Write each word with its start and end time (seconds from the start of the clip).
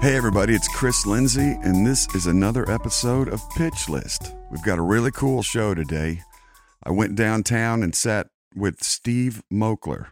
Hey, 0.00 0.14
everybody, 0.14 0.54
it's 0.54 0.68
Chris 0.68 1.06
Lindsay, 1.06 1.58
and 1.64 1.84
this 1.84 2.06
is 2.14 2.26
another 2.26 2.70
episode 2.70 3.28
of 3.28 3.42
Pitch 3.56 3.88
List. 3.88 4.32
We've 4.48 4.62
got 4.62 4.78
a 4.78 4.82
really 4.82 5.10
cool 5.10 5.42
show 5.42 5.74
today. 5.74 6.22
I 6.84 6.92
went 6.92 7.16
downtown 7.16 7.82
and 7.82 7.92
sat 7.92 8.28
with 8.54 8.80
Steve 8.80 9.42
Moakler. 9.52 10.10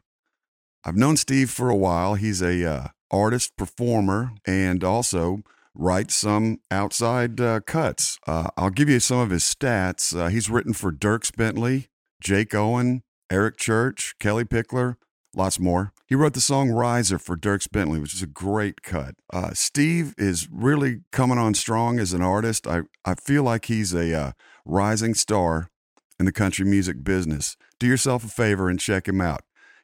I've 0.84 0.96
known 0.96 1.16
Steve 1.16 1.50
for 1.50 1.70
a 1.70 1.76
while. 1.76 2.16
He's 2.16 2.42
a 2.42 2.68
uh, 2.68 2.88
artist, 3.12 3.56
performer, 3.56 4.32
and 4.44 4.82
also 4.82 5.44
writes 5.72 6.16
some 6.16 6.58
outside 6.68 7.40
uh, 7.40 7.60
cuts. 7.60 8.18
Uh, 8.26 8.48
I'll 8.56 8.70
give 8.70 8.88
you 8.88 8.98
some 8.98 9.20
of 9.20 9.30
his 9.30 9.44
stats. 9.44 10.18
Uh, 10.18 10.26
he's 10.26 10.50
written 10.50 10.72
for 10.72 10.90
Dierks 10.90 11.34
Bentley, 11.34 11.86
Jake 12.20 12.56
Owen, 12.56 13.04
Eric 13.30 13.56
Church, 13.56 14.16
Kellie 14.18 14.44
Pickler, 14.44 14.96
lots 15.32 15.60
more. 15.60 15.92
He 16.08 16.14
wrote 16.14 16.34
the 16.34 16.40
song 16.40 16.70
Riser 16.70 17.18
for 17.18 17.36
Dierks 17.36 17.70
Bentley, 17.70 17.98
which 17.98 18.14
is 18.14 18.22
a 18.22 18.28
great 18.28 18.82
cut. 18.82 19.16
Uh, 19.32 19.50
Steve 19.54 20.14
is 20.16 20.48
really 20.52 21.00
coming 21.10 21.36
on 21.36 21.52
strong 21.54 21.98
as 21.98 22.12
an 22.12 22.22
artist. 22.22 22.64
I, 22.68 22.82
I 23.04 23.16
feel 23.16 23.42
like 23.42 23.64
he's 23.64 23.92
a 23.92 24.14
uh, 24.14 24.32
rising 24.64 25.14
star 25.14 25.68
in 26.20 26.24
the 26.24 26.32
country 26.32 26.64
music 26.64 27.02
business. 27.02 27.56
Do 27.80 27.88
yourself 27.88 28.24
a 28.24 28.28
favor 28.28 28.70
and 28.70 28.78
check 28.78 29.08
him 29.08 29.20
out. 29.20 29.42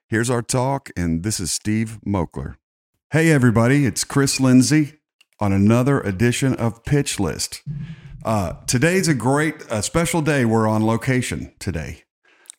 Here's 0.08 0.30
our 0.30 0.42
talk, 0.42 0.90
and 0.96 1.24
this 1.24 1.40
is 1.40 1.50
Steve 1.50 1.98
Moakler. 2.06 2.54
Hey, 3.10 3.32
everybody, 3.32 3.84
it's 3.84 4.04
Chris 4.04 4.38
Lindsay 4.38 5.00
on 5.40 5.52
another 5.52 6.00
edition 6.00 6.54
of 6.54 6.84
Pitch 6.84 7.18
List. 7.18 7.62
Uh, 8.24 8.52
today's 8.68 9.08
a 9.08 9.14
great, 9.14 9.64
a 9.68 9.82
special 9.82 10.22
day. 10.22 10.44
We're 10.44 10.68
on 10.68 10.86
location 10.86 11.52
today 11.58 12.04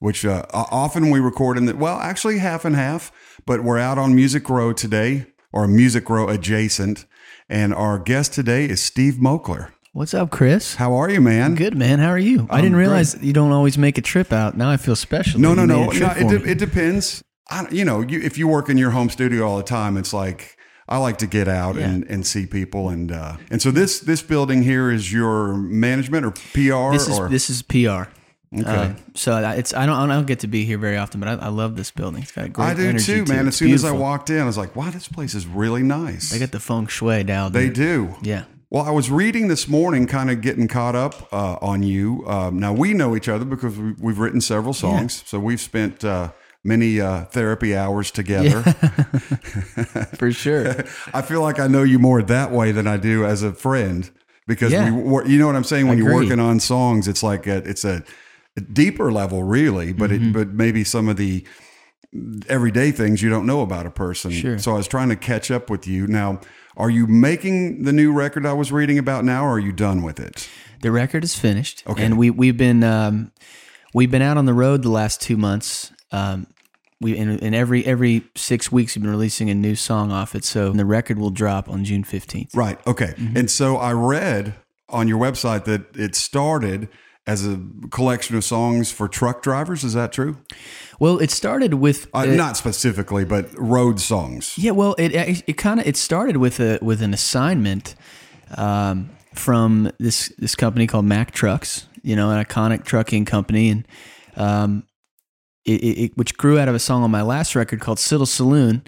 which 0.03 0.25
uh, 0.25 0.45
often 0.51 1.09
we 1.11 1.21
record 1.21 1.57
in 1.57 1.63
the, 1.63 1.73
well, 1.73 1.97
actually 1.97 2.37
half 2.37 2.65
and 2.65 2.75
half, 2.75 3.09
but 3.45 3.63
we're 3.63 3.79
out 3.79 3.97
on 3.97 4.15
Music 4.15 4.49
Row 4.49 4.73
today 4.73 5.25
or 5.51 5.67
Music 5.67 6.09
Row 6.09 6.29
adjacent. 6.29 7.05
And 7.49 7.73
our 7.73 7.99
guest 7.99 8.33
today 8.33 8.65
is 8.65 8.81
Steve 8.81 9.15
Moakler. 9.15 9.69
What's 9.91 10.13
up, 10.13 10.31
Chris? 10.31 10.75
How 10.75 10.93
are 10.95 11.09
you, 11.09 11.21
man? 11.21 11.53
Good, 11.55 11.75
man. 11.77 11.99
How 11.99 12.09
are 12.09 12.17
you? 12.17 12.47
I 12.49 12.61
didn't 12.61 12.77
realize 12.77 13.15
you 13.21 13.33
don't 13.33 13.51
always 13.51 13.77
make 13.77 13.97
a 13.97 14.01
trip 14.01 14.33
out. 14.33 14.57
Now 14.57 14.69
I 14.71 14.77
feel 14.77 14.95
special. 14.95 15.39
No, 15.39 15.53
no, 15.53 15.65
no. 15.65 15.85
no 15.85 15.91
it, 15.91 16.27
de- 16.29 16.49
it 16.49 16.57
depends. 16.57 17.23
I, 17.49 17.67
you 17.69 17.85
know, 17.85 18.01
you, 18.01 18.19
if 18.21 18.37
you 18.37 18.47
work 18.47 18.69
in 18.69 18.77
your 18.77 18.89
home 18.91 19.09
studio 19.09 19.45
all 19.45 19.57
the 19.57 19.63
time, 19.63 19.97
it's 19.97 20.13
like 20.13 20.57
I 20.87 20.97
like 20.97 21.17
to 21.19 21.27
get 21.27 21.47
out 21.47 21.75
Yeah. 21.75 21.89
and, 21.89 22.03
and 22.05 22.25
see 22.25 22.47
people, 22.47 22.89
and 22.89 23.11
uh, 23.11 23.37
and 23.51 23.61
so 23.61 23.69
this 23.69 23.99
this 23.99 24.23
building 24.23 24.63
here 24.63 24.89
is 24.89 25.13
your 25.13 25.55
management 25.55 26.25
or 26.25 26.31
PR 26.31 26.93
This 26.93 27.07
is 27.07 27.19
or 27.19 27.29
this 27.29 27.49
is 27.51 27.61
PR. 27.61 28.09
Okay. 28.55 28.65
Uh, 28.69 28.93
so 29.15 29.31
I- 29.33 29.55
it's 29.55 29.73
I 29.73 29.85
don't 29.85 29.97
I 30.11 30.13
don't 30.13 30.27
get 30.27 30.39
to 30.41 30.47
be 30.47 30.63
here 30.65 30.77
very 30.77 30.97
often, 30.97 31.19
but 31.19 31.27
I, 31.29 31.45
I 31.45 31.47
love 31.47 31.75
this 31.75 31.89
building. 31.91 32.21
It's 32.21 32.31
got 32.31 32.45
a 32.45 32.49
great 32.49 32.65
I 32.65 32.73
do 32.73 32.99
too, 32.99 33.25
man. 33.25 33.45
it. 33.45 33.49
As 33.49 33.55
soon 33.55 33.71
as 33.71 33.83
I 33.83 33.91
walked 33.91 34.29
in, 34.29 34.39
I 34.39 34.45
was 34.45 34.57
like, 34.57 34.75
"Wow, 34.75 34.91
this 34.91 35.07
place 35.07 35.33
is 35.33 35.47
really 35.47 35.81
nice." 35.83 36.29
they 36.29 36.39
got 36.39 36.51
the 36.51 36.59
feng 36.59 36.87
shui 36.87 37.23
dialed. 37.23 37.53
They 37.53 37.69
do. 37.69 38.15
Yeah. 38.21 38.43
Well, 38.69 38.83
I 38.83 38.91
was 38.91 39.11
reading 39.11 39.49
this 39.49 39.67
morning, 39.67 40.07
kind 40.07 40.31
of 40.31 40.41
getting 40.41 40.67
caught 40.67 40.95
up 40.95 41.31
uh, 41.31 41.57
on 41.61 41.83
you. 41.83 42.23
Um, 42.27 42.59
now 42.59 42.73
we 42.73 42.93
know 42.95 43.15
each 43.15 43.29
other 43.29 43.45
because 43.45 43.77
we, 43.77 43.93
we've 43.99 44.17
written 44.17 44.41
several 44.41 44.73
songs, 44.73 45.23
so 45.27 45.39
we've 45.39 45.61
spent 45.61 46.03
uh, 46.03 46.31
many 46.63 46.99
uh, 46.99 47.25
therapy 47.25 47.75
hours 47.75 48.09
together. 48.09 48.63
For 50.17 50.31
sure. 50.31 50.75
I 51.13 51.21
feel 51.21 51.41
like 51.41 51.59
I 51.59 51.67
know 51.67 51.83
you 51.83 51.99
more 51.99 52.21
that 52.23 52.51
way 52.51 52.71
than 52.71 52.87
I 52.87 52.97
do 52.97 53.25
as 53.25 53.43
a 53.43 53.51
friend 53.53 54.09
because 54.47 54.71
Yeah. 54.71 54.91
we, 54.91 55.29
you 55.31 55.37
know 55.39 55.47
what 55.47 55.55
I'm 55.55 55.63
saying. 55.63 55.87
When 55.87 55.97
you're 55.97 56.13
working 56.13 56.39
on 56.39 56.59
songs, 56.59 57.07
it's 57.07 57.23
like 57.23 57.45
a, 57.47 57.57
it's 57.57 57.85
a 57.85 58.03
deeper 58.61 59.11
level, 59.11 59.43
really, 59.43 59.93
but 59.93 60.11
Mm-hmm. 60.11 60.29
it, 60.29 60.33
but 60.33 60.47
maybe 60.49 60.83
some 60.83 61.09
of 61.09 61.17
the 61.17 61.45
everyday 62.47 62.91
things 62.91 63.21
you 63.23 63.29
don't 63.29 63.45
know 63.45 63.61
about 63.61 63.85
a 63.85 63.91
person. 63.91 64.31
Sure. 64.31 64.59
So 64.59 64.73
I 64.73 64.75
was 64.75 64.87
trying 64.87 65.09
to 65.09 65.15
catch 65.15 65.49
up 65.49 65.69
with 65.69 65.87
you. 65.87 66.05
Now, 66.05 66.39
are 66.77 66.89
you 66.89 67.07
making 67.07 67.83
the 67.83 67.93
new 67.93 68.11
record 68.13 68.45
I 68.45 68.53
was 68.53 68.71
reading 68.71 68.99
about 68.99 69.25
now, 69.25 69.45
or 69.45 69.53
are 69.53 69.59
you 69.59 69.71
done 69.71 70.03
with 70.03 70.19
it? 70.19 70.47
the 70.81 70.91
record 70.91 71.23
is 71.23 71.33
finished. 71.33 71.81
Okay. 71.87 72.03
And 72.03 72.17
we 72.17 72.29
we've 72.29 72.57
been 72.57 72.83
um, 72.83 73.31
we've 73.93 74.11
been 74.11 74.21
out 74.21 74.37
on 74.37 74.45
the 74.45 74.53
road 74.53 74.83
the 74.83 74.89
last 74.89 75.21
two 75.21 75.37
months. 75.37 75.93
Um, 76.11 76.45
we 76.99 77.17
and, 77.17 77.41
and 77.41 77.55
every 77.55 77.85
every 77.85 78.23
six 78.35 78.71
weeks 78.71 78.95
we've 78.95 79.01
been 79.01 79.11
releasing 79.11 79.49
a 79.49 79.55
new 79.55 79.75
song 79.75 80.11
off 80.11 80.35
it. 80.35 80.43
So 80.43 80.71
the 80.73 80.85
record 80.85 81.17
will 81.17 81.29
drop 81.31 81.69
on 81.69 81.85
June 81.85 82.03
fifteenth. 82.03 82.53
Right. 82.53 82.85
Okay. 82.85 83.13
Mm-hmm. 83.17 83.37
And 83.37 83.49
so 83.49 83.77
I 83.77 83.93
read 83.93 84.55
on 84.89 85.07
your 85.07 85.19
website 85.19 85.63
that 85.65 85.95
it 85.95 86.15
started 86.15 86.89
as 87.25 87.47
a 87.47 87.59
collection 87.89 88.35
of 88.35 88.43
songs 88.43 88.91
for 88.91 89.07
truck 89.07 89.41
drivers. 89.41 89.83
Is 89.83 89.93
that 89.93 90.11
true? 90.11 90.37
Well, 90.99 91.19
it 91.19 91.31
started 91.31 91.75
with 91.75 92.07
Uh, 92.13 92.19
uh, 92.19 92.25
not 92.25 92.57
specifically, 92.57 93.25
but 93.25 93.49
road 93.57 93.99
songs. 93.99 94.53
Yeah, 94.57 94.71
well, 94.71 94.93
it 94.97 95.13
it, 95.15 95.43
it 95.47 95.53
kind 95.53 95.79
of 95.79 95.87
it 95.87 95.97
started 95.97 96.37
with 96.37 96.59
a 96.59 96.79
with 96.81 97.01
an 97.01 97.13
assignment 97.13 97.95
um, 98.57 99.09
from 99.33 99.91
this 99.99 100.31
this 100.37 100.55
company 100.55 100.85
called 100.87 101.05
Mack 101.05 101.31
Trucks, 101.31 101.87
you 102.03 102.15
know, 102.15 102.29
an 102.29 102.43
iconic 102.43 102.83
trucking 102.83 103.25
company, 103.25 103.69
and 103.69 103.87
um, 104.35 104.83
it, 105.65 105.81
it, 105.83 105.99
it- 106.05 106.17
which 106.17 106.37
grew 106.37 106.59
out 106.59 106.67
of 106.67 106.75
a 106.75 106.79
song 106.79 107.03
on 107.03 107.11
my 107.11 107.21
last 107.21 107.55
record 107.55 107.79
called 107.79 107.97
Siddle 107.99 108.27
Saloon, 108.27 108.83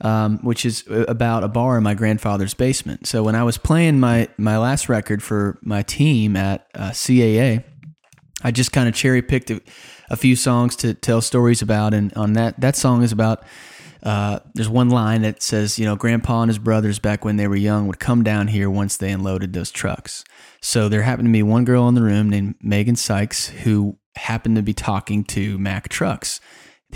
um, 0.00 0.38
which 0.42 0.64
is 0.64 0.84
about 0.88 1.42
a 1.44 1.48
bar 1.48 1.76
in 1.76 1.82
my 1.82 1.94
grandfather's 1.94 2.54
basement. 2.54 3.06
So 3.06 3.22
when 3.24 3.34
I 3.34 3.42
was 3.42 3.58
playing 3.58 3.98
my 4.00 4.28
my 4.38 4.58
last 4.58 4.88
record 4.88 5.22
for 5.22 5.58
my 5.62 5.82
team 5.82 6.36
at 6.36 6.66
uh, 6.74 6.90
CAA, 6.90 7.64
I 8.42 8.50
just 8.50 8.72
kind 8.72 8.88
of 8.88 8.94
cherry 8.94 9.22
picked 9.22 9.50
a, 9.50 9.60
a 10.08 10.16
few 10.16 10.36
songs 10.36 10.76
to 10.76 10.94
tell 10.94 11.20
stories 11.20 11.62
about, 11.62 11.94
and 11.94 12.12
on 12.14 12.34
that 12.34 12.60
that 12.60 12.76
song 12.76 13.02
is 13.02 13.12
about. 13.12 13.44
Uh, 14.02 14.38
there's 14.54 14.68
one 14.68 14.88
line 14.88 15.20
that 15.20 15.42
says, 15.42 15.78
you 15.78 15.84
know, 15.84 15.94
Grandpa 15.94 16.40
and 16.40 16.48
his 16.48 16.58
brothers 16.58 16.98
back 16.98 17.22
when 17.22 17.36
they 17.36 17.46
were 17.46 17.54
young 17.54 17.86
would 17.86 17.98
come 17.98 18.22
down 18.22 18.48
here 18.48 18.70
once 18.70 18.96
they 18.96 19.10
unloaded 19.10 19.52
those 19.52 19.70
trucks. 19.70 20.24
So 20.62 20.88
there 20.88 21.02
happened 21.02 21.28
to 21.28 21.32
be 21.32 21.42
one 21.42 21.66
girl 21.66 21.86
in 21.86 21.94
the 21.94 22.02
room 22.02 22.30
named 22.30 22.54
Megan 22.62 22.96
Sykes 22.96 23.48
who 23.48 23.98
happened 24.16 24.56
to 24.56 24.62
be 24.62 24.72
talking 24.72 25.22
to 25.24 25.58
Mack 25.58 25.90
Trucks, 25.90 26.40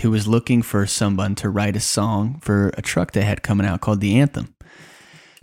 who 0.01 0.09
was 0.09 0.27
looking 0.27 0.63
for 0.63 0.87
someone 0.87 1.35
to 1.35 1.49
write 1.49 1.75
a 1.75 1.79
song 1.79 2.39
for 2.41 2.71
a 2.75 2.81
truck 2.81 3.11
they 3.11 3.23
had 3.23 3.43
coming 3.43 3.67
out 3.67 3.81
called 3.81 4.01
the 4.01 4.19
Anthem. 4.19 4.54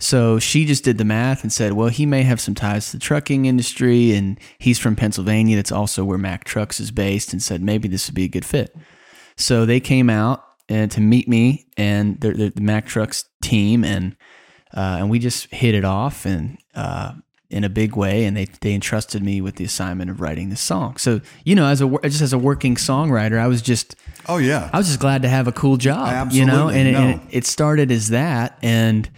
So 0.03 0.37
she 0.37 0.65
just 0.65 0.83
did 0.83 0.97
the 0.97 1.05
math 1.05 1.43
and 1.43 1.53
said, 1.53 1.73
well, 1.73 1.87
he 1.87 2.05
may 2.05 2.23
have 2.23 2.41
some 2.41 2.53
ties 2.53 2.91
to 2.91 2.97
the 2.97 3.01
trucking 3.01 3.45
industry 3.45 4.13
and 4.13 4.37
he's 4.59 4.77
from 4.77 4.97
Pennsylvania. 4.97 5.55
That's 5.55 5.71
also 5.71 6.03
where 6.03 6.17
Mack 6.17 6.43
Trucks 6.43 6.81
is 6.81 6.91
based 6.91 7.31
and 7.31 7.41
said 7.41 7.61
maybe 7.61 7.87
this 7.87 8.09
would 8.09 8.15
be 8.15 8.25
a 8.25 8.29
good 8.29 8.43
fit. 8.43 8.75
So 9.37 9.65
they 9.65 9.79
came 9.79 10.09
out 10.09 10.43
and 10.67 10.91
to 10.91 10.99
meet 10.99 11.29
me 11.29 11.67
and 11.77 12.19
the, 12.19 12.31
the, 12.31 12.49
the 12.49 12.61
Mack 12.61 12.85
Trucks 12.85 13.23
team 13.41 13.85
and 13.85 14.17
uh, 14.75 14.97
and 14.99 15.09
we 15.09 15.19
just 15.19 15.53
hit 15.53 15.73
it 15.73 15.85
off 15.85 16.25
and 16.25 16.57
uh, 16.75 17.13
in 17.49 17.63
a 17.63 17.69
big 17.69 17.95
way. 17.95 18.25
And 18.25 18.35
they 18.35 18.45
they 18.59 18.73
entrusted 18.73 19.23
me 19.23 19.39
with 19.39 19.55
the 19.55 19.63
assignment 19.63 20.09
of 20.09 20.19
writing 20.19 20.49
this 20.49 20.61
song. 20.61 20.97
So 20.97 21.21
you 21.45 21.55
know, 21.55 21.67
as 21.67 21.79
a 21.79 21.89
just 22.03 22.21
as 22.21 22.33
a 22.33 22.37
working 22.37 22.75
songwriter, 22.75 23.39
I 23.39 23.47
was 23.47 23.61
just 23.61 23.95
Oh 24.27 24.37
yeah. 24.37 24.69
I 24.73 24.77
was 24.77 24.87
just 24.87 24.99
glad 24.99 25.21
to 25.21 25.29
have 25.29 25.47
a 25.47 25.53
cool 25.53 25.77
job, 25.77 26.33
you 26.33 26.45
know, 26.45 26.69
Absolutely, 26.69 26.79
and, 26.79 26.87
it, 26.89 26.95
and 26.95 27.27
it 27.29 27.45
started 27.45 27.89
as 27.89 28.09
that. 28.09 28.57
And 28.61 29.09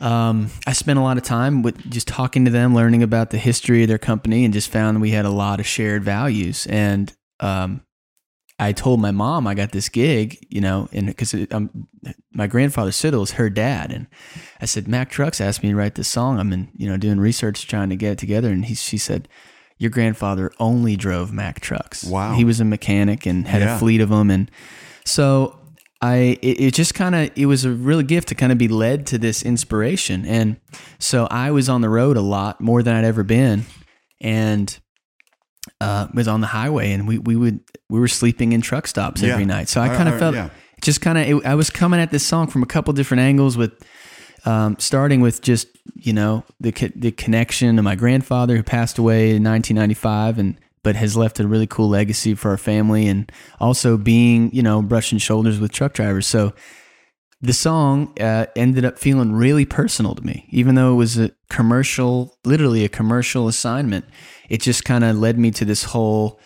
um, 0.00 0.50
I 0.66 0.72
spent 0.72 0.98
a 0.98 1.02
lot 1.02 1.16
of 1.16 1.22
time 1.22 1.62
with 1.62 1.90
just 1.90 2.08
talking 2.08 2.44
to 2.46 2.50
them, 2.50 2.74
learning 2.74 3.02
about 3.02 3.30
the 3.30 3.38
history 3.38 3.82
of 3.82 3.88
their 3.88 3.98
company, 3.98 4.44
and 4.44 4.52
just 4.54 4.70
found 4.70 5.00
we 5.00 5.10
had 5.10 5.24
a 5.24 5.30
lot 5.30 5.60
of 5.60 5.66
shared 5.66 6.02
values. 6.02 6.66
And 6.66 7.12
um, 7.40 7.82
I 8.58 8.72
told 8.72 9.00
my 9.00 9.10
mom 9.10 9.46
I 9.46 9.54
got 9.54 9.72
this 9.72 9.88
gig, 9.88 10.38
you 10.48 10.60
know, 10.60 10.88
and 10.92 11.06
because 11.06 11.34
um, 11.50 11.86
my 12.32 12.46
grandfather 12.46 12.90
Siddle 12.90 13.22
is 13.22 13.32
her 13.32 13.50
dad, 13.50 13.92
and 13.92 14.06
I 14.60 14.66
said 14.66 14.88
Mack 14.88 15.10
Trucks 15.10 15.40
asked 15.40 15.62
me 15.62 15.70
to 15.70 15.76
write 15.76 15.94
this 15.96 16.08
song. 16.08 16.38
I'm 16.38 16.52
in, 16.52 16.70
you 16.76 16.88
know, 16.88 16.96
doing 16.96 17.20
research 17.20 17.66
trying 17.68 17.90
to 17.90 17.96
get 17.96 18.12
it 18.12 18.18
together, 18.18 18.50
and 18.50 18.64
he 18.64 18.74
she 18.74 18.98
said. 18.98 19.28
Your 19.82 19.88
grandfather 19.88 20.52
only 20.60 20.94
drove 20.94 21.32
Mack 21.32 21.60
trucks. 21.60 22.04
Wow. 22.04 22.34
He 22.34 22.44
was 22.44 22.60
a 22.60 22.66
mechanic 22.66 23.24
and 23.24 23.48
had 23.48 23.62
Yeah. 23.62 23.76
a 23.76 23.78
fleet 23.78 24.02
of 24.02 24.10
them, 24.10 24.30
and 24.30 24.50
so 25.06 25.58
I 26.02 26.38
it, 26.40 26.60
it 26.60 26.74
just 26.74 26.94
kind 26.94 27.14
of 27.14 27.30
it 27.36 27.46
was 27.46 27.64
a 27.64 27.70
real 27.70 28.02
gift 28.02 28.28
to 28.28 28.34
kind 28.34 28.52
of 28.52 28.58
be 28.58 28.68
led 28.68 29.06
to 29.08 29.18
this 29.18 29.42
inspiration, 29.42 30.24
and 30.24 30.56
so 30.98 31.26
I 31.30 31.50
was 31.50 31.68
on 31.68 31.80
the 31.82 31.90
road 31.90 32.16
a 32.16 32.22
lot 32.22 32.60
more 32.60 32.82
than 32.82 32.96
I'd 32.96 33.04
ever 33.04 33.22
been, 33.22 33.64
and 34.20 34.78
uh, 35.80 36.08
was 36.14 36.26
on 36.26 36.40
the 36.40 36.46
highway, 36.48 36.92
and 36.92 37.06
we 37.06 37.18
we 37.18 37.36
would 37.36 37.60
we 37.90 38.00
were 38.00 38.08
sleeping 38.08 38.52
in 38.52 38.60
truck 38.62 38.86
stops 38.86 39.20
Yeah. 39.22 39.32
every 39.32 39.44
night. 39.44 39.68
So 39.68 39.80
I 39.80 39.88
kind 39.88 40.08
of 40.08 40.18
felt 40.18 40.34
yeah. 40.34 40.48
just 40.80 41.00
kind 41.02 41.18
of 41.18 41.44
I 41.44 41.54
was 41.54 41.68
coming 41.68 42.00
at 42.00 42.10
this 42.10 42.26
song 42.26 42.46
from 42.46 42.62
a 42.62 42.66
couple 42.66 42.92
different 42.92 43.20
angles 43.22 43.56
with. 43.56 43.72
Um, 44.46 44.76
starting 44.78 45.20
with 45.20 45.42
just 45.42 45.68
you 45.96 46.14
know 46.14 46.44
the 46.60 46.70
the 46.96 47.10
connection 47.12 47.76
to 47.76 47.82
my 47.82 47.94
grandfather 47.94 48.56
who 48.56 48.62
passed 48.62 48.96
away 48.96 49.36
in 49.36 49.44
1995 49.44 50.38
and 50.38 50.56
but 50.82 50.96
has 50.96 51.16
left 51.16 51.40
a 51.40 51.46
really 51.46 51.66
cool 51.66 51.88
legacy 51.88 52.34
for 52.34 52.50
our 52.50 52.56
family 52.56 53.06
and 53.06 53.30
also 53.60 53.96
being 53.96 54.50
you 54.52 54.62
know 54.62 54.82
brushing 54.82 55.18
shoulders 55.18 55.58
with 55.58 55.72
truck 55.72 55.92
drivers 55.92 56.26
so 56.26 56.52
the 57.42 57.52
song 57.54 58.12
uh, 58.20 58.44
ended 58.54 58.84
up 58.84 58.98
feeling 58.98 59.32
really 59.32 59.64
personal 59.64 60.14
to 60.14 60.22
me 60.22 60.46
even 60.50 60.74
though 60.74 60.92
it 60.92 60.96
was 60.96 61.18
a 61.18 61.30
commercial 61.48 62.36
literally 62.44 62.84
a 62.84 62.88
commercial 62.88 63.48
assignment 63.48 64.04
it 64.48 64.60
just 64.60 64.84
kind 64.84 65.04
of 65.04 65.16
led 65.16 65.38
me 65.38 65.50
to 65.50 65.64
this 65.64 65.84
whole 65.84 66.40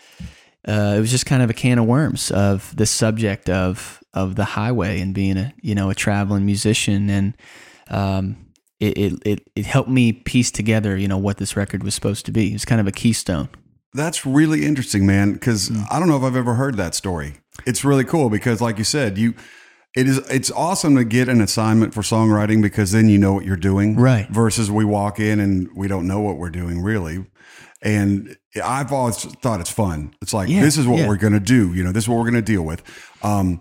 uh, 0.67 0.95
it 0.97 1.01
was 1.01 1.11
just 1.11 1.27
kind 1.27 1.43
of 1.43 1.51
a 1.51 1.55
can 1.55 1.79
of 1.79 1.87
worms 1.87 2.31
of 2.31 2.75
the 2.77 2.87
subject 2.87 3.51
of 3.51 4.01
of 4.15 4.37
the 4.37 4.45
highway 4.45 5.01
and 5.01 5.15
being 5.15 5.37
a 5.37 5.53
you 5.63 5.75
know 5.75 5.91
a 5.91 5.95
traveling 5.95 6.47
musician 6.47 7.11
and 7.11 7.37
um, 7.91 8.45
it, 8.81 8.99
it 8.99 9.13
it 9.25 9.51
it 9.55 9.67
helped 9.67 9.89
me 9.89 10.13
piece 10.13 10.51
together, 10.51 10.97
you 10.97 11.09
know, 11.09 11.19
what 11.19 11.39
this 11.39 11.57
record 11.57 11.83
was 11.83 11.95
supposed 11.95 12.27
to 12.27 12.33
be. 12.33 12.51
It 12.51 12.55
was 12.55 12.65
kind 12.65 12.81
of 12.81 12.87
a 12.87 12.93
keystone. 12.93 13.49
That's 13.95 14.27
really 14.27 14.65
interesting, 14.67 15.07
man. 15.07 15.33
Because 15.33 15.71
Mm. 15.71 15.87
I 15.91 15.99
don't 15.99 16.09
know 16.09 16.17
if 16.17 16.23
I've 16.25 16.37
ever 16.37 16.55
heard 16.55 16.77
that 16.77 16.95
story. 16.95 17.35
It's 17.67 17.85
really 17.85 18.05
cool 18.05 18.29
because, 18.29 18.61
like 18.61 18.79
you 18.79 18.85
said, 18.85 19.17
you 19.17 19.35
it 19.97 20.09
is 20.09 20.19
it's 20.29 20.51
awesome 20.51 20.97
to 20.97 21.05
get 21.05 21.29
an 21.29 21.41
assignment 21.41 21.95
for 21.95 22.01
songwriting 22.03 22.61
because 22.61 22.91
then 22.91 23.09
you 23.09 23.17
know 23.17 23.33
what 23.33 23.45
you're 23.45 23.57
doing, 23.57 23.95
Right. 23.97 24.29
Versus 24.29 24.69
we 24.71 24.85
walk 24.85 25.21
in 25.21 25.39
and 25.39 25.69
we 25.77 25.87
don't 25.87 26.07
know 26.09 26.19
what 26.21 26.37
we're 26.37 26.51
doing 26.51 26.81
really. 26.83 27.25
And 27.81 28.37
I've 28.65 28.93
always 28.93 29.17
thought 29.25 29.61
it's 29.61 29.71
fun. 29.71 30.15
It's 30.21 30.33
like 30.35 30.49
Yeah, 30.49 30.63
this 30.63 30.77
is 30.79 30.87
what 30.89 30.99
yeah. 31.01 31.09
we're 31.09 31.17
going 31.17 31.35
to 31.35 31.41
do. 31.41 31.73
You 31.75 31.85
know, 31.85 31.93
this 31.93 32.05
is 32.05 32.09
what 32.09 32.17
we're 32.17 32.31
going 32.31 32.35
to 32.35 32.53
deal 32.53 32.63
with. 32.63 32.83
Um, 33.23 33.61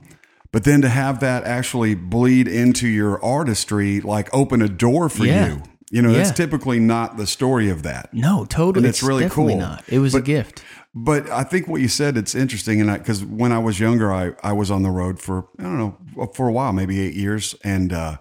but 0.52 0.64
then 0.64 0.82
to 0.82 0.90
have 0.90 1.20
that 1.20 1.44
actually 1.44 1.94
bleed 1.96 2.48
into 2.48 2.88
your 2.88 3.24
artistry, 3.24 4.02
like 4.02 4.30
open 4.34 4.62
a 4.62 4.70
door 4.70 5.10
for 5.10 5.26
Yeah. 5.26 5.48
you. 5.50 5.64
You 5.94 6.02
know, 6.02 6.12
that's 6.12 6.32
typically 6.32 6.80
not 6.80 7.18
the 7.18 7.28
story 7.28 7.70
of 7.70 7.84
that. 7.84 8.12
No, 8.14 8.46
totally. 8.46 8.86
And 8.86 8.90
it's 8.90 9.04
really 9.04 9.30
cool. 9.30 9.56
Not. 9.56 9.84
It 9.88 10.00
was 10.00 10.16
a 10.16 10.22
gift. 10.22 10.64
But 10.96 11.30
I 11.30 11.44
think 11.44 11.68
what 11.68 11.82
you 11.82 11.88
said 11.88 12.18
it's 12.18 12.34
interesting, 12.34 12.82
and 12.82 12.92
because 12.92 13.24
when 13.24 13.52
I 13.52 13.60
was 13.60 13.80
younger, 13.80 14.12
I 14.12 14.34
I 14.42 14.54
was 14.54 14.72
on 14.72 14.82
the 14.82 14.90
road 14.90 15.20
for 15.20 15.48
I 15.60 15.64
don't 15.64 15.78
know 15.78 16.28
for 16.34 16.48
a 16.48 16.52
while, 16.52 16.74
maybe 16.74 17.00
eight 17.00 17.14
years, 17.14 17.54
and 17.64 17.94
uh, 17.94 18.18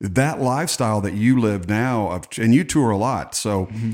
that 0.00 0.40
lifestyle 0.40 1.00
that 1.00 1.14
you 1.14 1.40
live 1.40 1.68
now, 1.68 2.10
of, 2.12 2.28
and 2.38 2.54
you 2.54 2.62
tour 2.64 2.90
a 2.90 2.96
lot, 2.96 3.34
so. 3.34 3.66
Mm-hmm. 3.66 3.92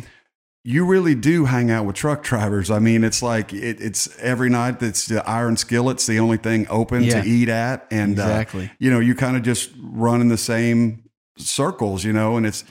You 0.68 0.84
really 0.84 1.14
do 1.14 1.44
hang 1.44 1.70
out 1.70 1.86
with 1.86 1.94
truck 1.94 2.24
drivers. 2.30 2.72
I 2.72 2.80
mean, 2.80 3.04
it's 3.04 3.22
like 3.22 3.52
it, 3.54 3.80
it's 3.80 4.08
every 4.18 4.50
night. 4.50 4.82
It's 4.82 5.06
the 5.06 5.24
iron 5.24 5.56
skillet's 5.56 6.06
the 6.06 6.18
only 6.18 6.38
thing 6.38 6.66
open 6.68 7.04
Yeah. 7.04 7.22
to 7.22 7.28
eat 7.28 7.48
at, 7.48 7.86
and 7.92 8.18
uh, 8.18 8.22
Exactly. 8.24 8.70
you 8.80 8.90
know, 8.90 8.98
you 8.98 9.14
kind 9.14 9.36
of 9.36 9.44
just 9.44 9.70
run 9.80 10.20
in 10.20 10.26
the 10.26 10.36
same 10.36 11.04
circles, 11.38 12.02
you 12.02 12.12
know, 12.12 12.36
and 12.36 12.44
it's 12.44 12.64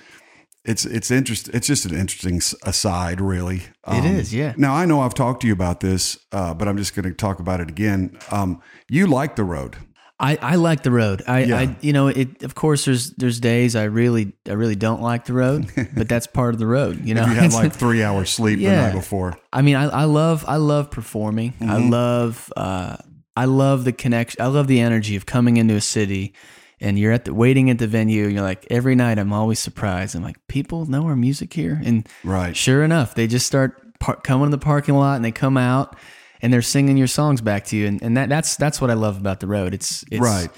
it's 0.65 0.85
it's 0.85 1.11
interest. 1.11 1.49
It's 1.53 1.67
just 1.67 1.85
an 1.85 1.95
interesting 1.95 2.41
aside, 2.63 3.21
really. 3.21 3.63
It 3.87 4.03
is, 4.05 4.33
yeah. 4.33 4.53
Now 4.57 4.73
I 4.75 4.85
know 4.85 5.01
I've 5.01 5.13
talked 5.13 5.41
to 5.41 5.47
you 5.47 5.53
about 5.53 5.79
this, 5.79 6.17
uh, 6.31 6.53
but 6.53 6.67
I'm 6.67 6.77
just 6.77 6.95
going 6.95 7.03
to 7.07 7.13
talk 7.13 7.39
about 7.39 7.59
it 7.59 7.69
again. 7.69 8.17
Um, 8.31 8.61
you 8.89 9.07
like 9.07 9.35
the 9.35 9.43
road, 9.43 9.75
I, 10.19 10.37
I 10.41 10.55
like 10.55 10.81
the 10.83 10.91
road. 10.91 11.21
I, 11.27 11.43
Yeah. 11.43 11.59
I 11.59 11.75
you 11.81 11.93
know 11.93 12.07
it. 12.07 12.41
Of 12.43 12.55
course, 12.55 12.85
there's 12.85 13.11
there's 13.11 13.39
days 13.39 13.75
I 13.75 13.83
really 13.83 14.33
I 14.47 14.53
really 14.53 14.75
don't 14.75 15.01
like 15.01 15.25
the 15.25 15.33
road, 15.33 15.67
but 15.95 16.07
that's 16.09 16.25
part 16.27 16.53
of 16.53 16.59
the 16.59 16.67
road. 16.67 17.05
You 17.05 17.13
know, 17.15 17.25
you 17.25 17.33
had 17.35 17.53
like 17.53 17.73
three 17.83 18.01
hours 18.03 18.29
sleep 18.29 18.59
the 18.59 18.67
night 18.67 18.93
before. 18.93 19.37
I 19.53 19.61
mean, 19.61 19.75
I, 19.75 19.83
I 19.85 20.03
love 20.05 20.45
I 20.47 20.55
love 20.57 20.89
performing. 20.89 21.53
I 21.61 21.65
Mm-hmm. 21.65 21.89
love 21.91 22.51
uh, 22.57 22.97
I 23.37 23.45
love 23.45 23.83
the 23.83 23.91
connection. 23.93 24.41
I 24.41 24.47
love 24.47 24.67
the 24.67 24.79
energy 24.79 25.15
of 25.17 25.25
coming 25.25 25.57
into 25.57 25.75
a 25.75 25.81
city, 25.81 26.33
and 26.81 26.97
you're 26.99 27.11
at 27.11 27.25
the 27.25 27.33
waiting 27.33 27.69
at 27.69 27.77
the 27.79 27.87
venue. 27.87 28.25
And 28.25 28.33
you're 28.33 28.43
like 28.43 28.65
every 28.69 28.95
night. 28.95 29.17
I'm 29.19 29.33
always 29.33 29.59
surprised. 29.59 30.15
I'm 30.15 30.23
like, 30.23 30.37
people 30.47 30.85
know 30.85 31.05
our 31.05 31.15
music 31.15 31.53
here, 31.53 31.81
and 31.83 32.07
Right. 32.23 32.55
sure 32.55 32.83
enough, 32.83 33.15
they 33.15 33.27
just 33.27 33.45
start 33.47 33.99
par- 33.99 34.19
coming 34.23 34.47
to 34.47 34.51
the 34.51 34.57
parking 34.63 34.95
lot, 34.95 35.15
and 35.15 35.23
they 35.25 35.31
come 35.31 35.57
out, 35.57 35.95
and 36.41 36.51
they're 36.53 36.61
singing 36.61 36.97
your 36.97 37.07
songs 37.07 37.41
back 37.41 37.65
to 37.65 37.77
you, 37.77 37.87
and, 37.87 38.01
and 38.01 38.17
that 38.17 38.29
that's 38.29 38.55
that's 38.57 38.79
what 38.81 38.89
I 38.91 38.93
love 38.95 39.17
about 39.17 39.39
the 39.39 39.47
road. 39.47 39.73
It's, 39.73 40.03
it's 40.11 40.21
Right. 40.21 40.49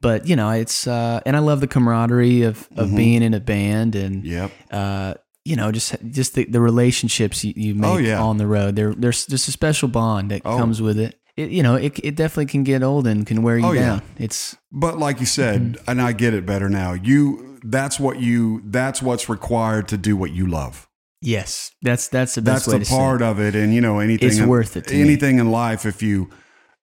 But 0.00 0.28
you 0.28 0.36
know, 0.36 0.50
it's 0.50 0.86
uh, 0.86 1.20
and 1.24 1.34
I 1.34 1.38
love 1.38 1.60
the 1.60 1.66
camaraderie 1.66 2.42
of 2.42 2.68
of 2.76 2.88
Mm-hmm. 2.88 2.96
being 2.96 3.22
in 3.22 3.32
a 3.34 3.40
band 3.40 3.94
and 3.96 4.24
Yep. 4.24 4.50
uh, 4.70 5.14
you 5.46 5.56
know, 5.56 5.72
just 5.72 5.94
just 6.10 6.34
the, 6.34 6.44
the 6.44 6.60
relationships 6.60 7.44
you, 7.44 7.52
you 7.56 7.74
make 7.74 7.90
Oh, 7.90 7.96
yeah. 7.98 8.22
on 8.22 8.36
the 8.38 8.46
road. 8.46 8.76
There, 8.76 8.94
there's 8.94 9.26
just 9.26 9.48
a 9.48 9.52
special 9.52 9.88
bond 9.88 10.30
that 10.30 10.42
Oh. 10.44 10.56
comes 10.58 10.80
with 10.82 10.98
it. 10.98 11.18
It. 11.36 11.50
You 11.50 11.62
know, 11.62 11.74
it, 11.74 11.98
it 12.02 12.16
definitely 12.16 12.46
can 12.46 12.64
get 12.64 12.82
old 12.82 13.06
and 13.06 13.26
can 13.26 13.42
wear 13.42 13.58
you 13.58 13.66
Oh, 13.66 13.72
yeah. 13.72 13.80
down. 13.86 14.02
It's 14.18 14.56
But 14.72 14.98
like 14.98 15.20
you 15.20 15.26
said, 15.26 15.60
Mm-hmm. 15.60 15.90
and 15.90 16.00
I 16.02 16.12
get 16.12 16.34
it 16.34 16.44
better 16.46 16.68
now. 16.68 16.92
You 16.92 17.58
that's 17.64 17.98
what 17.98 18.20
you 18.20 18.62
that's 18.66 19.00
what's 19.02 19.28
required 19.28 19.88
to 19.88 19.96
do 19.96 20.16
what 20.16 20.30
you 20.32 20.46
love. 20.46 20.86
yes, 21.22 21.70
that's 21.82 22.08
that's 22.08 22.34
the 22.34 22.42
best 22.42 22.66
that's 22.66 22.88
the 22.90 22.94
part 22.94 23.22
of 23.22 23.40
it 23.40 23.54
and 23.54 23.72
you 23.74 23.80
know 23.80 23.98
anything 24.00 24.28
It's 24.28 24.38
in- 24.38 24.48
worth 24.48 24.76
it 24.76 24.86
to 24.88 24.94
me. 24.94 25.00
anything 25.00 25.38
in 25.38 25.50
life 25.50 25.86
if 25.86 26.02
you 26.02 26.28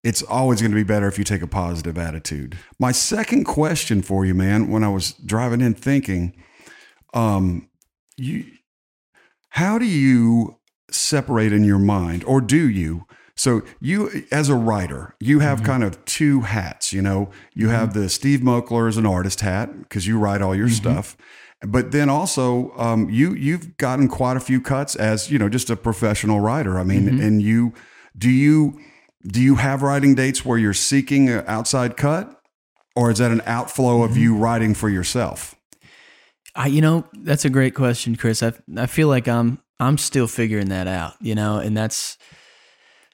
it's 0.03 0.23
always 0.23 0.59
going 0.61 0.71
to 0.71 0.75
be 0.75 0.83
better 0.83 1.07
if 1.07 1.19
you 1.19 1.23
take 1.23 1.43
a 1.43 1.47
positive 1.47 1.95
attitude 1.99 2.57
my 2.79 2.91
second 2.91 3.43
question 3.43 4.01
for 4.01 4.25
you 4.25 4.33
man 4.33 4.67
when 4.71 4.83
i 4.83 4.89
was 4.89 5.13
driving 5.13 5.61
in 5.61 5.75
thinking 5.75 6.33
um 7.13 7.69
you 8.17 8.45
how 9.49 9.77
do 9.77 9.85
you 9.85 10.57
separate 10.89 11.53
in 11.53 11.63
your 11.63 11.77
mind 11.77 12.23
or 12.23 12.41
do 12.41 12.67
you 12.67 13.05
so 13.35 13.61
you 13.79 14.25
as 14.31 14.49
a 14.49 14.55
writer 14.55 15.15
you 15.19 15.39
have 15.39 15.57
Mm-hmm. 15.59 15.65
kind 15.65 15.83
of 15.83 16.03
two 16.05 16.41
hats 16.41 16.91
you 16.93 17.01
know 17.01 17.29
you 17.53 17.69
have 17.69 17.93
the 17.93 18.09
steve 18.09 18.39
moakler 18.41 18.87
as 18.87 18.97
an 18.97 19.05
artist 19.05 19.41
hat 19.41 19.67
because 19.83 20.05
you 20.07 20.17
write 20.19 20.41
all 20.41 20.55
your 20.55 20.67
Mm-hmm. 20.67 20.75
stuff 20.75 21.17
but 21.65 21.91
then 21.91 22.09
also 22.09 22.71
um, 22.77 23.09
you 23.09 23.33
you've 23.33 23.77
gotten 23.77 24.07
quite 24.07 24.35
a 24.35 24.39
few 24.39 24.59
cuts 24.59 24.95
as 24.95 25.29
you 25.31 25.37
know 25.39 25.47
just 25.49 25.69
a 25.69 25.75
professional 25.75 26.39
writer 26.39 26.79
i 26.79 26.83
mean 26.83 27.07
Mm-hmm. 27.07 27.21
and 27.21 27.41
you 27.41 27.73
do 28.17 28.29
you 28.29 28.79
do 29.27 29.39
you 29.41 29.55
have 29.55 29.81
writing 29.81 30.15
dates 30.15 30.43
where 30.43 30.57
you're 30.57 30.73
seeking 30.73 31.29
an 31.29 31.43
outside 31.47 31.95
cut 31.97 32.39
or 32.95 33.11
is 33.11 33.19
that 33.19 33.31
an 33.31 33.41
outflow 33.45 33.97
Mm-hmm. 34.01 34.11
of 34.11 34.17
you 34.17 34.35
writing 34.35 34.73
for 34.73 34.89
yourself 34.89 35.55
I, 36.53 36.67
you 36.67 36.81
know, 36.81 37.05
that's 37.23 37.45
a 37.45 37.49
great 37.49 37.75
question, 37.75 38.17
Chris. 38.17 38.43
I 38.43 38.51
I 38.77 38.85
feel 38.85 39.07
like 39.07 39.25
I'm 39.29 39.59
I'm 39.79 39.97
still 39.97 40.27
figuring 40.27 40.67
that 40.67 40.85
out. 40.85 41.13
You 41.21 41.33
know, 41.33 41.59
and 41.59 41.77
that's 41.77 42.17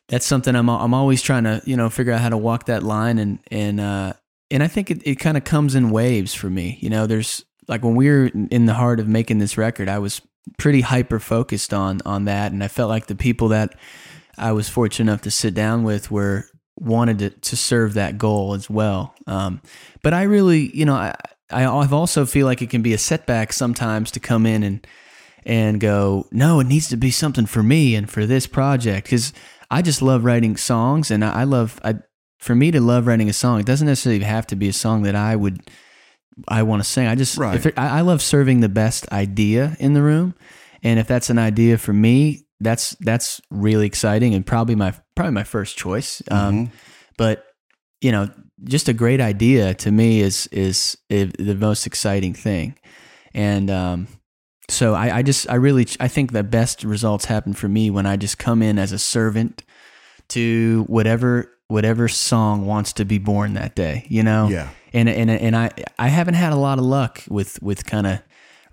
that's 0.07 0.25
something 0.25 0.55
I'm 0.55 0.69
I'm 0.69 0.93
always 0.93 1.21
trying 1.21 1.43
to 1.43 1.61
you 1.65 1.75
know 1.75 1.89
figure 1.89 2.13
out 2.13 2.21
how 2.21 2.29
to 2.29 2.37
walk 2.37 2.65
that 2.65 2.83
line 2.83 3.17
and 3.19 3.39
and 3.51 3.79
uh 3.79 4.13
and 4.49 4.63
I 4.63 4.67
think 4.67 4.91
it, 4.91 5.05
it 5.05 5.15
kind 5.15 5.37
of 5.37 5.43
comes 5.43 5.75
in 5.75 5.89
waves 5.89 6.33
for 6.33 6.49
me. 6.49 6.77
You 6.81 6.89
know, 6.89 7.05
there's 7.05 7.43
like 7.67 7.83
when 7.83 7.95
we 7.95 8.09
were 8.09 8.31
in 8.49 8.65
the 8.65 8.73
heart 8.73 8.99
of 8.99 9.07
making 9.07 9.39
this 9.39 9.57
record, 9.57 9.89
I 9.89 9.99
was 9.99 10.21
pretty 10.57 10.81
hyper 10.81 11.19
focused 11.19 11.73
on 11.73 11.99
on 12.05 12.25
that, 12.25 12.51
and 12.51 12.63
I 12.63 12.67
felt 12.67 12.89
like 12.89 13.07
the 13.07 13.15
people 13.15 13.49
that 13.49 13.75
I 14.37 14.51
was 14.53 14.69
fortunate 14.69 15.11
enough 15.11 15.21
to 15.23 15.31
sit 15.31 15.53
down 15.53 15.83
with 15.83 16.09
were 16.11 16.45
wanted 16.79 17.19
to, 17.19 17.29
to 17.31 17.57
serve 17.57 17.95
that 17.95 18.17
goal 18.17 18.53
as 18.53 18.69
well. 18.69 19.15
Um, 19.25 19.61
but 20.03 20.13
I 20.13 20.23
really, 20.23 20.75
you 20.77 20.85
know, 20.85 20.93
I, 20.93 21.15
I 21.49 21.65
I've 21.65 21.93
also 21.93 22.25
feel 22.25 22.45
like 22.45 22.61
it 22.61 22.69
can 22.69 22.81
be 22.81 22.93
a 22.93 22.97
setback 22.97 23.51
sometimes 23.51 24.11
to 24.11 24.19
come 24.19 24.45
in 24.45 24.63
and 24.63 24.87
and 25.45 25.79
go, 25.79 26.27
no, 26.31 26.59
it 26.59 26.67
needs 26.67 26.89
to 26.89 26.97
be 26.97 27.11
something 27.11 27.45
for 27.45 27.63
me 27.63 27.95
and 27.95 28.09
for 28.09 28.25
this 28.25 28.47
project 28.47 29.07
because 29.07 29.33
I 29.69 29.81
just 29.81 30.01
love 30.01 30.23
writing 30.23 30.57
songs 30.57 31.11
and 31.11 31.23
I, 31.23 31.41
I 31.41 31.43
love 31.43 31.79
I 31.83 31.95
for 32.39 32.55
me 32.55 32.71
to 32.71 32.79
love 32.79 33.07
writing 33.07 33.29
a 33.29 33.33
song. 33.33 33.59
It 33.59 33.65
doesn't 33.65 33.87
necessarily 33.87 34.23
have 34.23 34.47
to 34.47 34.55
be 34.55 34.69
a 34.69 34.73
song 34.73 35.03
that 35.03 35.15
I 35.15 35.35
would 35.35 35.61
I 36.47 36.63
want 36.63 36.83
to 36.83 36.89
sing. 36.89 37.07
I 37.07 37.15
just 37.15 37.37
Right. 37.37 37.55
if 37.55 37.65
it, 37.65 37.77
I, 37.77 37.99
I 37.99 38.01
love 38.01 38.21
serving 38.21 38.59
the 38.59 38.69
best 38.69 39.11
idea 39.11 39.75
in 39.79 39.93
the 39.93 40.01
room, 40.01 40.35
and 40.83 40.99
if 40.99 41.07
that's 41.07 41.29
an 41.29 41.39
idea 41.39 41.77
for 41.77 41.93
me, 41.93 42.45
that's 42.59 42.91
that's 42.99 43.41
really 43.49 43.85
exciting 43.85 44.33
and 44.33 44.45
probably 44.45 44.75
my 44.75 44.93
probably 45.15 45.33
my 45.33 45.43
first 45.43 45.77
choice. 45.77 46.21
Um, 46.29 46.71
but 47.17 47.45
you 48.01 48.11
know, 48.11 48.29
just 48.63 48.87
a 48.87 48.93
great 48.93 49.19
idea 49.21 49.73
to 49.75 49.91
me 49.91 50.21
is 50.21 50.47
is, 50.47 50.97
is 51.09 51.31
the 51.39 51.55
most 51.55 51.87
exciting 51.87 52.33
thing, 52.33 52.77
and 53.33 53.69
um, 53.71 54.07
so 54.69 54.93
I, 54.93 55.17
I 55.17 55.21
just 55.21 55.49
I 55.49 55.55
really 55.55 55.87
I 55.99 56.07
think 56.07 56.31
the 56.31 56.43
best 56.43 56.83
results 56.83 57.25
happen 57.25 57.53
for 57.53 57.67
me 57.67 57.89
when 57.89 58.05
I 58.05 58.17
just 58.17 58.37
come 58.37 58.61
in 58.61 58.77
as 58.79 58.91
a 58.91 58.99
servant 58.99 59.63
to 60.29 60.83
whatever 60.87 61.51
whatever 61.67 62.07
song 62.07 62.65
wants 62.65 62.93
to 62.93 63.05
be 63.05 63.17
born 63.17 63.53
that 63.53 63.75
day. 63.75 64.05
You 64.09 64.23
know, 64.23 64.47
Yeah. 64.49 64.69
and 64.93 65.07
and 65.09 65.29
and 65.29 65.55
I 65.55 65.71
I 65.97 66.07
haven't 66.09 66.35
had 66.35 66.53
a 66.53 66.57
lot 66.57 66.79
of 66.79 66.85
luck 66.85 67.23
with 67.29 67.61
with 67.61 67.85
kind 67.85 68.07
of 68.07 68.19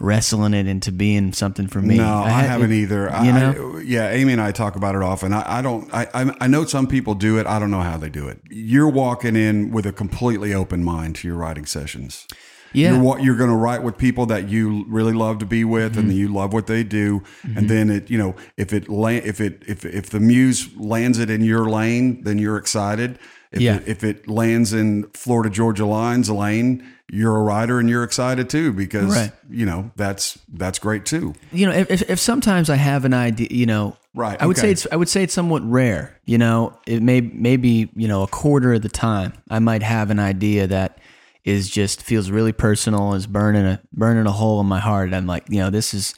wrestling 0.00 0.54
it 0.54 0.66
into 0.66 0.90
being 0.90 1.32
something 1.32 1.68
for 1.68 1.80
me. 1.80 1.96
No, 1.98 2.04
I, 2.04 2.28
ha- 2.30 2.38
haven't 2.40 2.72
either. 2.72 3.04
You 3.22 3.32
know? 3.32 3.76
I- 3.78 3.80
yeah, 3.82 4.10
Amy 4.10 4.32
and 4.32 4.42
I 4.42 4.50
talk 4.50 4.74
about 4.76 4.96
it 4.96 5.02
often. 5.02 5.32
I, 5.32 5.58
I 5.58 5.62
don't. 5.62 5.92
I, 5.94 6.06
I 6.12 6.34
I 6.42 6.46
know 6.48 6.64
some 6.64 6.86
people 6.88 7.14
do 7.14 7.38
it. 7.38 7.46
I 7.46 7.58
don't 7.60 7.70
know 7.70 7.80
how 7.82 7.96
they 7.96 8.08
do 8.10 8.26
it. 8.28 8.40
You're 8.50 8.88
walking 8.90 9.36
in 9.36 9.70
with 9.70 9.86
a 9.86 9.92
completely 9.92 10.52
open 10.52 10.82
mind 10.82 11.14
to 11.16 11.28
your 11.28 11.36
writing 11.36 11.66
sessions. 11.66 12.26
Yeah. 12.74 12.92
You're 12.94 13.02
what 13.02 13.22
you're 13.22 13.36
going 13.36 13.50
to 13.50 13.56
write 13.56 13.82
with 13.82 13.96
people 13.96 14.26
that 14.26 14.48
you 14.48 14.84
really 14.88 15.12
love 15.12 15.38
to 15.38 15.46
be 15.46 15.64
with, 15.64 15.92
Mm-hmm. 15.92 16.00
and 16.00 16.12
you 16.12 16.28
love 16.28 16.52
what 16.52 16.66
they 16.66 16.82
do. 16.84 17.22
And 17.56 17.68
then 17.70 17.88
it, 17.90 18.10
you 18.10 18.18
know, 18.18 18.34
if 18.56 18.72
it 18.72 18.88
la- 18.88 19.08
if 19.08 19.40
it 19.40 19.62
if 19.66 19.84
if 19.84 20.10
the 20.10 20.20
muse 20.20 20.68
lands 20.76 21.18
it 21.18 21.30
in 21.30 21.42
your 21.42 21.68
lane, 21.70 22.22
then 22.24 22.38
you're 22.38 22.56
excited. 22.58 23.18
If 23.52 23.60
Yeah. 23.60 23.76
It, 23.76 23.88
if 23.88 24.04
it 24.04 24.28
lands 24.28 24.72
in 24.72 25.04
Florida 25.14 25.48
Georgia 25.50 25.86
Line's 25.86 26.28
lane, 26.28 26.82
you're 27.12 27.36
a 27.36 27.42
writer 27.42 27.78
and 27.78 27.88
you're 27.88 28.02
excited 28.02 28.50
too 28.50 28.72
because 28.72 29.14
Right. 29.14 29.30
you 29.48 29.64
know 29.66 29.92
that's 29.94 30.38
that's 30.52 30.78
great 30.80 31.04
too. 31.06 31.34
you 31.52 31.66
know, 31.66 31.72
if, 31.72 31.88
if, 31.90 32.10
if 32.10 32.18
sometimes 32.18 32.68
I 32.70 32.76
have 32.76 33.04
an 33.04 33.14
idea, 33.14 33.48
you 33.50 33.66
know, 33.66 33.96
Right, 34.16 34.40
I 34.40 34.46
would 34.46 34.56
okay. 34.58 34.68
say 34.68 34.72
it's 34.72 34.86
I 34.92 34.96
would 34.96 35.08
say 35.08 35.22
it's 35.24 35.34
somewhat 35.34 35.62
rare. 35.68 36.18
You 36.24 36.38
know, 36.38 36.76
it 36.86 37.02
may 37.02 37.20
maybe 37.20 37.90
you 37.94 38.08
know 38.08 38.22
a 38.22 38.28
quarter 38.28 38.72
of 38.74 38.82
the 38.82 38.88
time 38.88 39.32
I 39.50 39.58
might 39.58 39.82
have 39.82 40.10
an 40.10 40.18
idea 40.20 40.66
that 40.68 40.98
is 41.44 41.68
just 41.70 42.02
feels 42.02 42.30
really 42.30 42.52
personal, 42.52 43.14
is 43.14 43.26
burning 43.26 43.64
a 43.66 43.80
burning 43.92 44.26
a 44.26 44.32
hole 44.32 44.60
in 44.60 44.66
my 44.66 44.80
heart. 44.80 45.12
I'm 45.12 45.26
like, 45.26 45.44
you 45.48 45.58
know, 45.58 45.70
this 45.70 45.94
is. 45.94 46.14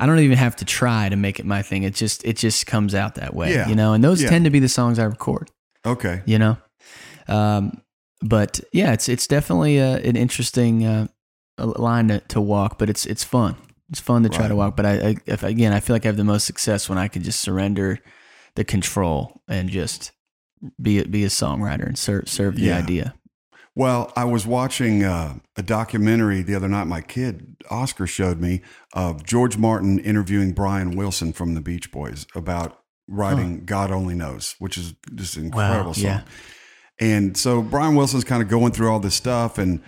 I 0.00 0.06
don't 0.06 0.20
even 0.20 0.38
have 0.38 0.54
to 0.56 0.64
try 0.64 1.08
to 1.08 1.16
make 1.16 1.40
it 1.40 1.46
my 1.46 1.60
thing. 1.62 1.82
It 1.82 1.94
just 1.94 2.24
it 2.24 2.36
just 2.36 2.66
comes 2.66 2.94
out 2.94 3.16
that 3.16 3.34
way. 3.34 3.52
Yeah. 3.52 3.68
You 3.68 3.74
know, 3.74 3.94
and 3.94 4.04
those 4.04 4.22
Yeah. 4.22 4.28
tend 4.30 4.44
to 4.44 4.50
be 4.50 4.60
the 4.60 4.68
songs 4.68 4.98
I 5.00 5.04
record. 5.04 5.50
Okay. 5.84 6.22
You 6.24 6.38
know, 6.38 6.56
um, 7.28 7.82
but 8.22 8.60
yeah, 8.72 8.92
it's 8.92 9.08
it's 9.08 9.26
definitely 9.26 9.78
a, 9.78 9.96
an 9.96 10.16
interesting 10.16 10.84
uh, 10.84 11.08
line 11.58 12.08
to, 12.08 12.20
to 12.28 12.40
walk, 12.40 12.78
but 12.78 12.88
it's 12.90 13.06
it's 13.06 13.24
fun. 13.24 13.56
It's 13.90 14.00
fun 14.00 14.22
to 14.22 14.28
try 14.28 14.42
Right. 14.42 14.48
to 14.48 14.56
walk. 14.56 14.76
But 14.76 14.86
I, 14.86 14.92
I 15.08 15.16
if 15.26 15.42
again, 15.42 15.72
I 15.72 15.80
feel 15.80 15.94
like 15.96 16.04
I 16.04 16.08
have 16.08 16.16
the 16.16 16.24
most 16.24 16.44
success 16.44 16.88
when 16.88 16.98
I 16.98 17.08
can 17.08 17.22
just 17.22 17.40
surrender 17.40 17.98
the 18.54 18.64
control 18.64 19.40
and 19.48 19.68
just 19.68 20.12
be 20.80 21.00
a, 21.00 21.04
be 21.06 21.24
a 21.24 21.28
songwriter 21.28 21.86
and 21.86 21.98
serve 21.98 22.28
serve 22.28 22.56
the 22.56 22.62
Yeah. 22.66 22.78
idea. 22.78 23.14
Well, 23.78 24.12
I 24.16 24.24
was 24.24 24.44
watching 24.44 25.04
uh, 25.04 25.38
a 25.56 25.62
documentary 25.62 26.42
the 26.42 26.56
other 26.56 26.66
night. 26.66 26.88
My 26.88 27.00
kid 27.00 27.54
Oscar 27.70 28.08
showed 28.08 28.40
me 28.40 28.60
of 28.92 29.22
George 29.22 29.56
Martin 29.56 30.00
interviewing 30.00 30.50
Brian 30.50 30.96
Wilson 30.96 31.32
from 31.32 31.54
the 31.54 31.60
Beach 31.60 31.92
Boys 31.92 32.26
about 32.34 32.80
writing 33.06 33.64
"God 33.66 33.92
Only 33.92 34.16
Knows," 34.16 34.56
which 34.58 34.76
is 34.76 34.94
just 35.14 35.36
an 35.36 35.44
incredible 35.44 35.94
song. 35.94 36.04
yeah. 36.04 36.22
And 36.98 37.36
so 37.36 37.62
Brian 37.62 37.94
Wilson's 37.94 38.24
kind 38.24 38.42
of 38.42 38.48
going 38.48 38.72
through 38.72 38.90
all 38.90 38.98
this 38.98 39.14
stuff, 39.14 39.58
and 39.58 39.80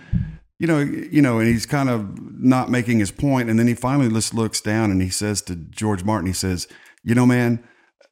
you 0.57 0.67
know, 0.67 0.79
you 0.79 1.21
know, 1.21 1.39
and 1.39 1.49
he's 1.49 1.65
kind 1.65 1.89
of 1.89 2.17
not 2.41 2.69
making 2.69 2.99
his 2.99 3.11
point. 3.11 3.21
point, 3.21 3.49
and 3.49 3.59
then 3.59 3.67
he 3.67 3.73
finally 3.73 4.07
just 4.07 4.33
looks 4.33 4.61
down 4.61 4.89
and 4.89 5.01
he 5.01 5.09
says 5.09 5.41
to 5.41 5.55
George 5.57 6.05
Martin, 6.05 6.27
he 6.27 6.33
says, 6.33 6.65
"You 7.03 7.13
know, 7.13 7.25
man." 7.25 7.61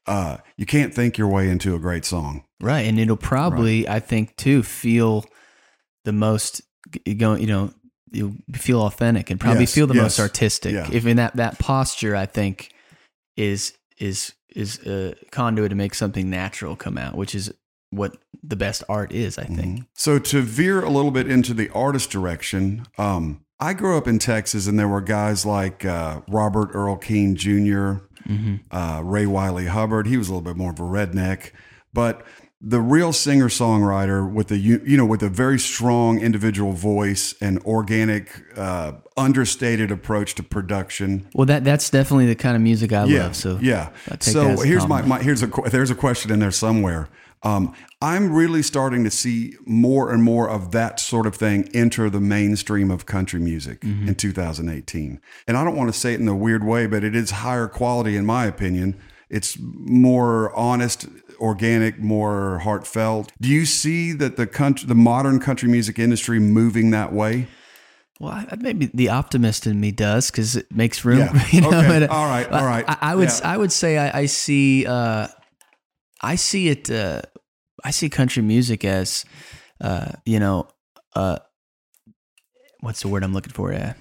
Uh, 0.05 0.37
you 0.57 0.65
can't 0.65 0.95
think 0.95 1.19
your 1.19 1.27
way 1.27 1.49
into 1.49 1.75
a 1.75 1.79
great 1.79 2.03
song. 2.03 2.43
Right, 2.59 2.81
and 2.87 2.99
it'll 2.99 3.15
probably, 3.15 3.87
I 3.87 3.99
think, 3.99 4.35
too, 4.37 4.63
feel 4.63 5.23
the 6.05 6.11
most 6.13 6.61
going. 7.17 7.41
You 7.41 7.47
know, 7.47 7.73
you 8.11 8.35
feel 8.53 8.81
authentic 8.81 9.29
and 9.29 9.39
probably 9.39 9.61
Yes, 9.63 9.73
feel 9.75 9.87
the 9.87 9.93
most 9.93 10.19
artistic. 10.19 10.73
yeah. 10.73 10.89
If 10.91 11.05
in 11.05 11.17
that 11.17 11.35
that 11.35 11.59
posture, 11.59 12.15
I 12.15 12.25
think, 12.25 12.71
is 13.37 13.73
is 13.97 14.33
is 14.55 14.79
a 14.87 15.13
conduit 15.31 15.69
to 15.69 15.75
make 15.75 15.93
something 15.93 16.29
natural 16.29 16.75
come 16.75 16.97
out, 16.97 17.15
which 17.15 17.35
is 17.35 17.51
what 17.91 18.17
the 18.43 18.55
best 18.55 18.83
art 18.89 19.11
is. 19.11 19.37
I 19.37 19.43
think. 19.45 19.85
So 19.93 20.19
to 20.19 20.41
veer 20.41 20.81
a 20.83 20.89
little 20.89 21.11
bit 21.11 21.29
into 21.29 21.53
the 21.53 21.69
artist 21.69 22.09
direction, 22.09 22.85
um, 22.97 23.41
I 23.59 23.73
grew 23.73 23.97
up 23.97 24.07
in 24.07 24.19
Texas, 24.19 24.67
and 24.67 24.79
there 24.79 24.87
were 24.87 25.01
guys 25.01 25.45
like 25.45 25.85
uh, 25.85 26.21
Robert 26.27 26.69
Earl 26.73 26.97
Keen 26.97 27.35
Jr., 27.35 28.03
Mm-hmm. 28.27 28.55
uh, 28.69 29.01
Ray 29.03 29.25
Wylie 29.25 29.65
Hubbard. 29.67 30.05
He 30.05 30.17
was 30.17 30.27
a 30.27 30.33
little 30.33 30.43
bit 30.43 30.55
more 30.57 30.71
of 30.71 30.79
a 30.79 30.83
redneck, 30.83 31.51
but 31.93 32.23
the 32.61 32.81
real 32.81 33.13
singer 33.13 33.47
songwriter 33.47 34.29
with 34.29 34.51
a 34.51 34.57
you 34.57 34.97
know 34.97 35.05
with 35.05 35.23
a 35.23 35.29
very 35.29 35.57
strong 35.57 36.19
individual 36.19 36.73
voice 36.73 37.33
and 37.39 37.57
organic, 37.63 38.29
uh, 38.57 38.93
understated 39.15 39.91
approach 39.91 40.35
to 40.35 40.43
production. 40.43 41.27
Well, 41.33 41.45
that 41.45 41.63
that's 41.63 41.89
definitely 41.89 42.25
the 42.27 42.35
kind 42.35 42.55
of 42.55 42.61
music 42.61 42.91
I 42.91 43.05
Yeah, 43.05 43.23
love. 43.23 43.35
So 43.35 43.59
yeah. 43.61 43.89
I 44.07 44.15
take 44.17 44.33
that 44.33 44.57
So 44.57 44.61
here's 44.63 44.87
my, 44.87 45.01
my 45.03 45.21
here's 45.23 45.41
a 45.41 45.47
there's 45.71 45.89
a 45.91 45.95
question 45.95 46.31
in 46.31 46.39
there 46.39 46.51
somewhere. 46.51 47.07
Um, 47.43 47.73
I'm 48.01 48.33
really 48.33 48.61
starting 48.61 49.05
to 49.05 49.09
see 49.09 49.53
more 49.65 50.11
and 50.11 50.21
more 50.21 50.49
of 50.49 50.71
that 50.71 50.99
sort 50.99 51.25
of 51.25 51.35
thing 51.35 51.69
enter 51.73 52.09
the 52.09 52.19
mainstream 52.19 52.91
of 52.91 53.05
country 53.05 53.39
music 53.39 53.79
Mm-hmm. 53.81 54.09
in 54.09 54.15
2018. 54.15 55.21
And 55.47 55.55
I 55.55 55.63
don't 55.63 55.77
want 55.77 55.93
to 55.93 55.97
say 55.97 56.13
it 56.13 56.19
in 56.19 56.27
a 56.27 56.35
weird 56.35 56.65
way, 56.65 56.85
but 56.87 57.05
it 57.05 57.15
is 57.15 57.31
higher 57.31 57.69
quality 57.69 58.17
in 58.17 58.25
my 58.25 58.45
opinion. 58.45 58.99
It's 59.29 59.57
more 59.59 60.53
honest, 60.55 61.07
organic, 61.39 61.99
more 61.99 62.59
heartfelt. 62.59 63.31
Do 63.39 63.49
you 63.49 63.65
see 63.65 64.11
that 64.13 64.37
the 64.37 64.47
country, 64.47 64.87
the 64.87 64.95
modern 64.95 65.39
country 65.39 65.69
music 65.69 65.99
industry 65.99 66.39
moving 66.39 66.91
that 66.91 67.13
way? 67.13 67.47
Well, 68.19 68.31
I, 68.31 68.55
maybe 68.59 68.89
the 68.93 69.09
optimist 69.09 69.65
in 69.65 69.79
me 69.79 69.91
does 69.91 70.29
because 70.29 70.55
it 70.57 70.67
makes 70.75 71.05
room. 71.05 71.19
Yeah. 71.19 71.45
You 71.51 71.61
know, 71.61 71.69
Okay. 71.69 71.87
but, 71.87 72.09
All 72.09 72.25
right. 72.27 72.51
All 72.51 72.65
right. 72.65 72.85
I, 72.87 72.97
I 73.01 73.15
would 73.15 73.29
Yeah. 73.29 73.39
I 73.53 73.57
would 73.57 73.71
say 73.71 73.97
I, 73.97 74.19
I 74.21 74.25
see 74.25 74.85
uh, 74.85 75.27
I 76.21 76.35
see 76.35 76.67
it 76.67 76.89
uh, 76.91 77.21
I 77.83 77.91
see 77.91 78.09
country 78.09 78.43
music 78.43 78.83
as 78.83 79.23
uh, 79.79 80.11
you 80.25 80.39
know 80.39 80.67
uh, 81.15 81.39
what's 82.81 83.01
the 83.01 83.07
word 83.07 83.23
I'm 83.23 83.33
looking 83.33 83.53
for? 83.53 83.73
Uh, 83.73 83.93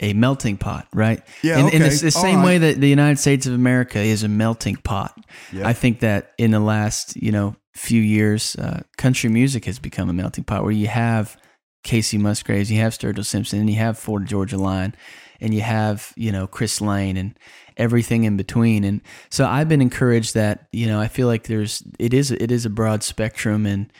a 0.00 0.12
melting 0.14 0.56
pot, 0.56 0.88
right? 0.92 1.22
Yeah, 1.42 1.58
In, 1.58 1.66
okay. 1.66 1.78
the 1.78 2.10
same 2.10 2.36
right. 2.38 2.44
way 2.44 2.58
that 2.58 2.80
the 2.80 2.88
United 2.88 3.18
States 3.18 3.46
of 3.46 3.52
America 3.52 3.98
is 3.98 4.22
a 4.22 4.28
melting 4.28 4.76
pot. 4.76 5.16
Yeah. 5.52 5.68
I 5.68 5.72
think 5.72 6.00
that 6.00 6.32
in 6.38 6.50
the 6.50 6.60
last 6.60 7.16
you 7.16 7.32
know 7.32 7.56
few 7.74 8.00
years, 8.00 8.56
uh, 8.56 8.82
country 8.96 9.30
music 9.30 9.66
has 9.66 9.78
become 9.78 10.08
a 10.08 10.12
melting 10.12 10.44
pot 10.44 10.62
where 10.62 10.72
you 10.72 10.86
have 10.86 11.36
Kacey 11.84 12.18
Musgraves, 12.18 12.70
you 12.70 12.80
have 12.80 12.92
Sturgill 12.92 13.24
Simpson, 13.24 13.60
and 13.60 13.70
you 13.70 13.76
have 13.76 13.98
Florida 13.98 14.26
Georgia 14.26 14.58
Line, 14.58 14.94
and 15.40 15.52
you 15.52 15.60
have 15.60 16.12
you 16.16 16.32
know 16.32 16.46
Chris 16.46 16.80
Lane 16.80 17.16
and 17.16 17.38
everything 17.76 18.24
in 18.24 18.36
between. 18.36 18.84
And 18.84 19.00
so 19.30 19.46
I've 19.46 19.68
been 19.68 19.82
encouraged 19.82 20.34
that 20.34 20.66
you 20.72 20.86
know 20.86 21.00
I 21.00 21.08
feel 21.08 21.26
like 21.26 21.44
there's 21.44 21.82
it 21.98 22.14
is 22.14 22.30
it 22.30 22.50
is 22.50 22.64
a 22.64 22.70
broad 22.70 23.02
spectrum, 23.02 23.66
and 23.66 23.92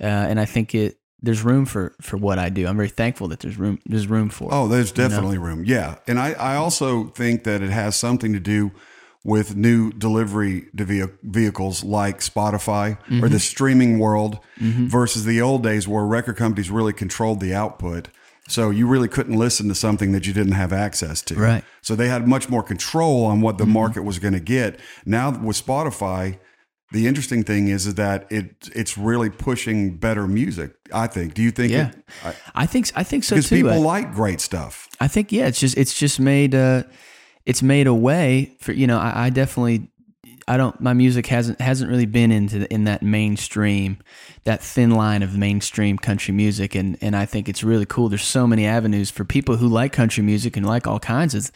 uh, 0.00 0.04
and 0.04 0.38
I 0.38 0.44
think 0.44 0.74
it 0.74 0.97
there's 1.22 1.42
room 1.42 1.64
for 1.66 1.94
for 2.00 2.16
what 2.16 2.38
I 2.38 2.48
do. 2.48 2.66
I'm 2.66 2.76
very 2.76 2.88
thankful 2.88 3.28
that 3.28 3.40
there's 3.40 3.56
room 3.56 3.78
there's 3.86 4.06
room 4.06 4.28
for. 4.28 4.44
it. 4.50 4.54
Oh, 4.54 4.68
there's 4.68 4.92
definitely 4.92 5.38
room. 5.38 5.64
Yeah. 5.64 5.96
And 6.06 6.18
I, 6.18 6.32
I 6.32 6.56
also 6.56 7.06
think 7.08 7.44
that 7.44 7.62
it 7.62 7.70
has 7.70 7.96
something 7.96 8.32
to 8.32 8.40
do 8.40 8.70
with 9.24 9.56
new 9.56 9.90
delivery 9.92 10.66
to 10.76 11.10
vehicles 11.22 11.82
like 11.84 12.20
Spotify 12.20 12.92
or 12.92 12.96
Mm-hmm. 13.10 13.28
the 13.28 13.40
streaming 13.40 13.98
world 13.98 14.38
versus 14.58 15.24
the 15.24 15.40
old 15.42 15.62
days 15.62 15.86
where 15.88 16.04
record 16.04 16.36
companies 16.36 16.70
really 16.70 16.92
controlled 16.92 17.40
the 17.40 17.52
output. 17.52 18.08
So 18.46 18.70
you 18.70 18.86
really 18.86 19.08
couldn't 19.08 19.36
listen 19.36 19.68
to 19.68 19.74
something 19.74 20.12
that 20.12 20.26
you 20.26 20.32
didn't 20.32 20.52
have 20.52 20.72
access 20.72 21.20
to. 21.22 21.34
Right. 21.34 21.64
So 21.82 21.94
they 21.94 22.08
had 22.08 22.26
much 22.26 22.48
more 22.48 22.62
control 22.62 23.24
on 23.26 23.42
what 23.42 23.58
the 23.58 23.66
market 23.66 24.04
was 24.04 24.18
going 24.18 24.32
to 24.34 24.40
get. 24.40 24.80
Now 25.04 25.30
with 25.38 25.62
Spotify, 25.62 26.38
the 26.92 27.06
interesting 27.06 27.42
thing 27.44 27.68
is, 27.68 27.86
is 27.86 27.94
that 27.96 28.26
it 28.30 28.68
it's 28.74 28.96
really 28.96 29.30
pushing 29.30 29.96
better 29.96 30.26
music. 30.26 30.72
I 30.92 31.06
think. 31.06 31.34
Do 31.34 31.42
you 31.42 31.50
think? 31.50 31.72
Yeah. 31.72 31.88
it- 31.90 32.04
I- 32.24 32.34
I 32.62 32.66
think 32.66 32.90
I 32.96 33.04
think 33.04 33.24
so 33.24 33.36
because 33.36 33.48
too. 33.48 33.56
people 33.56 33.72
I- 33.72 33.76
like 33.76 34.14
great 34.14 34.40
stuff. 34.40 34.88
I 35.00 35.08
think 35.08 35.30
yeah, 35.32 35.46
it's 35.46 35.60
just 35.60 35.76
it's 35.76 35.92
just 35.98 36.18
made 36.18 36.54
uh 36.54 36.84
it's 37.46 37.62
made 37.62 37.86
a 37.86 37.94
way 37.94 38.56
for 38.60 38.72
you 38.72 38.86
know 38.86 38.98
I, 38.98 39.26
I 39.26 39.30
definitely 39.30 39.88
I 40.46 40.56
don't 40.56 40.80
my 40.80 40.94
music 40.94 41.26
hasn't 41.26 41.60
hasn't 41.60 41.90
really 41.90 42.06
been 42.06 42.32
into 42.32 42.60
the, 42.60 42.72
in 42.72 42.84
that 42.84 43.02
mainstream 43.02 43.98
that 44.44 44.62
thin 44.62 44.90
line 44.92 45.22
of 45.22 45.36
mainstream 45.36 45.98
country 45.98 46.32
music 46.32 46.74
and 46.74 46.96
and 47.02 47.14
I 47.14 47.26
think 47.26 47.48
it's 47.50 47.62
really 47.62 47.84
cool. 47.86 48.08
There's 48.08 48.24
so 48.24 48.46
many 48.46 48.64
avenues 48.66 49.10
for 49.10 49.24
people 49.26 49.56
who 49.58 49.68
like 49.68 49.92
country 49.92 50.22
music 50.22 50.56
and 50.56 50.64
like 50.66 50.86
all 50.86 50.98
kinds 51.00 51.34
of 51.34 51.50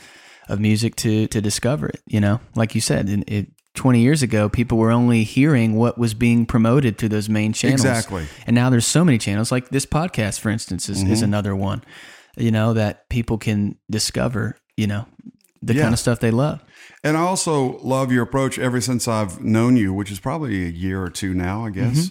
of 0.49 0.61
music 0.61 0.97
to 0.97 1.27
to 1.29 1.41
discover 1.41 1.87
it. 1.89 2.03
You 2.07 2.21
know, 2.21 2.41
like 2.55 2.75
you 2.75 2.83
said, 2.83 3.09
and 3.09 3.25
it. 3.27 3.47
20 3.75 4.01
years 4.01 4.23
ago, 4.23 4.49
people 4.49 4.77
were 4.79 4.91
only 4.91 5.25
hearing 5.25 5.75
what 5.77 5.97
was 5.99 6.13
being 6.15 6.45
promoted 6.47 6.99
through 6.99 7.09
those 7.09 7.29
main 7.29 7.53
channels. 7.53 7.81
Exactly. 7.85 8.27
And 8.47 8.55
now 8.55 8.69
there's 8.71 8.87
so 8.87 9.05
many 9.05 9.19
channels, 9.19 9.51
like 9.51 9.71
this 9.71 9.87
podcast, 9.87 10.41
for 10.41 10.51
instance, 10.51 10.89
is, 10.89 11.03
Mm-hmm. 11.03 11.13
is 11.13 11.23
another 11.23 11.57
one, 11.57 11.83
you 12.37 12.51
know, 12.51 12.75
that 12.75 13.09
people 13.09 13.39
can 13.39 13.77
discover, 13.91 14.57
you 14.77 14.87
know, 14.87 15.07
the 15.63 15.75
Yeah. 15.75 15.83
kind 15.83 15.95
of 15.95 15.99
stuff 16.01 16.21
they 16.21 16.31
love. 16.31 16.63
And 17.03 17.17
I 17.17 17.21
also 17.21 17.79
love 17.79 18.13
your 18.13 18.23
approach 18.25 18.59
ever 18.59 18.81
since 18.81 19.09
I've 19.09 19.41
known 19.43 19.77
you, 19.77 19.93
which 19.95 20.11
is 20.11 20.21
probably 20.21 20.65
a 20.67 20.69
year 20.71 21.03
or 21.03 21.09
two 21.09 21.33
now, 21.35 21.65
I 21.65 21.71
guess. 21.71 22.11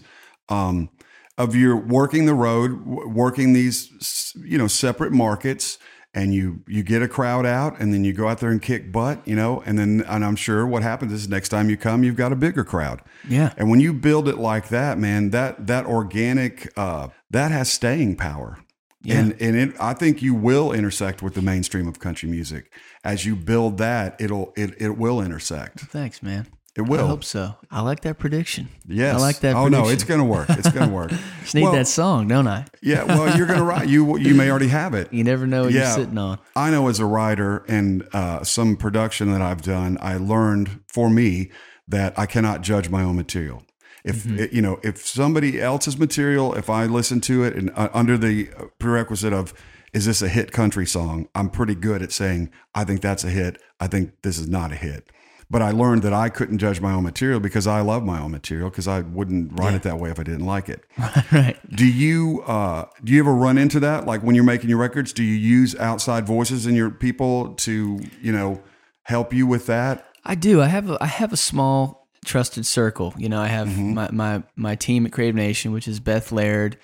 Um, 0.50 0.90
of 1.38 1.56
your 1.56 1.76
working 1.78 2.26
the 2.26 2.34
road, 2.34 2.86
working 2.86 3.54
these, 3.54 4.34
you 4.36 4.58
know, 4.58 4.68
separate 4.68 5.12
markets, 5.12 5.78
and 6.14 6.34
you 6.34 6.64
you 6.68 6.84
get 6.84 7.02
a 7.02 7.08
crowd 7.08 7.46
out, 7.46 7.80
and 7.80 7.94
then 7.94 8.04
you 8.04 8.14
go 8.14 8.28
out 8.28 8.40
there 8.40 8.52
and 8.52 8.62
kick 8.62 8.92
butt, 8.92 9.26
you 9.26 9.36
know, 9.36 9.64
and 9.66 9.80
then 9.80 10.04
and 10.08 10.26
I'm 10.26 10.36
sure 10.36 10.68
what 10.68 10.84
happens 10.84 11.14
is 11.14 11.30
next 11.30 11.50
time 11.50 11.70
you 11.70 11.78
come, 11.78 12.04
you've 12.04 12.18
got 12.18 12.32
a 12.32 12.36
bigger 12.36 12.64
crowd. 12.64 13.02
Yeah. 13.28 13.54
And 13.58 13.70
when 13.70 13.80
you 13.80 13.94
build 13.94 14.28
it 14.28 14.38
like 14.38 14.70
that, 14.70 14.98
man, 14.98 15.30
that 15.30 15.68
that 15.68 15.86
organic 15.86 16.72
uh, 16.78 17.10
that 17.30 17.52
has 17.52 17.72
staying 17.72 18.18
power. 18.18 18.60
Yeah. 19.04 19.20
And 19.20 19.42
and 19.42 19.56
it, 19.56 19.76
I 19.80 19.94
think 19.94 20.22
you 20.22 20.36
will 20.36 20.72
intersect 20.72 21.22
with 21.22 21.34
the 21.34 21.42
mainstream 21.42 21.88
of 21.88 22.00
country 22.00 22.30
music 22.30 22.72
as 23.04 23.26
you 23.26 23.36
build 23.36 23.78
that. 23.78 24.20
It'll 24.20 24.54
it 24.56 24.80
it 24.80 24.98
will 24.98 25.22
intersect. 25.22 25.80
Thanks, 25.82 26.22
man. 26.22 26.48
It 26.78 26.82
will. 26.84 27.04
I 27.04 27.08
hope 27.08 27.24
so. 27.26 27.56
I 27.70 27.82
like 27.82 28.02
that 28.02 28.18
prediction. 28.18 28.70
Yes. 28.88 29.16
I 29.16 29.20
like 29.20 29.40
that 29.42 29.56
Oh 29.56 29.64
prediction. 29.64 29.84
no, 29.84 29.90
it's 29.90 30.04
gonna 30.06 30.24
work. 30.26 30.50
It's 30.50 30.72
gonna 30.72 30.92
work. 30.92 31.12
Just 31.42 31.54
need 31.56 31.64
Well, 31.64 31.74
that 31.74 31.88
song, 31.88 32.30
don't 32.30 32.48
I? 32.48 32.66
Yeah. 32.82 33.04
Well, 33.04 33.38
you're 33.38 33.46
gonna 33.48 33.64
write. 33.64 33.90
You 33.90 34.18
you 34.18 34.34
may 34.36 34.50
already 34.50 34.70
have 34.70 34.94
it. 34.94 35.12
You 35.12 35.24
never 35.26 35.46
know 35.46 35.64
what 35.64 35.74
Yeah. 35.74 35.82
you're 35.88 35.96
sitting 36.06 36.18
on. 36.18 36.40
I 36.56 36.72
know 36.72 36.88
as 36.88 37.00
a 37.00 37.06
writer 37.06 37.66
and 37.68 38.08
uh, 38.14 38.44
some 38.46 38.78
production 38.78 39.32
that 39.34 39.42
I've 39.42 39.62
done, 39.62 39.98
I 40.02 40.16
learned 40.18 40.80
for 40.88 41.10
me 41.10 41.52
that 41.90 42.18
I 42.18 42.26
cannot 42.26 42.62
judge 42.62 42.90
my 42.90 43.04
own 43.04 43.18
material. 43.18 43.64
If 44.06 44.24
Mm-hmm. 44.24 44.56
you 44.56 44.62
know, 44.62 44.80
if 44.82 45.06
somebody 45.06 45.62
else's 45.62 45.98
material, 46.00 46.54
if 46.56 46.70
I 46.70 46.86
listen 46.86 47.20
to 47.22 47.44
it 47.44 47.54
and 47.54 47.70
uh, 47.76 47.90
under 47.94 48.18
the 48.18 48.50
prerequisite 48.80 49.34
of 49.34 49.54
is 49.94 50.06
this 50.06 50.22
a 50.22 50.30
hit 50.30 50.54
country 50.54 50.86
song, 50.86 51.28
I'm 51.36 51.50
pretty 51.50 51.76
good 51.76 52.02
at 52.02 52.14
saying 52.14 52.50
I 52.74 52.86
think 52.86 53.02
that's 53.02 53.26
a 53.26 53.30
hit. 53.30 53.58
I 53.80 53.88
think 53.88 54.14
this 54.22 54.38
is 54.38 54.48
not 54.48 54.72
a 54.72 54.76
hit. 54.76 55.10
But 55.52 55.62
I 55.62 55.72
learned 55.72 56.02
that 56.04 56.14
I 56.14 56.30
couldn't 56.30 56.60
judge 56.60 56.80
my 56.80 56.94
own 56.94 57.04
material 57.04 57.42
because 57.42 57.68
I 57.68 57.82
love 57.82 58.04
my 58.06 58.22
own 58.22 58.32
material 58.32 58.70
because 58.70 58.88
I 58.88 59.02
wouldn't 59.02 59.60
write 59.60 59.74
it 59.74 59.84
that 59.84 60.00
way 60.00 60.10
if 60.10 60.18
I 60.18 60.24
didn't 60.24 60.46
like 60.46 60.70
it. 60.70 60.86
right. 61.32 61.58
Do 61.76 61.86
you 61.86 62.42
uh, 62.48 62.86
do 63.04 63.12
you 63.12 63.20
ever 63.20 63.34
run 63.34 63.58
into 63.58 63.80
that? 63.82 64.06
Like 64.06 64.24
when 64.24 64.34
you're 64.34 64.46
making 64.46 64.70
your 64.70 64.80
records, 64.80 65.12
do 65.12 65.24
you 65.24 65.36
use 65.36 65.76
outside 65.76 66.26
voices 66.26 66.66
in 66.66 66.74
your 66.74 66.90
people 66.90 67.54
to 67.56 68.00
you 68.22 68.32
know 68.32 68.62
help 69.04 69.34
you 69.34 69.46
with 69.46 69.66
that? 69.66 70.08
I 70.24 70.36
do. 70.36 70.62
I 70.62 70.68
have 70.68 70.90
a, 70.90 70.98
I 71.04 71.08
have 71.08 71.34
a 71.34 71.38
small 71.38 72.08
trusted 72.24 72.66
circle. 72.66 73.14
You 73.18 73.28
know, 73.28 73.42
I 73.42 73.48
have 73.48 73.68
Mm-hmm. 73.68 73.94
my, 73.94 74.10
my 74.12 74.44
my 74.56 74.76
team 74.76 75.06
at 75.06 75.12
Creative 75.12 75.36
Nation, 75.36 75.74
which 75.74 75.88
is 75.88 76.00
Beth 76.00 76.32
Laird 76.32 76.78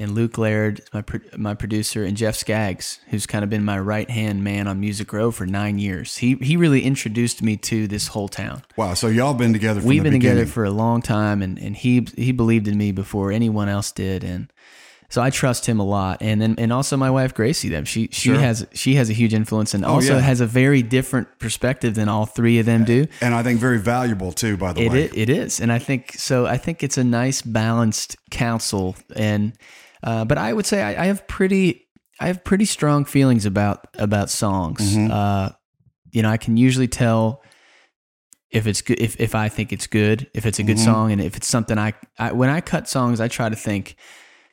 and 0.00 0.14
Luke 0.14 0.38
Laird, 0.38 0.80
my 0.92 1.02
pro- 1.02 1.20
my 1.36 1.54
producer, 1.54 2.04
and 2.04 2.16
Jeff 2.16 2.34
Skaggs, 2.34 2.98
who's 3.10 3.26
kind 3.26 3.44
of 3.44 3.50
been 3.50 3.64
my 3.64 3.78
right 3.78 4.08
hand 4.10 4.42
man 4.42 4.66
on 4.66 4.80
Music 4.80 5.12
Row 5.12 5.30
for 5.30 5.46
nine 5.46 5.78
years. 5.78 6.16
He 6.16 6.34
he 6.36 6.56
really 6.56 6.82
introduced 6.82 7.42
me 7.42 7.56
to 7.58 7.86
this 7.86 8.08
whole 8.08 8.28
town. 8.28 8.62
Wow. 8.76 8.94
So 8.94 9.06
y'all 9.08 9.34
been 9.34 9.52
together. 9.52 9.80
From 9.80 9.88
We've 9.88 10.02
been 10.02 10.12
together 10.12 10.46
for 10.46 10.64
a 10.64 10.70
long 10.70 11.02
time, 11.02 11.42
and, 11.42 11.58
and 11.58 11.76
he 11.76 12.06
he 12.16 12.32
believed 12.32 12.66
in 12.66 12.78
me 12.78 12.92
before 12.92 13.30
anyone 13.30 13.68
else 13.68 13.92
did, 13.92 14.24
and 14.24 14.50
so 15.10 15.20
I 15.20 15.30
trust 15.30 15.66
him 15.66 15.80
a 15.80 15.84
lot. 15.84 16.22
And 16.22 16.40
then 16.40 16.54
and 16.56 16.72
also 16.72 16.96
my 16.96 17.10
wife 17.10 17.34
Gracie, 17.34 17.68
them 17.68 17.84
she 17.84 18.08
she 18.12 18.30
Sure. 18.30 18.36
Oh, 18.36 18.40
has 18.40 18.66
she 18.72 18.94
has 18.94 19.10
a 19.10 19.12
huge 19.12 19.34
influence, 19.34 19.74
and 19.74 19.84
oh, 19.84 19.88
also 19.88 20.14
yeah. 20.14 20.20
has 20.20 20.40
a 20.40 20.46
very 20.46 20.82
different 20.82 21.38
perspective 21.38 21.94
than 21.94 22.08
all 22.08 22.26
three 22.26 22.58
of 22.58 22.66
them 22.66 22.84
do. 22.84 23.06
and 23.20 23.34
I 23.34 23.42
think 23.42 23.60
very 23.60 23.78
valuable 23.78 24.32
too. 24.32 24.56
By 24.56 24.72
the 24.72 24.82
It 24.82 24.92
way, 24.92 25.04
is, 25.04 25.12
it 25.14 25.28
is, 25.28 25.60
and 25.60 25.70
I 25.70 25.78
think 25.78 26.14
so. 26.16 26.46
I 26.46 26.56
think 26.56 26.82
it's 26.82 26.96
a 26.96 27.04
nice 27.04 27.42
balanced 27.42 28.16
counsel, 28.30 28.96
and 29.14 29.52
uh, 30.02 30.24
but 30.24 30.38
I 30.38 30.52
would 30.52 30.66
say 30.66 30.82
I, 30.82 31.04
I 31.04 31.06
have 31.06 31.26
pretty 31.28 31.86
I 32.20 32.26
have 32.26 32.44
pretty 32.44 32.64
strong 32.66 33.04
feelings 33.04 33.46
about 33.46 33.86
about 33.98 34.30
songs. 34.30 34.96
Mm-hmm. 34.96 35.10
Uh, 35.10 35.50
you 36.12 36.22
know, 36.22 36.30
I 36.30 36.36
can 36.36 36.56
usually 36.56 36.88
tell 36.88 37.42
if 38.50 38.66
it's 38.66 38.82
good 38.82 39.00
if 39.00 39.20
if 39.20 39.34
I 39.34 39.48
think 39.48 39.72
it's 39.72 39.86
good, 39.86 40.28
if 40.34 40.44
it's 40.46 40.58
a 40.58 40.62
good 40.62 40.76
Mm-hmm. 40.76 40.84
song, 40.84 41.12
and 41.12 41.20
if 41.20 41.36
it's 41.36 41.46
something 41.48 41.78
I, 41.78 41.94
I 42.18 42.32
when 42.32 42.50
I 42.50 42.60
cut 42.60 42.88
songs, 42.88 43.20
I 43.20 43.28
try 43.28 43.48
to 43.48 43.56
think, 43.56 43.96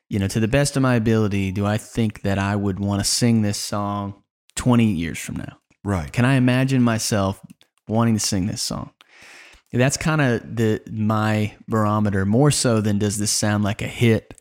you 0.09 0.19
know, 0.19 0.27
to 0.27 0.39
the 0.39 0.47
best 0.47 0.75
of 0.77 0.81
my 0.83 0.95
ability, 0.95 1.51
do 1.51 1.65
I 1.65 1.77
think 1.77 2.21
that 2.21 2.37
I 2.37 2.55
would 2.55 2.79
want 2.79 3.03
to 3.03 3.09
sing 3.09 3.41
this 3.41 3.57
song 3.57 4.21
twenty 4.55 4.91
years 4.91 5.17
from 5.19 5.37
now? 5.37 5.57
right? 5.83 6.11
Can 6.11 6.25
I 6.25 6.33
imagine 6.35 6.81
myself 6.83 7.39
wanting 7.87 8.13
to 8.13 8.19
sing 8.19 8.47
this 8.47 8.61
song? 8.61 8.91
That's 9.73 9.97
kind 9.97 10.21
of 10.21 10.55
the 10.55 10.81
my 10.91 11.55
barometer 11.67 12.25
more 12.25 12.51
so 12.51 12.81
than 12.81 12.97
does 12.99 13.17
this 13.17 13.31
sound 13.31 13.63
like 13.63 13.81
a 13.81 13.87
hit? 13.87 14.33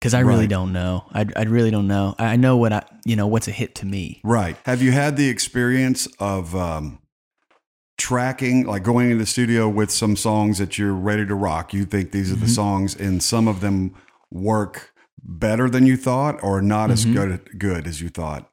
Because 0.00 0.14
I 0.14 0.20
really 0.20 0.40
Right. 0.40 0.48
don't 0.48 0.72
know. 0.72 1.04
I, 1.12 1.26
I 1.36 1.42
really 1.42 1.70
don't 1.70 1.86
know. 1.86 2.14
I 2.18 2.36
know 2.36 2.56
what 2.56 2.72
I 2.72 2.82
you 3.04 3.16
know 3.16 3.26
what's 3.26 3.48
a 3.48 3.52
hit 3.52 3.74
to 3.76 3.86
me. 3.86 4.20
Right. 4.24 4.56
Have 4.64 4.80
you 4.82 4.92
had 4.92 5.16
the 5.18 5.28
experience 5.28 6.08
of 6.18 6.56
um, 6.56 7.00
tracking, 7.98 8.64
like 8.66 8.82
going 8.82 9.10
into 9.10 9.18
the 9.22 9.26
studio 9.26 9.68
with 9.68 9.90
some 9.90 10.16
songs 10.16 10.58
that 10.58 10.78
you're 10.78 10.94
ready 10.94 11.26
to 11.26 11.34
rock? 11.34 11.74
You 11.74 11.84
think 11.84 12.12
these 12.12 12.30
are 12.32 12.34
Mm-hmm. 12.36 12.44
the 12.44 12.50
songs, 12.50 12.96
and 12.96 13.22
some 13.22 13.46
of 13.48 13.60
them 13.60 13.94
work 14.30 14.92
better 15.22 15.68
than 15.68 15.84
you 15.86 15.96
thought, 15.96 16.42
or 16.42 16.62
not 16.62 16.90
as 16.90 17.04
Mhm. 17.04 17.12
good 17.12 17.58
good 17.58 17.86
as 17.86 18.00
you 18.00 18.08
thought? 18.08 18.48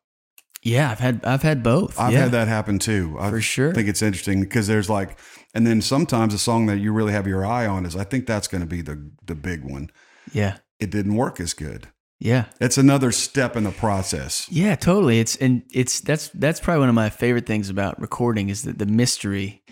Yeah, 0.63 0.91
I've 0.91 0.99
had 0.99 1.23
I've 1.23 1.43
had 1.43 1.63
both. 1.63 1.97
I've 1.97 2.11
yeah, 2.11 2.23
had 2.23 2.31
that 2.31 2.47
happen 2.49 2.77
too. 2.77 3.15
I 3.19 3.29
for 3.29 3.39
sure. 3.39 3.69
I 3.69 3.73
think 3.73 3.87
it's 3.87 4.01
interesting 4.01 4.41
because 4.41 4.67
there's 4.67 4.89
like, 4.89 5.17
and 5.53 5.65
then 5.65 5.81
sometimes 5.81 6.33
a 6.33 6.37
song 6.39 6.65
that 6.65 6.79
you 6.79 6.91
really 6.91 7.13
have 7.13 7.25
your 7.27 7.45
eye 7.45 7.65
on 7.65 7.85
is, 7.85 7.95
I 7.95 8.03
think 8.03 8.25
that's 8.25 8.49
going 8.49 8.61
to 8.61 8.67
be 8.67 8.81
the 8.81 9.11
the 9.25 9.35
big 9.35 9.63
one. 9.63 9.89
yeah, 10.33 10.57
It 10.79 10.89
didn't 10.91 11.15
work 11.15 11.39
as 11.39 11.53
good. 11.53 11.87
yeah, 12.19 12.45
It's 12.59 12.77
another 12.77 13.11
step 13.11 13.55
in 13.55 13.63
the 13.63 13.71
process. 13.71 14.47
yeah. 14.49 14.75
Totally. 14.75 15.19
It's 15.19 15.35
and 15.37 15.63
it's 15.73 15.99
that's 16.01 16.29
that's 16.29 16.59
probably 16.59 16.79
one 16.81 16.89
of 16.89 16.95
my 16.95 17.09
favorite 17.09 17.45
things 17.45 17.69
about 17.69 17.99
recording 18.01 18.49
is 18.49 18.63
that 18.63 18.77
the 18.79 18.85
mystery. 18.85 19.63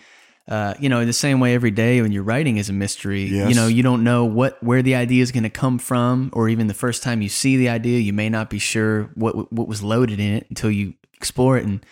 Uh, 0.47 0.75
you 0.79 0.89
know, 0.89 0.99
in 0.99 1.07
the 1.07 1.13
same 1.13 1.39
way 1.39 1.55
every 1.55 1.71
day 1.71 2.03
when 2.03 2.11
you're 2.11 2.21
writing 2.21 2.57
is 2.57 2.69
a 2.69 2.73
mystery. 2.73 3.23
Yes. 3.23 3.49
You 3.49 3.55
know, 3.55 3.65
you 3.65 3.81
don't 3.81 4.03
know 4.03 4.25
what 4.25 4.61
where 4.63 4.83
the 4.83 4.93
idea 4.93 5.23
is 5.23 5.31
going 5.31 5.41
to 5.41 5.49
come 5.49 5.79
from, 5.79 6.29
or 6.33 6.49
even 6.49 6.67
the 6.67 6.75
first 6.75 7.01
time 7.01 7.23
you 7.23 7.29
see 7.29 7.57
the 7.57 7.69
idea, 7.69 7.97
you 7.97 8.13
may 8.13 8.29
not 8.29 8.51
be 8.51 8.59
sure 8.59 9.09
what 9.15 9.51
what 9.51 9.67
was 9.67 9.81
loaded 9.81 10.19
in 10.19 10.33
it 10.35 10.45
until 10.49 10.69
you 10.69 10.93
explore 11.15 11.57
it. 11.57 11.65
And 11.65 11.83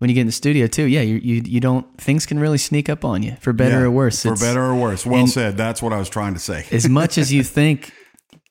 when 0.00 0.10
you 0.10 0.14
get 0.14 0.20
in 0.20 0.26
the 0.26 0.32
studio 0.34 0.66
too, 0.66 0.84
yeah, 0.84 1.00
you 1.00 1.16
you, 1.16 1.42
you 1.46 1.60
don't 1.60 1.86
things 1.98 2.26
can 2.26 2.38
really 2.38 2.58
sneak 2.58 2.90
up 2.90 3.06
on 3.06 3.22
you 3.22 3.36
for 3.40 3.54
better 3.54 3.76
Yeah, 3.80 3.84
or 3.86 3.90
worse. 3.90 4.20
For 4.20 4.34
It's- 4.34 4.42
better 4.42 4.62
or 4.62 4.74
worse. 4.74 5.06
Well 5.06 5.26
said. 5.26 5.56
That's 5.56 5.80
what 5.80 5.94
I 5.94 5.98
was 5.98 6.10
trying 6.10 6.34
to 6.34 6.40
say. 6.40 6.66
as 6.72 6.86
much 6.86 7.16
as 7.16 7.32
you 7.32 7.42
think, 7.58 7.90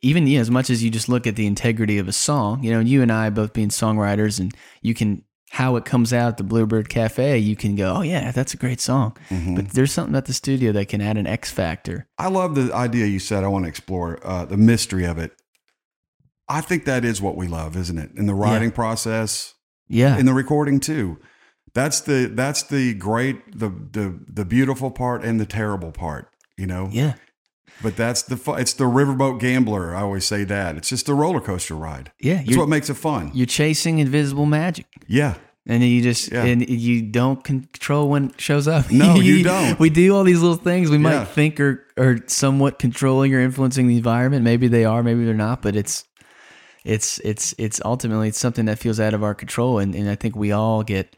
even 0.03 0.27
you 0.27 0.37
know, 0.37 0.41
as 0.41 0.51
much 0.51 0.69
as 0.69 0.83
you 0.83 0.91
just 0.91 1.09
look 1.09 1.25
at 1.25 1.35
the 1.35 1.47
integrity 1.47 1.97
of 1.97 2.07
a 2.07 2.11
song, 2.11 2.63
you 2.63 2.71
know, 2.71 2.79
you 2.79 3.01
and 3.01 3.11
I 3.11 3.29
both 3.29 3.53
being 3.53 3.69
songwriters, 3.69 4.39
and 4.39 4.53
you 4.81 4.93
can 4.93 5.23
how 5.53 5.75
it 5.75 5.85
comes 5.85 6.11
out 6.11 6.29
at 6.29 6.37
the 6.37 6.43
Bluebird 6.43 6.89
Cafe, 6.89 7.37
you 7.37 7.55
can 7.55 7.75
go, 7.75 7.93
oh 7.97 8.01
yeah, 8.01 8.31
that's 8.31 8.55
a 8.55 8.57
great 8.57 8.81
song. 8.81 9.15
Mm-hmm. 9.29 9.53
But 9.55 9.69
there's 9.69 9.91
something 9.91 10.15
at 10.15 10.25
the 10.25 10.33
studio 10.33 10.71
that 10.71 10.87
can 10.87 10.99
add 10.99 11.15
an 11.15 11.27
X 11.27 11.51
factor. 11.51 12.07
I 12.17 12.29
love 12.29 12.55
the 12.55 12.73
idea 12.73 13.05
you 13.05 13.19
said. 13.19 13.43
I 13.43 13.47
want 13.47 13.65
to 13.65 13.69
explore 13.69 14.19
uh, 14.23 14.45
the 14.45 14.57
mystery 14.57 15.05
of 15.05 15.19
it. 15.19 15.31
I 16.49 16.61
think 16.61 16.85
that 16.85 17.05
is 17.05 17.21
what 17.21 17.37
we 17.37 17.47
love, 17.47 17.77
isn't 17.77 17.97
it? 17.97 18.11
In 18.15 18.25
the 18.25 18.33
writing 18.33 18.71
process, 18.71 19.53
Yeah, 19.87 20.17
in 20.17 20.25
the 20.25 20.33
recording 20.33 20.79
too. 20.79 21.19
That's 21.73 22.01
the 22.01 22.31
that's 22.33 22.63
the 22.63 22.93
great 22.95 23.57
the 23.57 23.69
the 23.69 24.19
the 24.27 24.45
beautiful 24.45 24.91
part 24.91 25.23
and 25.23 25.39
the 25.39 25.45
terrible 25.45 25.91
part. 25.91 26.29
You 26.57 26.65
know. 26.67 26.89
yeah, 26.91 27.13
But 27.81 27.95
that's 27.97 28.21
the 28.21 28.37
it's 28.53 28.73
the 28.73 28.85
riverboat 28.85 29.39
gambler. 29.39 29.95
I 29.95 30.01
always 30.01 30.25
say 30.25 30.43
that. 30.45 30.77
It's 30.77 30.89
just 30.89 31.09
a 31.09 31.13
roller 31.13 31.41
coaster 31.41 31.75
ride. 31.75 32.11
yeah. 32.21 32.41
It's 32.45 32.55
what 32.57 32.69
makes 32.69 32.89
it 32.89 32.93
fun. 32.95 33.31
you're 33.33 33.45
chasing 33.45 33.99
invisible 33.99 34.45
magic. 34.45 34.85
Yeah. 35.07 35.35
And 35.65 35.81
you 35.83 36.01
just 36.01 36.31
Yeah. 36.31 36.43
and 36.43 36.67
you 36.69 37.01
don't 37.01 37.43
control 37.43 38.09
when 38.09 38.25
it 38.31 38.39
shows 38.41 38.67
up. 38.67 38.91
No, 38.91 39.15
you 39.29 39.43
don't. 39.43 39.79
We 39.79 39.89
do 39.89 40.15
all 40.15 40.23
these 40.23 40.41
little 40.41 40.57
things 40.57 40.89
we 40.89 40.97
might 40.97 41.13
Yeah. 41.13 41.25
think 41.25 41.59
are 41.59 41.85
are 41.97 42.19
somewhat 42.27 42.79
controlling 42.79 43.33
or 43.33 43.39
influencing 43.39 43.87
the 43.87 43.97
environment. 43.97 44.43
Maybe 44.43 44.67
they 44.67 44.85
are, 44.85 45.03
maybe 45.03 45.23
they're 45.25 45.33
not. 45.33 45.61
But 45.61 45.75
it's 45.75 46.03
it's 46.85 47.17
it's 47.19 47.53
it's 47.57 47.79
ultimately 47.85 48.27
it's 48.29 48.39
something 48.39 48.65
that 48.65 48.77
feels 48.79 48.99
out 48.99 49.13
of 49.13 49.23
our 49.23 49.33
control. 49.33 49.79
And 49.79 49.95
and 49.95 50.09
I 50.09 50.15
think 50.15 50.35
we 50.35 50.51
all 50.51 50.83
get 50.83 51.15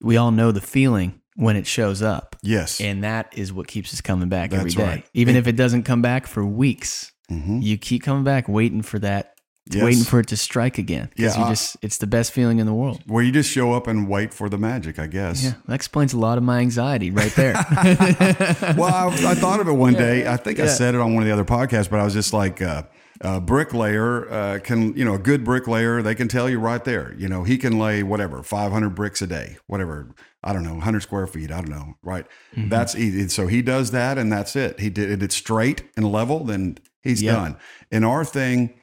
we 0.00 0.16
all 0.16 0.30
know 0.30 0.52
the 0.52 0.60
feeling 0.60 1.20
when 1.36 1.56
it 1.56 1.66
shows 1.66 2.00
up, 2.02 2.33
Yes. 2.44 2.80
and 2.80 3.02
that 3.04 3.32
is 3.36 3.52
what 3.52 3.66
keeps 3.66 3.92
us 3.94 4.00
coming 4.00 4.28
back 4.28 4.52
every 4.52 4.64
That's 4.70 4.74
day. 4.74 4.82
right. 4.84 5.06
Even 5.14 5.34
if 5.36 5.46
it 5.46 5.56
doesn't 5.56 5.82
come 5.84 6.02
back 6.02 6.26
for 6.26 6.44
weeks, 6.44 7.10
Mhm. 7.30 7.62
you 7.62 7.78
keep 7.78 8.02
coming 8.02 8.22
back, 8.24 8.48
waiting 8.48 8.82
for 8.82 8.98
that. 9.00 9.30
Yes. 9.70 9.82
Waiting 9.82 10.04
for 10.04 10.20
it 10.20 10.26
to 10.26 10.36
strike 10.36 10.76
again. 10.76 11.08
Yeah, 11.16 11.38
you 11.40 11.48
just 11.48 11.78
it's 11.80 11.96
the 11.96 12.06
best 12.06 12.32
feeling 12.32 12.58
in 12.58 12.66
the 12.66 12.74
world. 12.74 13.00
Where 13.06 13.22
you 13.24 13.32
just 13.32 13.50
show 13.50 13.72
up 13.72 13.86
and 13.86 14.06
wait 14.06 14.34
for 14.34 14.50
the 14.50 14.58
magic, 14.58 14.98
I 14.98 15.06
guess. 15.06 15.42
Yeah, 15.42 15.52
that 15.66 15.74
explains 15.74 16.12
a 16.12 16.18
lot 16.18 16.36
of 16.36 16.44
my 16.44 16.58
anxiety 16.58 17.10
right 17.10 17.32
there. 17.34 17.54
well, 18.76 18.84
I, 18.94 19.06
I 19.26 19.34
thought 19.34 19.60
of 19.60 19.68
it 19.68 19.72
one 19.72 19.94
day. 19.94 20.26
I 20.26 20.36
think 20.36 20.60
I 20.60 20.66
said 20.66 20.94
it 20.94 21.00
on 21.00 21.14
one 21.14 21.22
of 21.22 21.26
the 21.26 21.32
other 21.32 21.46
podcasts, 21.46 21.88
but 21.88 21.98
I 21.98 22.04
was 22.04 22.12
just 22.12 22.32
like, 22.34 22.60
uh, 22.60 22.82
a 23.20 23.40
bricklayer 23.40 24.30
uh, 24.30 24.58
can, 24.62 24.94
you 24.96 25.04
know, 25.04 25.14
a 25.14 25.18
good 25.18 25.44
bricklayer, 25.44 26.02
they 26.02 26.14
can 26.14 26.28
tell 26.28 26.50
you 26.50 26.58
right 26.58 26.84
there. 26.84 27.14
You 27.16 27.28
know, 27.28 27.44
he 27.44 27.56
can 27.56 27.78
lay 27.78 28.02
whatever, 28.02 28.42
500 28.42 28.90
bricks 28.90 29.22
a 29.22 29.26
day, 29.26 29.56
whatever. 29.66 30.08
I 30.44 30.52
don't 30.52 30.62
know, 30.62 30.74
100 30.74 31.00
square 31.00 31.26
feet. 31.26 31.50
I 31.50 31.56
don't 31.62 31.70
know. 31.70 31.94
Right. 32.02 32.26
Mm-hmm. 32.54 32.68
That's 32.68 32.94
easy. 32.94 33.28
So 33.28 33.46
he 33.46 33.62
does 33.62 33.90
that 33.92 34.18
and 34.18 34.30
that's 34.30 34.54
it. 34.54 34.78
He 34.78 34.90
did 34.90 35.22
it 35.22 35.32
straight 35.32 35.82
and 35.96 36.10
level, 36.12 36.44
then 36.44 36.78
he's 37.02 37.22
done. 37.22 37.56
In 37.90 38.04
our 38.04 38.24
thing, 38.24 38.74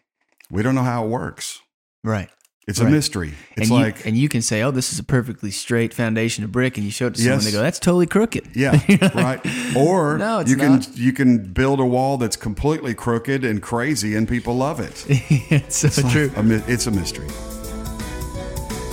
we 0.50 0.64
don't 0.64 0.76
know 0.76 0.84
how 0.84 1.06
it 1.06 1.10
works. 1.10 1.62
right. 2.04 2.30
It's 2.68 2.80
Right. 2.80 2.90
a 2.90 2.92
mystery. 2.92 3.34
It's 3.58 3.70
and 3.72 3.80
like, 3.80 3.98
you, 3.98 4.04
and 4.06 4.18
you 4.18 4.30
can 4.30 4.44
say, 4.44 4.62
"Oh, 4.62 4.70
this 4.70 4.94
is 4.94 5.00
a 5.00 5.04
perfectly 5.04 5.50
straight 5.50 5.96
foundation 5.96 6.44
of 6.44 6.52
brick," 6.52 6.78
and 6.78 6.86
you 6.86 6.92
show 6.92 7.08
it 7.08 7.16
to 7.16 7.20
someone, 7.22 7.40
Yes. 7.40 7.46
they 7.46 7.52
go, 7.52 7.60
"That's 7.62 7.80
totally 7.80 8.06
crooked." 8.06 8.56
Yeah, 8.56 8.80
right. 9.16 9.42
Or 9.76 10.20
No, 10.20 10.40
it's 10.40 10.52
you 10.52 10.58
can 10.58 10.74
not. 10.74 10.96
you 10.96 11.12
can 11.12 11.52
build 11.54 11.80
a 11.80 11.86
wall 11.86 12.18
that's 12.18 12.36
completely 12.36 12.94
crooked 12.94 13.44
and 13.44 13.64
crazy, 13.64 14.16
and 14.16 14.28
people 14.28 14.56
love 14.56 14.80
it. 14.80 15.06
it's 15.10 15.78
so 15.92 16.08
true. 16.10 16.32
A 16.38 16.72
it's 16.72 16.86
a 16.86 16.92
mystery. 16.92 17.28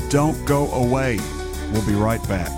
Don't 0.08 0.42
go 0.46 0.72
away. 0.72 1.18
We'll 1.72 1.86
be 1.86 1.94
right 1.94 2.26
back. 2.28 2.50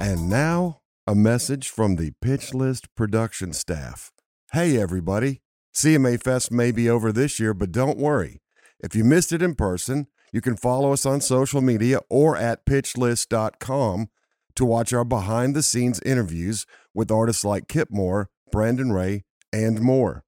And 0.00 0.28
now, 0.28 0.80
a 1.06 1.14
message 1.14 1.68
from 1.68 1.96
the 1.96 2.12
Pitch 2.20 2.52
List 2.52 2.94
production 2.94 3.52
staff. 3.52 4.12
Hey, 4.52 4.80
everybody. 4.80 5.40
CMA 5.74 6.22
Fest 6.22 6.52
may 6.52 6.70
be 6.70 6.90
over 6.90 7.12
this 7.12 7.40
year, 7.40 7.54
but 7.54 7.72
don't 7.72 7.96
worry. 7.96 8.42
If 8.78 8.94
you 8.94 9.04
missed 9.04 9.32
it 9.32 9.40
in 9.40 9.54
person, 9.54 10.08
you 10.32 10.40
can 10.40 10.56
follow 10.56 10.92
us 10.92 11.06
on 11.06 11.20
social 11.20 11.60
media 11.60 12.00
or 12.10 12.36
at 12.36 12.66
pitchlist.com 12.66 14.08
to 14.54 14.64
watch 14.64 14.92
our 14.92 15.04
behind 15.04 15.54
the 15.54 15.62
scenes 15.62 16.00
interviews 16.04 16.66
with 16.94 17.10
artists 17.10 17.44
like 17.44 17.68
Kip 17.68 17.88
Moore, 17.90 18.28
Brandon 18.50 18.92
Ray, 18.92 19.24
and 19.52 19.80
more. 19.80 20.24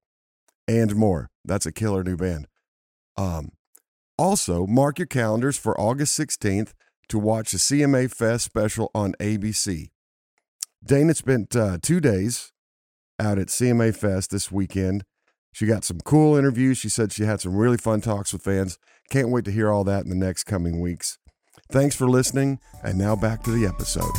And 0.67 0.97
more. 0.97 1.31
That's 1.45 1.67
a 1.67 1.73
killer 1.73 2.03
new 2.03 2.17
band. 2.17 2.47
Um, 3.17 3.53
also, 4.17 4.67
mark 4.67 4.99
your 4.99 5.07
calendars 5.07 5.59
for 5.59 5.79
August 5.79 6.19
16th 6.19 6.73
to 7.09 7.19
watch 7.19 7.53
the 7.53 7.59
CMA 7.59 8.11
Fest 8.13 8.45
special 8.45 8.91
on 8.95 9.15
ABC. 9.21 9.91
Dana 10.85 11.15
spent 11.15 11.55
uh, 11.57 11.79
two 11.83 12.01
days 12.01 12.53
out 13.19 13.39
at 13.39 13.49
CMA 13.49 13.95
Fest 13.95 14.31
this 14.31 14.51
weekend. 14.51 15.05
She 15.53 15.67
got 15.67 15.85
some 15.85 16.01
cool 16.05 16.37
interviews. 16.37 16.79
She 16.79 16.89
said 16.89 17.13
she 17.13 17.25
had 17.25 17.41
some 17.41 17.55
really 17.57 17.77
fun 17.77 18.01
talks 18.01 18.33
with 18.33 18.43
fans. 18.43 18.79
Can't 19.11 19.31
wait 19.31 19.45
to 19.45 19.53
hear 19.53 19.71
all 19.71 19.85
that 19.85 20.05
in 20.05 20.11
the 20.11 20.17
next 20.17 20.45
coming 20.45 20.81
weeks. 20.81 21.19
Thanks 21.71 21.95
for 21.95 22.09
listening, 22.09 22.59
and 22.83 22.99
now 22.99 23.15
back 23.17 23.43
to 23.45 23.51
the 23.51 23.67
episode. 23.67 24.11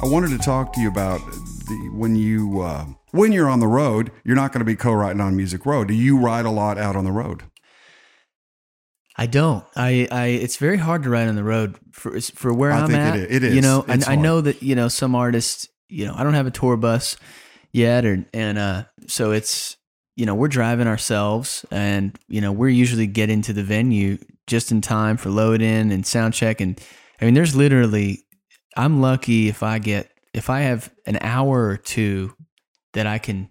I 0.00 0.06
wanted 0.06 0.30
to 0.30 0.38
talk 0.38 0.72
to 0.74 0.80
you 0.80 0.88
about 0.88 1.20
the 1.66 1.90
when 1.92 2.14
you 2.14 2.60
uh, 2.60 2.86
when 3.10 3.32
you're 3.32 3.48
on 3.48 3.60
the 3.60 3.66
road, 3.66 4.10
you're 4.24 4.36
not 4.36 4.52
going 4.52 4.60
to 4.60 4.64
be 4.64 4.76
co-writing 4.76 5.20
on 5.20 5.36
Music 5.36 5.64
Row. 5.64 5.84
Do 5.84 5.94
you 5.94 6.18
ride 6.18 6.46
a 6.46 6.50
lot 6.50 6.78
out 6.78 6.96
on 6.96 7.04
the 7.04 7.12
road? 7.12 7.44
I 9.16 9.26
don't. 9.26 9.64
I, 9.74 10.06
I 10.12 10.26
it's 10.26 10.56
very 10.56 10.76
hard 10.76 11.02
to 11.02 11.10
write 11.10 11.26
on 11.26 11.34
the 11.34 11.42
road 11.42 11.76
for 11.90 12.20
for 12.20 12.54
where 12.54 12.70
I 12.70 12.80
am 12.80 12.86
think 12.86 12.98
it 12.98 13.02
at. 13.02 13.16
is. 13.16 13.36
It 13.36 13.44
is. 13.44 13.54
You 13.56 13.62
know, 13.62 13.84
I 13.88 13.98
hard. 13.98 14.18
know 14.20 14.40
that 14.40 14.62
you 14.62 14.76
know 14.76 14.86
some 14.86 15.16
artists. 15.16 15.68
You 15.88 16.06
know, 16.06 16.14
I 16.16 16.22
don't 16.22 16.34
have 16.34 16.46
a 16.46 16.52
tour 16.52 16.76
bus 16.76 17.16
yet, 17.72 18.04
or 18.04 18.24
and 18.32 18.58
uh, 18.58 18.84
so 19.08 19.32
it's 19.32 19.76
you 20.14 20.24
know 20.24 20.36
we're 20.36 20.48
driving 20.48 20.86
ourselves, 20.86 21.64
and 21.72 22.16
you 22.28 22.40
know 22.40 22.52
we're 22.52 22.68
usually 22.68 23.08
getting 23.08 23.42
to 23.42 23.52
the 23.52 23.64
venue 23.64 24.18
just 24.46 24.70
in 24.70 24.80
time 24.80 25.16
for 25.16 25.30
load 25.30 25.62
in 25.62 25.90
and 25.90 26.06
sound 26.06 26.32
check, 26.34 26.60
and 26.60 26.80
I 27.20 27.24
mean 27.24 27.34
there's 27.34 27.56
literally 27.56 28.24
I'm 28.76 29.00
lucky 29.00 29.48
if 29.48 29.64
I 29.64 29.80
get 29.80 30.12
if 30.32 30.48
I 30.48 30.60
have 30.60 30.92
an 31.06 31.18
hour 31.22 31.66
or 31.66 31.76
two 31.76 32.34
that 32.94 33.06
I 33.06 33.18
can 33.18 33.50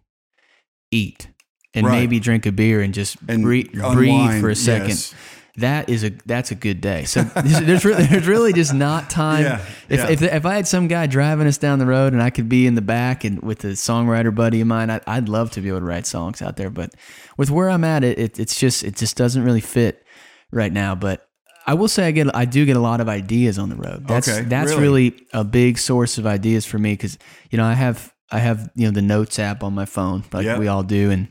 eat 0.92 1.30
and 1.74 1.86
Right. 1.86 2.00
maybe 2.00 2.20
drink 2.20 2.46
a 2.46 2.52
beer 2.52 2.82
and 2.82 2.94
just 2.94 3.18
And 3.28 3.44
breathe, 3.44 3.72
breathe 3.72 4.42
for 4.42 4.50
a 4.50 4.56
second 4.56 4.90
yes. 4.90 5.14
that 5.58 5.90
is 5.90 6.04
a 6.04 6.12
that's 6.26 6.52
a 6.52 6.56
good 6.56 6.82
day. 6.82 7.04
So 7.06 7.24
there's, 7.36 7.60
there's 7.62 7.86
really 7.86 8.06
there's 8.06 8.28
really 8.28 8.54
just 8.54 8.74
not 8.74 9.10
time. 9.10 9.44
Yeah, 9.44 9.62
if, 9.90 10.00
yeah. 10.00 10.10
if 10.10 10.22
if 10.22 10.46
I 10.46 10.56
had 10.56 10.68
some 10.68 10.88
guy 10.88 11.08
driving 11.08 11.46
us 11.48 11.58
down 11.58 11.80
the 11.80 11.86
road 11.86 12.14
and 12.14 12.22
I 12.22 12.30
could 12.30 12.48
be 12.50 12.66
in 12.68 12.76
the 12.76 12.82
back 12.82 13.24
and 13.24 13.42
with 13.44 13.64
a 13.64 13.70
songwriter 13.70 14.34
buddy 14.34 14.62
of 14.62 14.68
mine, 14.68 14.90
I, 14.90 15.02
I'd 15.06 15.30
love 15.30 15.52
to 15.52 15.62
be 15.62 15.68
able 15.70 15.80
to 15.80 15.86
write 15.86 16.06
songs 16.08 16.42
out 16.42 16.56
there. 16.58 16.70
But 16.70 16.94
with 17.38 17.50
where 17.52 17.70
I'm 17.70 17.84
at, 17.84 18.04
it, 18.04 18.18
it 18.18 18.40
it's 18.40 18.60
just 18.60 18.84
it 18.84 18.96
just 18.96 19.18
doesn't 19.18 19.44
really 19.44 19.62
fit 19.62 20.04
right 20.52 20.72
now. 20.72 20.96
But 20.96 21.28
I 21.66 21.74
will 21.74 21.90
say 21.90 22.08
I 22.08 22.12
get 22.12 22.34
I 22.36 22.46
do 22.46 22.66
get 22.66 22.78
a 22.78 22.82
lot 22.82 23.02
of 23.02 23.10
ideas 23.10 23.60
on 23.60 23.70
the 23.70 23.76
road. 23.76 24.08
That's 24.08 24.30
Okay, 24.30 24.42
that's 24.48 24.72
really? 24.72 25.10
really 25.10 25.28
a 25.34 25.44
big 25.44 25.78
source 25.80 26.18
of 26.18 26.26
ideas 26.26 26.66
for 26.66 26.80
me 26.80 26.94
because 26.94 27.18
you 27.52 27.58
know 27.58 27.66
I 27.66 27.74
have 27.74 28.14
I 28.32 28.40
have 28.40 28.70
you 28.76 28.86
know 28.86 28.92
the 28.92 29.02
notes 29.02 29.40
app 29.40 29.64
on 29.64 29.74
my 29.74 29.86
phone 29.86 30.24
like 30.34 30.46
Yeah. 30.46 30.58
we 30.60 30.68
all 30.68 30.84
do. 30.84 31.12
And 31.12 31.30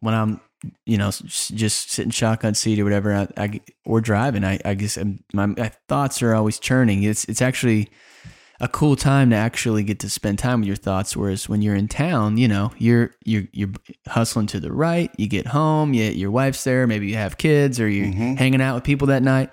when 0.00 0.14
I'm 0.14 0.40
you 0.84 0.96
know 0.98 1.10
just 1.10 1.90
sitting 1.90 2.10
shotgun 2.10 2.54
seat 2.54 2.80
or 2.80 2.84
whatever 2.84 3.14
I, 3.14 3.28
I 3.36 3.60
or 3.84 4.00
driving. 4.00 4.42
I, 4.44 4.58
I 4.64 4.74
guess 4.74 4.96
I'm, 4.96 5.20
my, 5.32 5.46
my 5.46 5.70
thoughts 5.88 6.22
are 6.22 6.34
always 6.34 6.58
churning 6.58 7.02
it's 7.04 7.24
it's 7.26 7.42
actually 7.42 7.88
a 8.58 8.66
cool 8.68 8.96
time 8.96 9.28
to 9.30 9.36
actually 9.36 9.84
get 9.84 9.98
to 10.00 10.08
spend 10.08 10.38
time 10.38 10.60
with 10.60 10.66
your 10.66 10.76
thoughts. 10.76 11.14
Whereas 11.14 11.46
when 11.46 11.60
you're 11.60 11.74
in 11.76 11.88
town 11.88 12.38
you 12.38 12.48
know 12.48 12.72
you're 12.78 13.10
you're 13.24 13.44
you're 13.52 13.68
hustling 14.08 14.46
to 14.48 14.58
the 14.60 14.72
right 14.72 15.10
you 15.18 15.28
get 15.28 15.46
home 15.48 15.92
you, 15.94 16.04
your 16.04 16.30
wife's 16.30 16.64
there 16.64 16.86
maybe 16.86 17.06
you 17.06 17.16
have 17.16 17.36
kids 17.38 17.78
or 17.78 17.88
you're 17.88 18.06
Mm-hmm. 18.06 18.34
hanging 18.36 18.62
out 18.62 18.74
with 18.74 18.84
people 18.84 19.06
that 19.08 19.22
night. 19.22 19.50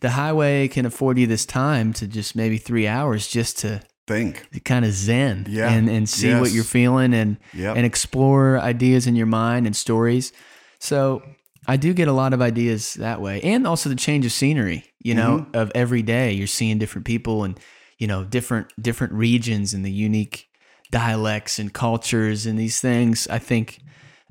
The 0.00 0.10
highway 0.10 0.68
can 0.68 0.84
afford 0.86 1.18
you 1.18 1.26
this 1.26 1.46
time 1.46 1.92
to 1.94 2.06
just 2.08 2.34
maybe 2.34 2.58
three 2.58 2.86
hours 2.88 3.28
just 3.28 3.58
to 3.60 3.82
Think. 4.06 4.48
kind 4.64 4.84
of 4.84 4.92
zen 4.92 5.46
Yeah. 5.48 5.70
and, 5.70 5.88
and 5.88 6.08
see 6.08 6.32
what 6.34 6.52
you're 6.52 6.64
feeling 6.64 7.12
and 7.14 7.38
Yep. 7.54 7.76
and 7.76 7.86
explore 7.86 8.58
ideas 8.60 9.06
in 9.06 9.16
your 9.16 9.26
mind 9.26 9.66
and 9.66 9.74
stories. 9.76 10.32
So 10.78 11.22
I 11.66 11.76
do 11.76 11.92
get 11.92 12.06
a 12.06 12.12
lot 12.12 12.32
of 12.32 12.40
ideas 12.40 12.94
that 12.94 13.20
way. 13.20 13.40
And 13.42 13.66
also 13.66 13.88
the 13.88 13.96
change 13.96 14.24
of 14.24 14.32
scenery, 14.32 14.84
you 15.00 15.14
know, 15.14 15.38
Mm-hmm. 15.38 15.56
of 15.56 15.72
every 15.74 16.02
day 16.02 16.32
you're 16.32 16.46
seeing 16.46 16.78
different 16.78 17.04
people 17.06 17.42
and, 17.44 17.58
you 17.98 18.06
know, 18.06 18.22
different 18.24 18.68
different 18.80 19.12
regions 19.12 19.74
and 19.74 19.84
the 19.84 19.90
unique 19.90 20.46
dialects 20.92 21.58
and 21.58 21.72
cultures 21.72 22.46
and 22.46 22.58
these 22.58 22.80
things 22.80 23.26
I 23.28 23.38
think 23.40 23.80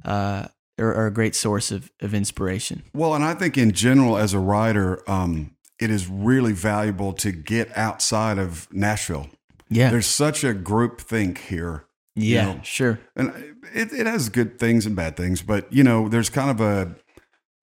uh, 0.05 0.47
are, 0.79 0.93
are 0.93 1.07
a 1.07 1.11
great 1.13 1.35
source 1.35 1.71
of, 1.71 1.91
of 2.01 2.13
inspiration. 2.13 2.83
Well, 2.93 3.13
and 3.15 3.23
I 3.23 3.33
think 3.33 3.57
in 3.57 3.71
general, 3.73 4.17
as 4.17 4.33
a 4.33 4.39
writer, 4.39 5.03
um, 5.09 5.51
it 5.79 5.89
is 5.91 6.07
really 6.07 6.53
valuable 6.53 7.11
to 7.13 7.31
get 7.33 7.75
outside 7.77 8.37
of 8.37 8.67
Nashville. 8.71 9.27
Yeah. 9.69 9.89
There's 9.89 10.05
such 10.05 10.43
a 10.43 10.53
group 10.53 11.01
think 11.01 11.37
here. 11.39 11.85
you 12.15 12.35
yeah, 12.35 12.53
know. 12.53 12.59
sure. 12.63 12.99
and 13.15 13.29
it, 13.73 13.91
it 13.91 14.05
has 14.07 14.29
good 14.29 14.57
things 14.59 14.85
and 14.85 14.95
bad 14.95 15.17
things 15.17 15.41
but 15.41 15.71
you 15.73 15.83
know 15.83 16.07
there's 16.07 16.29
kind 16.29 16.49
of 16.49 16.61
a 16.61 16.95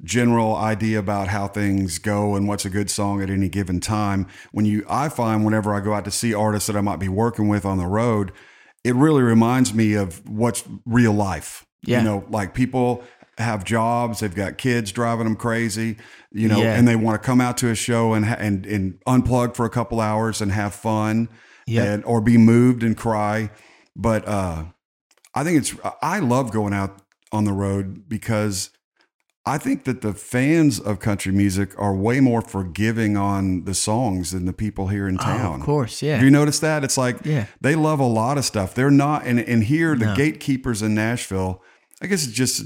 general 0.05 0.57
idea 0.57 0.99
about 0.99 1.29
how 1.29 1.47
things 1.47 1.99
go 1.99 2.35
and 2.35 2.49
what's 2.49 2.65
a 2.65 2.71
good 2.71 2.91
song 2.91 3.23
at 3.23 3.31
any 3.31 3.49
given 3.49 3.79
time 3.79 4.27
when 4.51 4.65
you 4.67 4.85
i 4.91 5.09
find 5.09 5.45
whenever 5.45 5.73
i 5.73 5.79
go 5.81 5.95
out 5.95 6.05
to 6.05 6.11
see 6.11 6.35
artists 6.35 6.67
that 6.67 6.75
i 6.77 6.81
might 6.81 6.99
be 6.99 7.09
working 7.09 7.47
with 7.49 7.65
on 7.65 7.79
the 7.79 7.87
road 7.87 8.33
it 8.83 8.95
really 8.97 9.23
reminds 9.23 9.73
me 9.73 9.95
of 9.95 10.21
what's 10.29 10.65
real 10.85 11.13
life 11.13 11.65
Yeah. 11.87 11.99
you 11.99 12.05
know 12.05 12.25
like 12.29 12.53
people 12.53 13.05
have 13.39 13.65
jobs 13.65 14.21
they've 14.21 14.35
got 14.35 14.59
kids 14.59 14.91
driving 14.91 15.25
them 15.25 15.37
crazy 15.37 15.97
you 16.33 16.49
know 16.49 16.61
Yeah. 16.61 16.75
and 16.75 16.87
they 16.89 16.97
want 16.97 17.23
to 17.23 17.25
come 17.25 17.41
out 17.41 17.57
to 17.59 17.71
a 17.71 17.75
show 17.77 18.13
and 18.13 18.25
and 18.27 18.67
and 18.67 18.99
unplug 19.07 19.55
for 19.55 19.65
a 19.65 19.71
couple 19.71 20.01
hours 20.01 20.41
and 20.43 20.51
have 20.51 20.75
fun 20.75 21.29
Yep. 21.67 21.87
and 21.89 22.05
or 22.05 22.21
be 22.21 22.37
moved 22.39 22.83
and 22.83 22.97
cry 22.97 23.51
but 23.97 24.27
uh 24.27 24.65
I 25.35 25.45
think 25.45 25.59
it's 25.59 25.75
I 26.03 26.19
love 26.19 26.51
going 26.53 26.75
out 26.75 27.01
on 27.33 27.45
the 27.45 27.53
road 27.53 28.09
because 28.09 28.71
I 29.45 29.59
think 29.59 29.85
that 29.85 30.03
the 30.03 30.13
fans 30.13 30.79
of 30.79 31.01
country 31.01 31.33
music 31.33 31.73
are 31.79 31.95
way 31.97 32.21
more 32.21 32.43
forgiving 32.43 33.17
on 33.17 33.65
the 33.65 33.75
songs 33.75 34.31
than 34.33 34.45
the 34.45 34.53
people 34.53 34.87
here 34.89 35.09
in 35.09 35.17
Oh, 35.19 35.25
town. 35.25 35.61
of 35.61 35.67
course, 35.67 36.01
yeah. 36.03 36.19
Do 36.21 36.25
you 36.27 36.31
notice 36.31 36.61
that? 36.61 36.85
It's 36.85 36.97
like 36.99 37.17
Yeah. 37.25 37.47
they 37.61 37.75
love 37.75 37.99
a 37.99 38.07
lot 38.07 38.39
of 38.39 38.45
stuff. 38.45 38.75
They're 38.75 38.91
not 38.91 39.27
and 39.27 39.41
and 39.41 39.65
here 39.65 39.97
the 39.97 40.07
No. 40.07 40.15
gatekeepers 40.17 40.83
in 40.83 40.95
Nashville, 40.95 41.63
I 42.03 42.07
guess 42.07 42.25
it's 42.25 42.33
just 42.35 42.63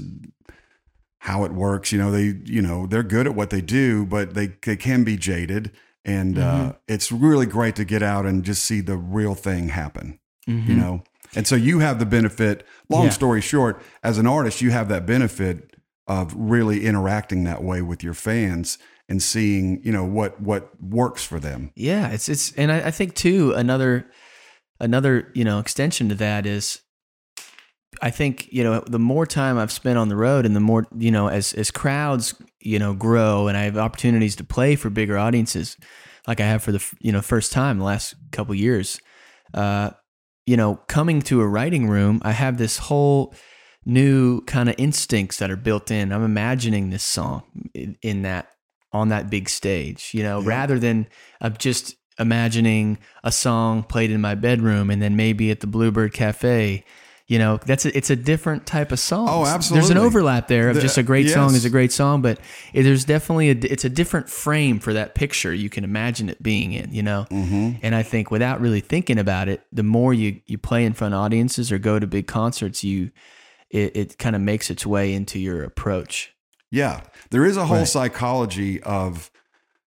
how 1.19 1.43
it 1.45 1.51
works. 1.53 1.91
You 1.91 1.97
know, 1.99 2.11
they 2.11 2.35
you 2.45 2.61
know, 2.61 2.85
they're 2.85 3.03
good 3.03 3.27
at 3.27 3.35
what 3.35 3.49
they 3.49 3.61
do, 3.61 4.05
but 4.05 4.33
they 4.33 4.47
they 4.65 4.75
can 4.75 5.03
be 5.03 5.17
jaded. 5.17 5.71
And 6.07 6.39
uh, 6.39 6.41
Mm-hmm. 6.41 6.69
it's 6.87 7.11
really 7.11 7.45
great 7.45 7.75
to 7.75 7.83
get 7.85 8.01
out 8.01 8.25
and 8.25 8.43
just 8.45 8.63
see 8.65 8.79
the 8.81 8.95
real 8.97 9.35
thing 9.35 9.69
happen 9.69 10.19
Mhm. 10.47 10.67
you 10.69 10.75
know 10.75 11.03
and 11.35 11.45
so 11.45 11.55
you 11.55 11.79
have 11.79 11.99
the 11.99 12.05
benefit 12.05 12.65
long 12.89 13.03
Yeah. 13.05 13.09
story 13.11 13.41
short 13.41 13.81
as 14.01 14.17
an 14.17 14.25
artist 14.25 14.61
you 14.61 14.71
have 14.71 14.87
that 14.87 15.05
benefit 15.05 15.75
of 16.07 16.33
really 16.35 16.85
interacting 16.85 17.43
that 17.43 17.61
way 17.61 17.81
with 17.81 18.01
your 18.01 18.13
fans 18.13 18.77
and 19.09 19.21
seeing 19.21 19.81
you 19.83 19.91
know 19.91 20.05
what 20.05 20.39
what 20.41 20.71
works 20.81 21.23
for 21.25 21.39
them 21.39 21.71
Yeah, 21.75 22.07
it's 22.15 22.29
it's 22.29 22.53
and 22.53 22.71
I, 22.71 22.87
I 22.87 22.91
think 22.91 23.13
too 23.13 23.51
another 23.53 24.05
another 24.79 25.29
you 25.33 25.43
know 25.43 25.59
extension 25.59 26.07
to 26.09 26.15
that 26.15 26.45
is 26.45 26.79
I 28.01 28.09
think 28.11 28.51
you 28.51 28.63
know 28.63 28.81
the 28.87 28.99
more 28.99 29.25
time 29.25 29.57
I've 29.57 29.71
spent 29.71 29.97
on 29.97 30.09
the 30.09 30.15
road 30.15 30.45
and 30.45 30.55
the 30.55 30.59
more 30.59 30.85
you 30.97 31.11
know 31.11 31.27
as 31.27 31.53
as 31.53 31.71
crowds 31.71 32.35
you 32.59 32.79
know 32.79 32.93
grow 32.93 33.47
and 33.47 33.57
I 33.57 33.63
have 33.63 33.77
opportunities 33.77 34.35
to 34.37 34.43
play 34.43 34.75
for 34.75 34.89
bigger 34.89 35.17
audiences 35.17 35.77
like 36.27 36.39
I 36.39 36.45
have 36.45 36.63
for 36.63 36.71
the 36.71 36.83
you 36.99 37.11
know 37.11 37.21
first 37.21 37.51
time 37.51 37.79
the 37.79 37.85
last 37.85 38.15
couple 38.31 38.53
years 38.55 38.99
uh 39.53 39.91
you 40.45 40.57
know 40.57 40.75
coming 40.87 41.21
to 41.23 41.41
a 41.41 41.47
writing 41.47 41.87
room 41.87 42.21
I 42.23 42.31
have 42.31 42.57
this 42.57 42.77
whole 42.77 43.33
new 43.85 44.41
kind 44.41 44.69
of 44.69 44.75
instincts 44.77 45.37
that 45.37 45.49
are 45.49 45.55
built 45.55 45.89
in 45.91 46.11
I'm 46.11 46.23
imagining 46.23 46.89
this 46.89 47.03
song 47.03 47.43
in, 47.73 47.97
in 48.01 48.21
that 48.23 48.49
on 48.91 49.09
that 49.09 49.29
big 49.29 49.49
stage 49.49 50.11
you 50.13 50.23
know 50.23 50.39
Yeah. 50.41 50.49
rather 50.49 50.77
than 50.79 51.07
I'm 51.41 51.55
just 51.57 51.95
imagining 52.19 52.97
a 53.23 53.31
song 53.31 53.83
played 53.83 54.11
in 54.11 54.21
my 54.21 54.35
bedroom 54.35 54.89
and 54.89 55.01
then 55.01 55.15
maybe 55.15 55.51
at 55.51 55.59
the 55.59 55.67
Bluebird 55.67 56.13
Cafe. 56.13 56.83
You 57.27 57.39
know, 57.39 57.57
that's 57.57 57.85
a, 57.85 57.95
it's 57.97 58.09
a 58.09 58.15
different 58.15 58.65
type 58.65 58.93
of 58.93 58.99
song. 58.99 59.27
Oh, 59.29 59.45
absolutely. 59.45 59.81
There's 59.81 59.89
an 59.91 59.97
overlap 59.97 60.47
there 60.47 60.69
of 60.69 60.75
The- 60.75 60.81
just 60.81 60.97
a 60.97 61.03
great 61.03 61.29
song 61.29 61.55
is 61.55 61.65
a 61.65 61.69
great 61.69 61.91
song, 61.91 62.21
but 62.21 62.39
it, 62.73 62.83
there's 62.83 63.03
definitely 63.03 63.49
a 63.49 63.55
it's 63.69 63.83
a 63.83 63.89
different 63.89 64.29
frame 64.29 64.79
for 64.79 64.93
that 64.93 65.13
picture 65.13 65.53
you 65.53 65.69
can 65.69 65.83
imagine 65.83 66.29
it 66.29 66.41
being 66.41 66.71
in. 66.71 66.93
You 66.93 67.03
know, 67.03 67.25
mm-hmm. 67.29 67.79
and 67.81 67.93
I 67.93 68.03
think 68.03 68.31
without 68.31 68.61
really 68.61 68.79
thinking 68.79 69.19
about 69.19 69.49
it, 69.49 69.61
the 69.73 69.83
more 69.83 70.13
you 70.13 70.39
you 70.45 70.57
play 70.57 70.85
in 70.85 70.93
front 70.93 71.13
of 71.13 71.19
audiences 71.19 71.69
or 71.71 71.77
go 71.79 71.99
to 71.99 72.07
big 72.07 72.27
concerts, 72.27 72.81
you 72.83 73.11
it, 73.69 73.97
it 73.97 74.17
kind 74.17 74.33
of 74.35 74.41
makes 74.41 74.69
its 74.69 74.85
way 74.85 75.13
into 75.13 75.37
your 75.37 75.63
approach. 75.63 76.33
yeah 76.71 77.01
there 77.31 77.45
is 77.45 77.57
a 77.57 77.65
whole 77.65 77.77
Right. 77.79 77.87
psychology 77.87 78.81
of 78.83 79.29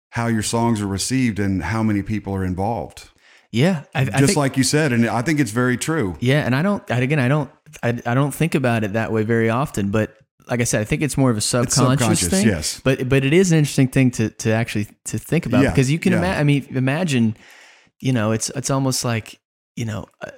how 0.09 0.27
your 0.27 0.43
songs 0.43 0.81
are 0.81 0.87
received 0.87 1.39
and 1.39 1.63
how 1.63 1.83
many 1.83 2.01
people 2.01 2.33
are 2.35 2.43
involved 2.43 3.09
Yeah, 3.51 3.83
I, 3.95 4.01
I 4.01 4.05
just 4.05 4.25
think, 4.25 4.37
like 4.37 4.57
you 4.57 4.63
said 4.63 4.93
and 4.93 5.07
i 5.07 5.21
think 5.23 5.39
it's 5.39 5.49
very 5.51 5.75
true 5.77 6.15
Yeah, 6.19 6.45
and 6.45 6.55
I 6.55 6.61
don't. 6.61 6.83
I, 6.91 6.99
again, 6.99 7.19
I 7.19 7.27
don't. 7.27 7.49
I, 7.81 7.89
I 8.05 8.13
don't 8.13 8.31
think 8.33 8.55
about 8.55 8.83
it 8.83 8.93
that 8.93 9.11
way 9.11 9.23
very 9.23 9.49
often. 9.49 9.89
But 9.91 10.15
like 10.47 10.61
I 10.61 10.65
said, 10.65 10.81
I 10.81 10.83
think 10.85 11.01
it's 11.01 11.17
more 11.17 11.31
of 11.31 11.37
a 11.37 11.41
subconscious, 11.41 11.99
subconscious, 11.99 12.29
thing. 12.29 12.47
yes. 12.47 12.79
But 12.83 13.09
but 13.09 13.23
it 13.25 13.33
is 13.33 13.51
an 13.51 13.57
interesting 13.59 13.87
thing 13.87 14.11
to 14.11 14.29
to 14.29 14.51
actually 14.51 14.87
to 15.05 15.17
think 15.17 15.45
about 15.45 15.63
Yeah, 15.63 15.71
because 15.71 15.89
you 15.91 15.99
can 15.99 16.11
yeah. 16.13 16.19
imagine. 16.19 16.39
I 16.39 16.43
mean, 16.43 16.67
imagine. 16.75 17.37
You 18.01 18.13
know, 18.13 18.31
it's 18.31 18.49
it's 18.51 18.69
almost 18.69 19.03
like 19.03 19.39
you 19.75 19.85
know. 19.85 20.05
Uh, 20.21 20.31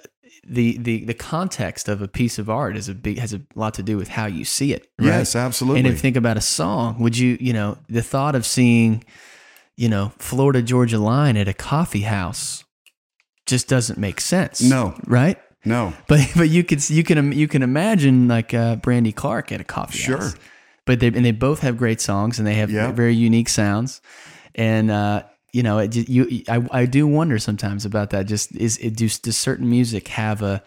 the, 0.48 0.78
the 0.80 1.06
the 1.06 1.14
context 1.14 1.88
of 1.88 2.02
a 2.02 2.08
piece 2.08 2.40
of 2.40 2.50
art 2.50 2.76
is 2.76 2.90
a 2.90 2.96
big 2.96 3.20
has 3.20 3.32
a 3.32 3.42
lot 3.54 3.76
to 3.76 3.84
do 3.84 3.96
with 3.96 4.08
how 4.08 4.26
you 4.26 4.44
see 4.44 4.74
it. 4.74 4.88
Right? 4.98 5.08
yes 5.20 5.36
absolutely 5.36 5.80
And 5.82 5.88
if 5.88 5.94
you 5.94 6.00
think 6.00 6.18
about 6.18 6.36
a 6.36 6.42
song, 6.42 6.98
would 7.00 7.16
you, 7.16 7.38
you 7.40 7.54
know, 7.54 7.78
the 7.88 8.02
thought 8.02 8.34
of 8.34 8.44
seeing, 8.46 9.04
you 9.78 9.88
know, 9.88 10.14
Florida 10.18 10.64
Georgia 10.64 10.98
Line 10.98 11.38
at 11.38 11.48
a 11.48 11.54
coffee 11.54 12.02
house 12.02 12.64
just 13.52 13.68
doesn't 13.68 14.00
make 14.00 14.20
sense. 14.20 14.62
No. 14.62 14.96
Right? 15.06 15.38
no 15.64 15.94
But 16.08 16.20
but 16.36 16.50
you 16.50 16.64
could 16.64 16.82
you 16.90 17.04
can 17.04 17.32
you 17.32 17.48
can 17.48 17.62
imagine 17.62 18.28
like 18.28 18.52
uh, 18.56 18.78
Brandy 18.78 19.12
Clark 19.12 19.52
at 19.52 19.62
a 19.62 19.64
coffee 19.64 20.00
Sure. 20.00 20.18
house. 20.18 20.36
But 20.86 21.00
they 21.00 21.08
and 21.08 21.24
they 21.24 21.32
both 21.32 21.60
have 21.62 21.78
great 21.78 22.02
songs 22.02 22.40
and 22.40 22.48
they 22.48 22.56
have 22.56 22.72
Yeah. 22.72 22.92
very 22.92 23.14
unique 23.14 23.48
sounds, 23.50 24.02
and 24.56 24.90
uh, 24.90 25.22
you 25.54 25.62
know 25.62 25.78
it, 25.78 25.96
you 26.10 26.42
I, 26.50 26.58
I 26.82 26.86
do 26.88 27.06
wonder 27.06 27.38
sometimes 27.38 27.86
about 27.86 28.10
that. 28.10 28.26
Just 28.26 28.56
is 28.56 28.78
it 28.80 28.96
does, 28.98 29.20
does 29.20 29.38
certain 29.38 29.70
music 29.70 30.08
have 30.08 30.42
a 30.42 30.64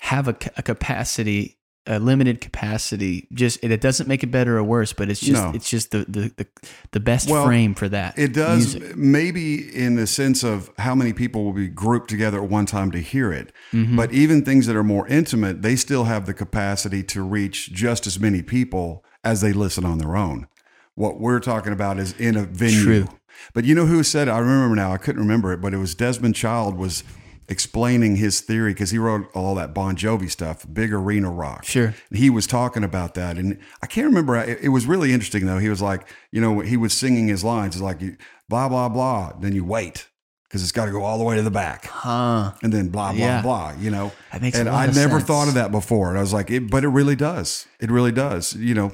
have 0.00 0.26
a, 0.26 0.34
a 0.56 0.62
capacity 0.62 1.57
a 1.88 1.98
limited 1.98 2.40
capacity. 2.40 3.26
Just 3.32 3.58
it, 3.64 3.70
it 3.72 3.80
doesn't 3.80 4.06
make 4.06 4.22
it 4.22 4.28
better 4.30 4.58
or 4.58 4.62
worse, 4.62 4.92
but 4.92 5.08
it's 5.10 5.20
just 5.20 5.42
No. 5.42 5.50
it's 5.54 5.68
just 5.68 5.90
the 5.90 6.04
the 6.08 6.30
the, 6.36 6.46
the 6.92 7.00
best 7.00 7.28
Well, 7.28 7.46
frame 7.46 7.74
for 7.74 7.88
that. 7.88 8.16
It 8.18 8.32
does 8.34 8.76
music. 8.76 8.96
maybe 8.96 9.74
in 9.76 9.96
the 9.96 10.06
sense 10.06 10.44
of 10.44 10.70
how 10.78 10.94
many 10.94 11.12
people 11.12 11.44
will 11.44 11.52
be 11.54 11.66
grouped 11.68 12.08
together 12.10 12.42
at 12.44 12.48
one 12.50 12.66
time 12.66 12.90
to 12.92 12.98
hear 12.98 13.32
it. 13.32 13.52
Mm-hmm. 13.72 13.96
But 13.96 14.12
even 14.12 14.44
things 14.44 14.66
that 14.66 14.76
are 14.76 14.84
more 14.84 15.08
intimate, 15.08 15.62
they 15.62 15.74
still 15.76 16.04
have 16.04 16.26
the 16.26 16.34
capacity 16.34 17.02
to 17.04 17.22
reach 17.22 17.72
just 17.72 18.06
as 18.06 18.20
many 18.20 18.42
people 18.42 19.04
as 19.24 19.40
they 19.40 19.52
listen 19.52 19.84
on 19.84 19.98
their 19.98 20.14
own. 20.16 20.46
What 20.94 21.18
we're 21.18 21.40
talking 21.40 21.72
about 21.72 21.98
is 21.98 22.12
in 22.20 22.36
a 22.36 22.44
venue. 22.44 22.82
True. 23.04 23.08
But 23.54 23.64
you 23.64 23.74
know 23.74 23.86
who 23.86 24.02
said 24.02 24.26
it? 24.28 24.32
I 24.32 24.38
remember 24.38 24.74
now. 24.74 24.92
I 24.92 24.98
couldn't 24.98 25.22
remember 25.22 25.52
it, 25.52 25.60
but 25.60 25.72
it 25.72 25.76
was 25.76 25.94
Desmond 25.94 26.34
Child 26.34 26.76
was 26.76 27.04
explaining 27.48 28.16
his 28.16 28.40
theory 28.40 28.72
because 28.74 28.90
he 28.90 28.98
wrote 28.98 29.26
all 29.34 29.54
that 29.54 29.72
Bon 29.74 29.96
Jovi 29.96 30.30
stuff, 30.30 30.66
big 30.72 30.92
arena 30.92 31.30
rock. 31.30 31.64
Sure. 31.64 31.94
He 32.12 32.28
was 32.30 32.46
talking 32.46 32.84
about 32.84 33.14
that, 33.14 33.36
and 33.38 33.58
I 33.82 33.86
can't 33.86 34.06
remember. 34.06 34.36
It, 34.36 34.58
it 34.62 34.68
was 34.68 34.86
really 34.86 35.12
interesting 35.12 35.46
though. 35.46 35.58
He 35.58 35.68
was 35.68 35.80
like, 35.82 36.06
you 36.30 36.40
know, 36.40 36.60
he 36.60 36.76
was 36.76 36.92
singing 36.92 37.28
his 37.28 37.42
lines. 37.44 37.74
It's 37.76 37.82
like, 37.82 38.00
blah 38.48 38.68
blah 38.68 38.88
blah. 38.88 39.32
Then 39.40 39.54
you 39.54 39.64
wait 39.64 40.08
because 40.44 40.62
it's 40.62 40.72
got 40.72 40.86
to 40.86 40.90
go 40.92 41.02
all 41.04 41.18
the 41.18 41.24
way 41.24 41.36
to 41.36 41.42
the 41.42 41.50
back, 41.50 41.84
Huh. 41.86 42.52
and 42.62 42.72
then 42.72 42.88
blah 42.88 43.12
blah 43.12 43.18
Yeah. 43.20 43.42
blah. 43.42 43.74
You 43.78 43.90
know, 43.90 44.12
That 44.32 44.40
makes 44.42 44.58
and 44.58 44.68
I 44.68 44.86
never 44.86 45.18
sense. 45.18 45.24
thought 45.24 45.48
of 45.48 45.54
that 45.54 45.70
before, 45.70 46.08
and 46.10 46.16
I 46.18 46.20
was 46.22 46.32
like, 46.32 46.50
it, 46.50 46.70
but 46.70 46.84
it 46.84 46.88
really 46.88 47.16
does. 47.16 47.66
It 47.80 47.90
really 47.90 48.12
does. 48.12 48.54
You 48.54 48.74
know, 48.74 48.92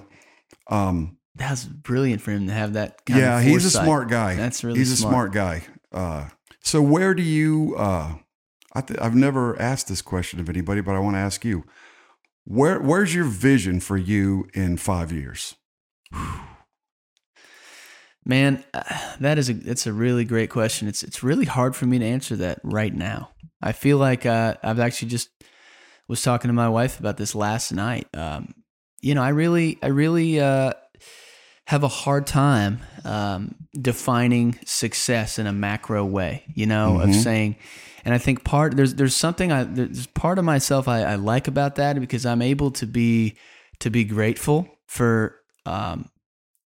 um, 0.68 1.16
That's 1.36 1.64
brilliant 1.64 2.22
for 2.22 2.30
him 2.32 2.46
to 2.46 2.52
have 2.52 2.72
that. 2.74 3.04
Kind 3.06 3.20
yeah, 3.20 3.40
he's 3.42 3.64
a 3.64 3.70
smart 3.70 4.08
guy. 4.08 4.34
That's 4.36 4.62
really 4.64 4.78
he's 4.78 4.92
a 4.92 4.96
smart. 4.96 5.12
smart 5.12 5.32
guy. 5.32 5.62
Uh, 5.92 6.28
so 6.60 6.80
where 6.82 7.14
do 7.14 7.22
you? 7.22 7.74
Uh, 7.76 8.14
I 8.74 8.80
th- 8.80 8.98
I've 9.00 9.14
never 9.14 9.60
asked 9.60 9.88
this 9.88 10.02
question 10.02 10.40
of 10.40 10.48
anybody, 10.48 10.80
but 10.80 10.94
I 10.94 10.98
want 10.98 11.14
to 11.16 11.20
ask 11.20 11.44
you. 11.44 11.64
Where 12.46 12.78
Where's 12.80 13.14
your 13.14 13.24
vision 13.24 13.80
for 13.80 13.96
you 13.96 14.48
in 14.52 14.76
five 14.76 15.10
years? 15.12 15.54
Man, 18.26 18.64
uh, 18.72 18.82
that 19.20 19.38
is 19.38 19.50
a 19.50 19.54
it's 19.64 19.87
a 19.87 19.92
really 19.92 20.24
great 20.24 20.48
question. 20.50 20.88
It's 20.88 21.02
it's 21.02 21.22
really 21.22 21.44
hard 21.44 21.76
for 21.76 21.84
me 21.87 21.98
to 21.98 22.04
answer 22.04 22.37
that 22.37 22.58
right 22.62 22.94
now. 22.94 23.30
I 23.62 23.72
feel 23.72 23.98
like 23.98 24.24
uh, 24.24 24.54
I've 24.62 24.80
actually 24.80 25.08
just 25.08 25.28
was 26.08 26.22
talking 26.22 26.48
to 26.48 26.54
my 26.54 26.68
wife 26.68 26.98
about 26.98 27.18
this 27.18 27.34
last 27.34 27.72
night. 27.72 28.08
Um, 28.14 28.54
you 29.00 29.14
know, 29.14 29.22
I 29.22 29.28
really 29.30 29.78
I 29.82 29.88
really 29.88 30.40
uh, 30.40 30.72
have 31.66 31.82
a 31.82 31.88
hard 31.88 32.26
time 32.26 32.80
um, 33.04 33.56
defining 33.78 34.58
success 34.64 35.38
in 35.38 35.46
a 35.46 35.52
macro 35.52 36.04
way. 36.04 36.44
You 36.54 36.64
know, 36.66 37.00
of 37.00 37.10
Mhm. 37.10 37.22
saying, 37.22 37.56
and 38.04 38.14
I 38.14 38.18
think 38.18 38.44
part 38.44 38.76
there's 38.76 38.94
there's 38.94 39.16
something 39.16 39.52
I 39.52 39.64
there's 39.64 40.06
part 40.08 40.38
of 40.38 40.44
myself 40.44 40.88
I, 40.88 41.02
I 41.02 41.14
like 41.14 41.48
about 41.48 41.76
that 41.76 41.98
because 42.00 42.26
I'm 42.26 42.42
able 42.42 42.70
to 42.72 42.86
be 42.86 43.36
to 43.80 43.90
be 43.90 44.04
grateful 44.04 44.68
for 44.86 45.36
um, 45.66 46.10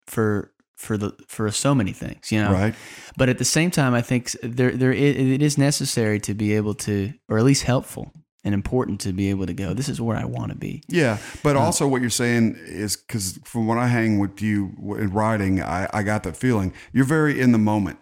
for 0.06 0.52
for 0.76 0.96
the 0.96 1.14
for 1.28 1.50
so 1.50 1.74
many 1.74 1.92
things, 1.92 2.32
you 2.32 2.42
know. 2.42 2.52
Right. 2.52 2.74
But 3.16 3.28
at 3.28 3.38
the 3.38 3.44
same 3.44 3.70
time, 3.70 3.94
I 3.94 4.00
think 4.00 4.30
there 4.42 4.70
there 4.70 4.92
it, 4.92 5.16
it 5.16 5.42
is 5.42 5.58
necessary 5.58 6.18
to 6.20 6.34
be 6.34 6.54
able 6.56 6.74
to, 6.74 7.12
or 7.28 7.38
at 7.38 7.44
least 7.44 7.64
helpful 7.64 8.12
and 8.42 8.54
important 8.54 9.00
to 9.02 9.12
be 9.12 9.28
able 9.28 9.44
to 9.44 9.52
go. 9.52 9.74
This 9.74 9.88
is 9.90 10.00
where 10.00 10.16
I 10.16 10.24
want 10.24 10.50
to 10.52 10.56
be. 10.56 10.82
Yeah, 10.88 11.18
but 11.42 11.56
Uh, 11.56 11.60
also 11.60 11.86
what 11.86 12.00
you're 12.00 12.08
saying 12.08 12.56
is 12.66 12.96
because 12.96 13.38
from 13.44 13.66
when 13.66 13.76
I 13.76 13.88
hang 13.88 14.18
with 14.18 14.40
you 14.40 14.72
in 14.98 15.10
writing, 15.10 15.62
I, 15.62 15.86
I 15.92 16.02
got 16.02 16.22
that 16.22 16.36
feeling 16.36 16.72
you're 16.92 17.04
very 17.04 17.38
in 17.38 17.52
the 17.52 17.58
moment, 17.58 17.98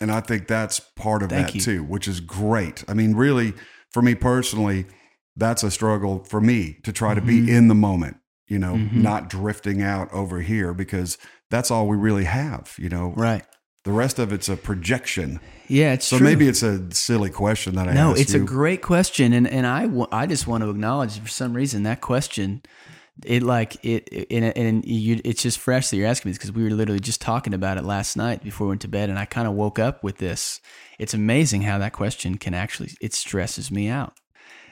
and 0.00 0.10
I 0.12 0.20
think 0.20 0.46
that's 0.46 0.80
part 0.80 1.22
of 1.22 1.30
Thank 1.30 1.48
that 1.48 1.54
you. 1.56 1.60
too, 1.60 1.84
which 1.84 2.06
is 2.08 2.20
great. 2.20 2.84
I 2.88 2.94
mean, 2.94 3.14
really, 3.14 3.54
for 3.92 4.02
me 4.02 4.14
personally, 4.14 4.86
that's 5.36 5.62
a 5.62 5.70
struggle 5.70 6.24
for 6.24 6.40
me 6.40 6.78
to 6.84 6.92
try 6.92 7.14
to 7.14 7.20
Mhm. 7.20 7.26
be 7.26 7.52
in 7.52 7.68
the 7.68 7.74
moment. 7.74 8.16
You 8.46 8.58
know, 8.58 8.74
Mhm. 8.76 8.94
not 9.02 9.28
drifting 9.28 9.82
out 9.82 10.12
over 10.12 10.40
here 10.40 10.72
because 10.72 11.18
that's 11.50 11.70
all 11.70 11.86
we 11.86 11.96
really 11.96 12.24
have. 12.24 12.74
You 12.78 12.88
know, 12.88 13.12
Right. 13.16 13.42
the 13.84 13.92
rest 13.92 14.18
of 14.18 14.32
it's 14.32 14.48
a 14.48 14.56
projection. 14.56 15.38
Yeah, 15.68 15.92
it's 15.92 16.06
So 16.06 16.16
true. 16.18 16.26
maybe 16.26 16.48
it's 16.48 16.62
a 16.62 16.86
silly 16.92 17.28
question 17.30 17.74
that 17.74 17.88
I 17.88 17.92
no, 17.92 18.12
it's 18.14 18.32
you. 18.34 18.42
a 18.42 18.44
great 18.44 18.80
question, 18.82 19.32
and 19.32 19.46
and 19.46 19.66
I 19.66 19.88
I 20.12 20.26
just 20.26 20.46
want 20.46 20.62
to 20.64 20.70
acknowledge 20.70 21.18
for 21.20 21.28
some 21.28 21.52
reason 21.54 21.82
that 21.82 22.00
question. 22.00 22.62
It 23.24 23.42
like 23.42 23.84
it, 23.84 24.08
it 24.12 24.26
and, 24.30 24.56
and 24.56 24.84
you, 24.84 25.20
it's 25.24 25.42
just 25.42 25.58
fresh 25.58 25.88
that 25.88 25.96
you're 25.96 26.06
asking 26.06 26.28
me 26.28 26.32
this 26.32 26.38
because 26.38 26.52
we 26.52 26.62
were 26.62 26.70
literally 26.70 27.00
just 27.00 27.20
talking 27.20 27.52
about 27.52 27.76
it 27.76 27.84
last 27.84 28.16
night 28.16 28.44
before 28.44 28.66
we 28.66 28.70
went 28.70 28.82
to 28.82 28.88
bed, 28.88 29.10
and 29.10 29.18
I 29.18 29.24
kind 29.24 29.48
of 29.48 29.54
woke 29.54 29.78
up 29.78 30.04
with 30.04 30.18
this. 30.18 30.60
It's 30.98 31.14
amazing 31.14 31.62
how 31.62 31.78
that 31.78 31.92
question 31.92 32.38
can 32.38 32.54
actually 32.54 32.90
it 33.00 33.14
stresses 33.14 33.70
me 33.70 33.88
out, 33.88 34.14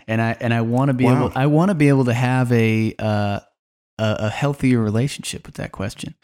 and 0.07 0.23
I 0.23 0.37
and 0.41 0.55
I 0.55 0.61
want 0.61 0.91
to 0.91 0.95
be 0.95 1.05
Wow. 1.05 1.27
able 1.27 1.33
I 1.35 1.47
want 1.47 1.71
to 1.71 1.75
be 1.75 1.89
able 1.89 2.05
to 2.05 2.15
have 2.15 2.53
a 2.53 2.95
uh, 2.99 3.41
a, 3.99 4.17
a 4.21 4.31
healthier 4.31 4.81
relationship 4.81 5.47
with 5.47 5.57
that 5.57 5.73
question, 5.73 6.15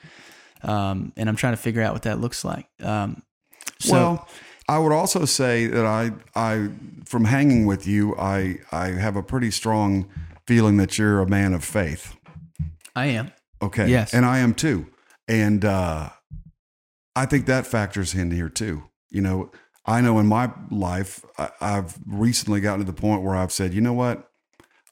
um, 0.62 1.12
and 1.16 1.28
I'm 1.28 1.37
trying 1.37 1.54
to 1.54 1.62
figure 1.62 1.82
out 1.82 1.92
what 1.92 2.02
that 2.02 2.20
looks 2.20 2.44
like. 2.44 2.68
Um, 2.80 3.22
so, 3.80 3.92
well, 3.92 4.28
I 4.68 4.78
would 4.78 4.92
also 4.92 5.24
say 5.24 5.66
that 5.66 5.85
I, 5.85 6.12
I, 6.37 6.68
from 7.04 7.24
hanging 7.24 7.66
with 7.66 7.87
you, 7.87 8.14
I, 8.16 8.61
I 8.70 8.88
have 8.88 9.16
a 9.16 9.22
pretty 9.22 9.50
strong 9.50 10.08
feeling 10.46 10.76
that 10.78 10.98
you're 10.98 11.20
a 11.20 11.28
man 11.28 11.52
of 11.52 11.64
faith. 11.64 12.16
I 12.94 13.07
am. 13.07 13.33
Okay. 13.61 13.88
Yes. 13.88 14.12
And 14.12 14.26
I 14.26 14.38
am 14.38 14.55
too. 14.55 14.87
And 15.28 15.64
uh, 15.64 16.11
I 17.14 17.26
think 17.26 17.46
that 17.46 17.66
factors 17.66 18.14
in 18.14 18.31
here 18.31 18.48
too. 18.48 18.83
You 19.11 19.20
know, 19.20 19.50
I 19.87 20.00
know 20.00 20.18
in 20.18 20.26
my 20.26 20.50
life, 20.70 21.24
I, 21.38 21.50
I've 21.61 21.98
recently 22.07 22.61
gotten 22.61 22.85
to 22.85 22.90
the 22.90 22.98
point 22.98 23.22
where 23.22 23.37
I've 23.37 23.52
said, 23.52 23.74
you 23.74 23.81
know 23.81 23.92
what? 23.92 24.28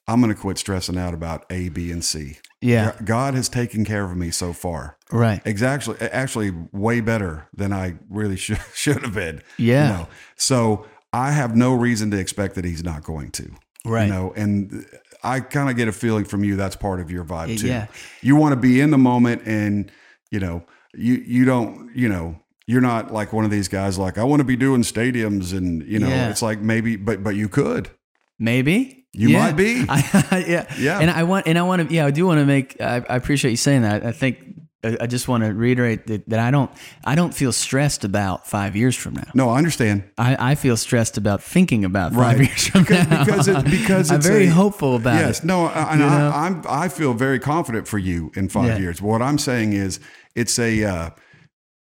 I'm 0.07 0.21
going 0.21 0.35
to 0.35 0.41
quit 0.41 0.59
stressing 0.59 0.99
out 0.99 1.15
about 1.15 1.47
A, 1.51 1.69
B, 1.69 1.93
and 1.93 2.05
C. 2.05 2.39
Yeah. 2.61 2.97
God 3.05 3.35
has 3.35 3.49
taken 3.49 3.85
care 3.85 4.05
of 4.05 4.17
me 4.17 4.31
so 4.31 4.53
far. 4.53 4.99
Right. 5.13 5.41
Exactly, 5.45 5.97
actually, 6.01 6.53
way 6.73 7.01
better 7.01 7.49
than 7.55 7.73
I 7.73 7.97
really 8.09 8.37
should 8.45 8.61
should 8.75 9.03
have 9.03 9.15
been. 9.15 9.43
Yeah. 9.57 9.87
You 9.87 9.93
know? 9.99 10.09
So 10.37 10.87
I 11.13 11.31
have 11.31 11.57
no 11.57 11.75
reason 11.75 12.11
to 12.11 12.19
expect 12.19 12.57
that 12.57 12.65
he's 12.65 12.83
not 12.83 13.05
going 13.05 13.31
to. 13.33 13.53
Right. 13.85 14.07
You 14.07 14.13
know, 14.13 14.33
and 14.37 14.85
I 15.23 15.41
kind 15.41 15.69
of 15.71 15.77
get 15.77 15.89
a 15.89 15.93
feeling 15.93 16.25
from 16.25 16.45
you 16.45 16.57
that's 16.57 16.77
part 16.77 17.01
of 17.01 17.11
your 17.11 17.25
vibe 17.25 17.59
too. 17.59 17.67
Yeah. 17.69 17.87
You 18.23 18.37
want 18.37 18.53
to 18.53 18.57
be 18.61 18.81
in 18.81 18.91
the 18.91 18.99
moment, 18.99 19.43
and 19.47 19.91
you 20.31 20.41
know, 20.41 20.65
you 20.95 21.15
you 21.15 21.45
don't, 21.45 21.91
you 21.95 22.09
know. 22.09 22.37
You're 22.67 22.81
not 22.81 23.13
like 23.13 23.33
one 23.33 23.45
of 23.45 23.51
these 23.51 23.67
guys 23.67 23.99
like 23.99 24.17
I 24.17 24.23
want 24.23 24.39
to 24.41 24.45
be 24.45 24.55
doing 24.55 24.83
stadiums 24.83 25.53
and 25.57 25.83
you 25.85 25.99
know 25.99 26.07
Yeah. 26.09 26.31
it's 26.31 26.41
like 26.41 26.61
maybe 26.61 26.95
but 26.95 27.21
but 27.21 27.35
you 27.35 27.49
could 27.49 27.91
Maybe 28.39 29.07
You 29.13 29.31
Yeah. 29.31 29.39
might 29.41 29.57
be. 29.57 29.85
I, 29.89 30.45
yeah, 30.49 30.73
Yeah. 30.79 31.01
And 31.01 31.11
I 31.11 31.25
want, 31.25 31.49
and 31.49 31.59
I 31.59 31.63
want 31.63 31.89
to, 31.89 31.93
yeah, 31.93 32.07
I 32.07 32.13
do 32.13 32.27
want 32.27 32.39
to 32.39 32.47
make. 32.47 32.81
I, 32.81 32.97
I 33.09 33.17
appreciate 33.17 33.51
you 33.51 33.57
saying 33.57 33.83
that. 33.83 34.07
I 34.07 34.13
think 34.13 34.39
I 34.83 35.07
just 35.07 35.29
want 35.29 35.45
to 35.45 35.53
reiterate 35.53 36.07
that, 36.07 36.27
that 36.31 36.38
I 36.40 36.51
don't, 36.51 36.71
I 37.05 37.14
don't 37.14 37.35
feel 37.35 37.53
stressed 37.53 38.03
about 38.03 38.47
five 38.47 38.75
years 38.75 38.97
from 38.97 39.12
now. 39.14 39.31
no 39.35 39.51
I 39.51 39.59
understand 39.59 40.05
I, 40.16 40.53
I 40.53 40.55
feel 40.55 40.77
stressed 40.79 41.19
about 41.19 41.43
thinking 41.43 41.85
about 41.85 42.12
five 42.14 42.38
Right. 42.38 42.49
years 42.49 42.66
from 42.69 42.83
Because- 42.85 43.09
now. 43.09 43.25
because 43.25 43.49
it- 43.49 43.64
because 43.66 44.11
I'm 44.11 44.23
very 44.23 44.47
a- 44.47 44.51
hopeful 44.51 44.97
about 44.97 45.16
yes, 45.16 45.40
it. 45.40 45.45
no, 45.45 45.66
I- 45.66 45.93
and 45.93 46.03
I, 46.03 46.47
I'm 46.47 46.64
I 46.66 46.88
feel 46.88 47.12
very 47.12 47.38
confident 47.38 47.87
for 47.88 47.99
you 47.99 48.33
in 48.37 48.49
five 48.49 48.69
Yeah. 48.69 48.79
years. 48.79 49.03
What 49.03 49.21
I'm 49.21 49.37
saying 49.38 49.75
is, 49.75 50.01
it's 50.35 50.59
a, 50.59 50.85
uh, 50.85 51.11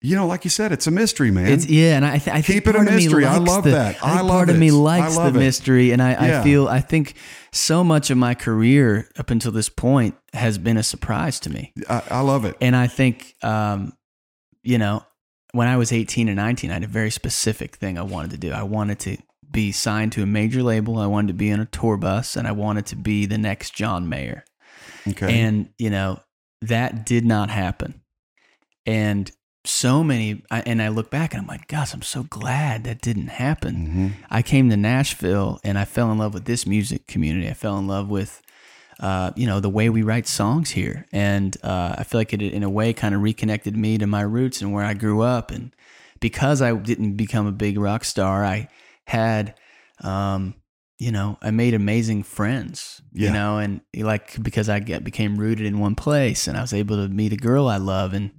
you 0.02 0.16
know, 0.16 0.28
like 0.28 0.44
you 0.44 0.50
said, 0.50 0.72
it's 0.72 0.86
a 0.88 0.92
mystery, 0.92 1.32
man. 1.32 1.48
It's 1.48 1.66
yeah, 1.66 1.96
and 1.96 2.06
I, 2.06 2.18
th- 2.20 2.28
I 2.28 2.42
think 2.42 2.64
Keep 2.64 2.68
it 2.68 2.70
a 2.70 2.74
part 2.74 2.88
of 2.88 2.94
me 2.94 3.04
mystery. 3.04 3.26
I 3.26 3.38
love 3.38 3.64
the- 3.64 3.72
that. 3.72 4.04
I 4.04 4.20
I 4.20 4.22
love 4.22 4.30
part 4.30 4.50
of 4.50 4.58
me 4.58 4.68
it. 4.68 4.72
I 4.72 4.76
likes 4.76 5.16
the 5.18 5.28
it. 5.28 5.34
mystery, 5.34 5.92
and 5.92 6.02
I, 6.02 6.12
Yeah. 6.12 6.42
I 6.42 6.44
feel 6.44 6.68
I 6.68 6.80
think 6.82 7.16
so 7.52 7.84
much 7.84 8.10
of 8.10 8.18
my 8.18 8.36
career 8.36 9.10
up 9.18 9.32
until 9.32 9.52
this 9.52 9.70
point 9.70 10.16
has 10.34 10.58
been 10.58 10.78
a 10.78 10.84
surprise 10.84 11.40
to 11.42 11.50
me. 11.50 11.74
I, 11.90 12.04
I 12.12 12.20
love 12.22 12.46
it. 12.46 12.56
And 12.62 12.76
I 12.76 12.88
think, 12.88 13.34
um, 13.44 13.94
you 14.64 14.78
know, 14.78 15.04
when 15.54 15.68
I 15.68 15.78
was 15.78 15.92
18 15.92 16.28
and 16.28 16.36
19, 16.36 16.70
I 16.70 16.74
had 16.76 16.84
a 16.84 16.88
very 16.88 17.10
specific 17.10 17.78
thing 17.78 17.98
I 17.98 18.04
wanted 18.04 18.32
to 18.32 18.38
do. 18.38 18.52
I 18.52 18.64
wanted 18.64 19.00
to 19.00 19.18
be 19.50 19.72
signed 19.72 20.12
to 20.12 20.22
a 20.22 20.26
major 20.28 20.62
label. 20.62 21.00
I 21.00 21.08
wanted 21.08 21.30
to 21.30 21.34
be 21.34 21.52
on 21.52 21.60
a 21.62 21.66
tour 21.66 21.98
bus, 21.98 22.36
and 22.36 22.48
I 22.48 22.52
wanted 22.52 22.86
to 22.88 22.96
be 22.96 23.26
the 23.26 23.38
next 23.40 23.74
John 23.74 24.08
Mayer. 24.10 24.44
Okay. 25.08 25.40
And, 25.40 25.70
you 25.80 25.90
know, 25.90 26.20
that 26.62 27.06
did 27.06 27.26
not 27.26 27.50
happen. 27.50 28.02
And 28.86 29.32
so 29.68 30.04
many, 30.04 30.42
I, 30.50 30.62
and 30.62 30.82
I 30.82 30.88
look 30.90 31.10
back 31.10 31.34
and 31.34 31.42
I'm 31.42 31.48
like, 31.48 31.68
gosh, 31.68 31.94
I'm 31.94 32.02
so 32.02 32.24
glad 32.24 32.84
that 32.86 33.02
didn't 33.02 33.28
happen. 33.28 33.76
Mhm. 33.76 34.24
I 34.30 34.42
came 34.42 34.70
to 34.70 34.78
Nashville 34.78 35.60
and 35.64 35.78
I 35.78 35.86
fell 35.86 36.12
in 36.12 36.18
love 36.18 36.34
with 36.34 36.46
this 36.46 36.66
music 36.66 37.08
community. 37.08 37.50
I 37.50 37.54
fell 37.54 37.78
in 37.78 37.88
love 37.88 38.10
with, 38.10 38.42
uh, 39.00 39.32
you 39.36 39.46
know, 39.46 39.60
the 39.60 39.70
way 39.70 39.90
we 39.90 40.02
write 40.02 40.28
songs 40.28 40.72
here, 40.72 41.06
and 41.12 41.56
uh, 41.64 41.96
I 41.98 42.04
feel 42.04 42.20
like 42.20 42.34
it, 42.34 42.42
in 42.42 42.64
a 42.64 42.70
way, 42.70 42.94
kind 42.94 43.14
of 43.14 43.22
reconnected 43.22 43.78
me 43.78 43.98
to 44.00 44.08
my 44.08 44.22
roots 44.22 44.62
and 44.62 44.74
where 44.74 44.84
I 44.84 44.94
grew 44.96 45.22
up. 45.22 45.52
And 45.52 45.72
because 46.20 46.62
I 46.62 46.74
didn't 46.74 47.14
become 47.14 47.46
a 47.46 47.52
big 47.52 47.78
rock 47.78 48.04
star, 48.06 48.44
I 48.44 48.70
had, 49.06 49.54
um, 50.02 50.56
you 50.98 51.12
know, 51.12 51.38
I 51.44 51.52
made 51.52 51.76
amazing 51.76 52.24
friends. 52.24 53.02
Yeah. 53.14 53.28
You 53.28 53.34
know, 53.34 53.58
and 53.60 53.82
like 53.96 54.42
because 54.42 54.68
I 54.68 54.80
get 54.80 55.04
became 55.04 55.38
rooted 55.38 55.66
in 55.68 55.78
one 55.80 55.94
place, 55.96 56.48
and 56.48 56.58
I 56.58 56.62
was 56.62 56.74
able 56.74 56.96
to 56.96 57.08
meet 57.08 57.34
a 57.34 57.38
girl 57.38 57.68
I 57.68 57.78
love 57.78 58.14
and 58.14 58.32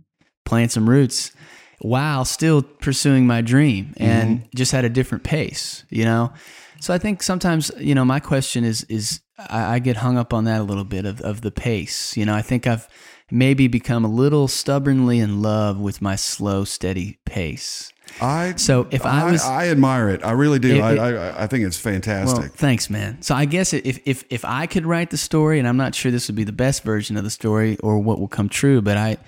plant 0.49 0.73
some 0.73 0.89
roots 0.89 1.33
while 1.81 2.25
still 2.25 2.63
pursuing 2.63 3.27
my 3.27 3.41
dream 3.41 3.93
and 3.99 4.41
mm-hmm. 4.41 4.47
just 4.57 4.75
at 4.75 4.85
a 4.85 4.89
different 4.89 5.23
pace, 5.23 5.85
you 5.91 6.05
know? 6.05 6.33
So 6.81 6.95
I 6.95 6.99
think 6.99 7.23
sometimes, 7.23 7.71
you 7.79 7.95
know, 7.95 8.05
my 8.05 8.19
question 8.19 8.65
is, 8.65 8.85
is 8.85 9.21
I, 9.39 9.75
I 9.75 9.79
get 9.79 9.97
hung 9.97 10.17
up 10.17 10.33
on 10.33 10.45
that 10.45 10.61
a 10.61 10.65
little 10.65 10.85
bit 10.85 11.05
of 11.05 11.21
of 11.21 11.41
the 11.43 11.51
pace. 11.51 12.17
You 12.17 12.25
know, 12.25 12.35
I 12.35 12.43
think 12.43 12.67
I've 12.67 12.89
maybe 13.31 13.69
become 13.69 14.05
a 14.05 14.09
little 14.09 14.49
stubbornly 14.49 15.19
in 15.19 15.43
love 15.43 15.79
with 15.79 16.01
my 16.01 16.17
slow, 16.17 16.65
steady 16.65 17.19
pace. 17.25 17.93
I 18.23 18.55
So 18.57 18.87
if 18.91 19.05
I 19.05 19.31
was- 19.31 19.45
I, 19.45 19.69
admire 19.69 20.09
it. 20.09 20.25
I 20.25 20.31
really 20.31 20.59
do. 20.59 20.77
It- 20.77 20.81
I, 20.81 20.95
I 20.95 21.45
I 21.45 21.47
think 21.47 21.67
it's 21.67 21.79
fantastic. 21.79 22.39
Well, 22.39 22.51
thanks, 22.55 22.89
man. 22.89 23.21
So 23.23 23.35
I 23.35 23.45
guess 23.45 23.75
if 23.75 24.01
if 24.07 24.25
if 24.31 24.45
I 24.45 24.67
could 24.67 24.87
write 24.87 25.11
the 25.11 25.19
story, 25.19 25.59
and 25.59 25.69
I'm 25.69 25.77
not 25.77 25.95
sure 25.95 26.11
this 26.11 26.29
would 26.29 26.37
be 26.37 26.45
the 26.45 26.53
best 26.67 26.85
version 26.85 27.17
of 27.19 27.25
the 27.25 27.31
story 27.31 27.77
or 27.83 27.99
what 27.99 28.19
will 28.19 28.29
come 28.29 28.49
true, 28.49 28.81
but 28.81 28.97
I 28.97 29.19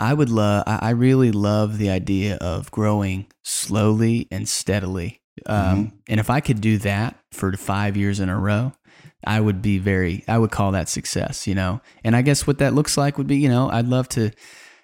I 0.00 0.14
would 0.14 0.30
love. 0.30 0.64
I 0.66 0.90
really 0.90 1.30
love 1.30 1.78
the 1.78 1.90
idea 1.90 2.36
of 2.36 2.70
growing 2.70 3.26
slowly 3.44 4.26
and 4.30 4.48
steadily. 4.48 5.20
Um, 5.46 5.92
And 6.08 6.18
if 6.20 6.30
I 6.30 6.40
could 6.40 6.60
do 6.60 6.78
that 6.78 7.16
for 7.32 7.52
five 7.56 7.96
years 7.96 8.18
in 8.20 8.28
a 8.28 8.38
row, 8.38 8.72
I 9.26 9.40
would 9.40 9.60
be 9.62 9.78
very. 9.78 10.24
I 10.26 10.38
would 10.38 10.50
call 10.50 10.72
that 10.72 10.88
success. 10.88 11.46
You 11.46 11.54
know. 11.54 11.80
And 12.04 12.16
I 12.16 12.22
guess 12.22 12.46
what 12.46 12.58
that 12.58 12.74
looks 12.74 12.96
like 12.96 13.18
would 13.18 13.26
be, 13.26 13.36
you 13.36 13.48
know, 13.48 13.70
I'd 13.70 13.86
love 13.88 14.08
to 14.10 14.30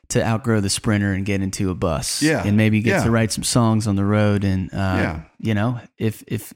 to 0.09 0.24
outgrow 0.24 0.61
the 0.61 0.70
sprinter 0.70 1.12
and 1.12 1.26
get 1.26 1.40
into 1.42 1.70
a 1.70 1.74
bus. 1.74 2.22
Yeah. 2.22 2.42
And 2.46 2.57
maybe 2.57 2.81
get 2.81 2.98
Yeah. 2.98 3.05
to 3.05 3.11
write 3.11 3.33
some 3.33 3.42
songs 3.44 3.87
on 3.88 3.96
the 3.96 4.05
road 4.05 4.44
and 4.44 4.70
uh, 4.72 4.76
Yeah. 5.02 5.20
you 5.40 5.55
know, 5.55 5.81
if 5.98 6.22
if 6.29 6.52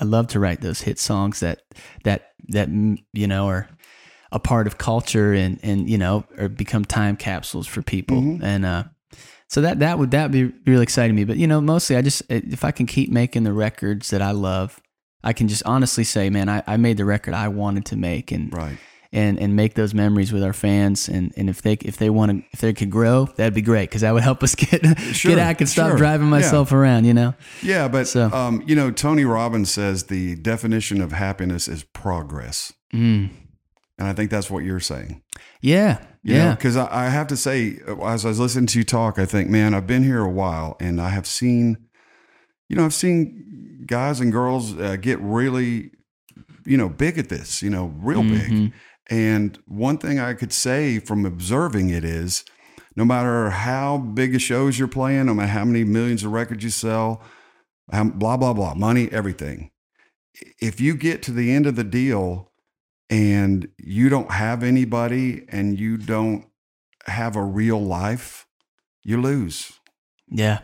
I 0.00 0.04
love 0.04 0.28
to 0.28 0.40
write 0.40 0.60
those 0.62 0.80
hit 0.80 0.98
songs 0.98 1.40
that 1.40 1.60
that 2.04 2.28
that 2.48 2.68
mm, 2.70 2.96
you 3.12 3.26
know 3.26 3.48
are 3.48 3.68
a 4.34 4.38
part 4.38 4.66
of 4.66 4.76
culture 4.76 5.32
and 5.32 5.58
and 5.62 5.88
you 5.88 5.96
know 5.96 6.24
or 6.36 6.48
become 6.48 6.84
time 6.84 7.16
capsules 7.16 7.66
for 7.66 7.80
people 7.82 8.20
Mm-hmm. 8.20 8.44
and 8.44 8.66
uh 8.66 8.84
so 9.48 9.60
that 9.60 9.78
that 9.78 9.98
would 9.98 10.10
that 10.10 10.30
be 10.32 10.52
really 10.66 10.82
exciting 10.82 11.14
to 11.16 11.20
me 11.20 11.24
but 11.24 11.36
you 11.36 11.46
know 11.46 11.60
mostly 11.60 11.96
I 11.96 12.02
just 12.02 12.22
if 12.28 12.64
I 12.64 12.70
can 12.72 12.86
keep 12.86 13.10
making 13.10 13.44
the 13.44 13.52
records 13.52 14.10
that 14.10 14.20
I 14.20 14.32
love 14.32 14.80
I 15.22 15.32
can 15.32 15.46
just 15.48 15.62
honestly 15.64 16.04
say 16.04 16.28
man 16.30 16.48
I, 16.48 16.62
I 16.66 16.76
made 16.76 16.96
the 16.96 17.04
record 17.04 17.32
I 17.34 17.48
wanted 17.48 17.84
to 17.86 17.96
make 17.96 18.32
and 18.32 18.52
right. 18.52 18.76
and 19.12 19.38
and 19.38 19.54
make 19.54 19.74
those 19.74 19.94
memories 19.94 20.32
with 20.32 20.42
our 20.42 20.52
fans 20.52 21.08
and 21.08 21.32
and 21.36 21.48
if 21.48 21.62
they 21.62 21.74
if 21.82 21.96
they 21.98 22.10
want 22.10 22.32
to 22.32 22.42
if 22.52 22.60
they 22.60 22.72
could 22.72 22.90
grow 22.90 23.26
that'd 23.36 23.54
be 23.54 23.62
great 23.62 23.88
because 23.90 24.00
that 24.00 24.12
would 24.14 24.24
help 24.24 24.42
us 24.42 24.54
get 24.64 24.80
Sure, 25.14 25.30
get 25.36 25.38
out 25.38 25.60
and 25.60 25.68
stop 25.68 25.90
sure. 25.90 25.96
driving 25.96 26.26
Yeah. 26.26 26.30
myself 26.40 26.72
around 26.72 27.04
you 27.04 27.14
know 27.14 27.34
Yeah, 27.62 27.86
but 27.88 28.08
So- 28.08 28.32
um, 28.32 28.62
you 28.66 28.74
know, 28.74 28.90
Tony 28.90 29.24
Robbins 29.24 29.70
says 29.70 30.04
the 30.04 30.34
definition 30.36 31.00
of 31.00 31.12
happiness 31.12 31.68
is 31.68 31.84
progress, 31.84 32.72
mm. 32.92 33.30
And 33.98 34.08
I 34.08 34.12
think 34.12 34.30
that's 34.30 34.50
what 34.50 34.64
you're 34.64 34.80
saying. 34.80 35.22
yeah 35.60 36.04
You 36.22 36.36
yeah 36.36 36.54
because 36.54 36.76
I, 36.76 37.06
I 37.06 37.08
have 37.08 37.26
to 37.28 37.36
say, 37.36 37.78
as 38.04 38.24
I 38.24 38.28
was 38.28 38.40
listening 38.40 38.66
to 38.66 38.78
you 38.78 38.84
talk, 38.84 39.18
I 39.18 39.26
think, 39.26 39.48
man, 39.50 39.74
I've 39.74 39.86
been 39.86 40.02
here 40.04 40.20
a 40.22 40.30
while, 40.30 40.76
and 40.80 41.00
I 41.00 41.10
have 41.10 41.26
seen, 41.26 41.76
you 42.68 42.76
know, 42.76 42.84
I've 42.84 42.94
seen 42.94 43.84
guys 43.86 44.20
and 44.20 44.32
girls 44.32 44.78
uh, 44.78 44.96
get 44.96 45.20
really, 45.20 45.90
you 46.64 46.76
know, 46.76 46.88
big 46.88 47.18
at 47.18 47.28
this, 47.28 47.62
you 47.62 47.70
know, 47.70 47.92
real 47.98 48.22
big. 48.22 48.50
Mhm. 48.50 48.72
And 49.10 49.58
one 49.66 49.98
thing 49.98 50.18
I 50.18 50.32
could 50.32 50.52
say 50.52 50.98
from 50.98 51.26
observing 51.26 51.90
it 51.90 52.04
is 52.04 52.42
no 52.96 53.04
matter 53.04 53.50
how 53.50 53.98
big 53.98 54.34
a 54.34 54.38
shows 54.38 54.78
you're 54.78 54.88
playing, 54.88 55.26
no 55.26 55.34
matter 55.34 55.52
how 55.52 55.64
many 55.66 55.84
millions 55.84 56.24
of 56.24 56.32
records 56.32 56.64
you 56.64 56.70
sell, 56.70 57.20
how, 57.92 58.04
blah, 58.04 58.38
blah, 58.38 58.54
blah, 58.54 58.72
money, 58.74 59.10
everything. 59.12 59.70
If 60.58 60.80
you 60.80 60.94
get 60.96 61.22
to 61.24 61.32
the 61.32 61.52
end 61.52 61.66
of 61.66 61.76
the 61.76 61.84
deal 61.84 62.50
and 63.10 63.68
you 63.78 64.08
don't 64.08 64.30
have 64.30 64.62
anybody 64.62 65.44
and 65.48 65.78
you 65.78 65.96
don't 65.96 66.46
have 67.06 67.36
a 67.36 67.42
real 67.42 67.80
life, 67.80 68.46
you 69.02 69.20
lose. 69.20 69.72
yeah 70.30 70.60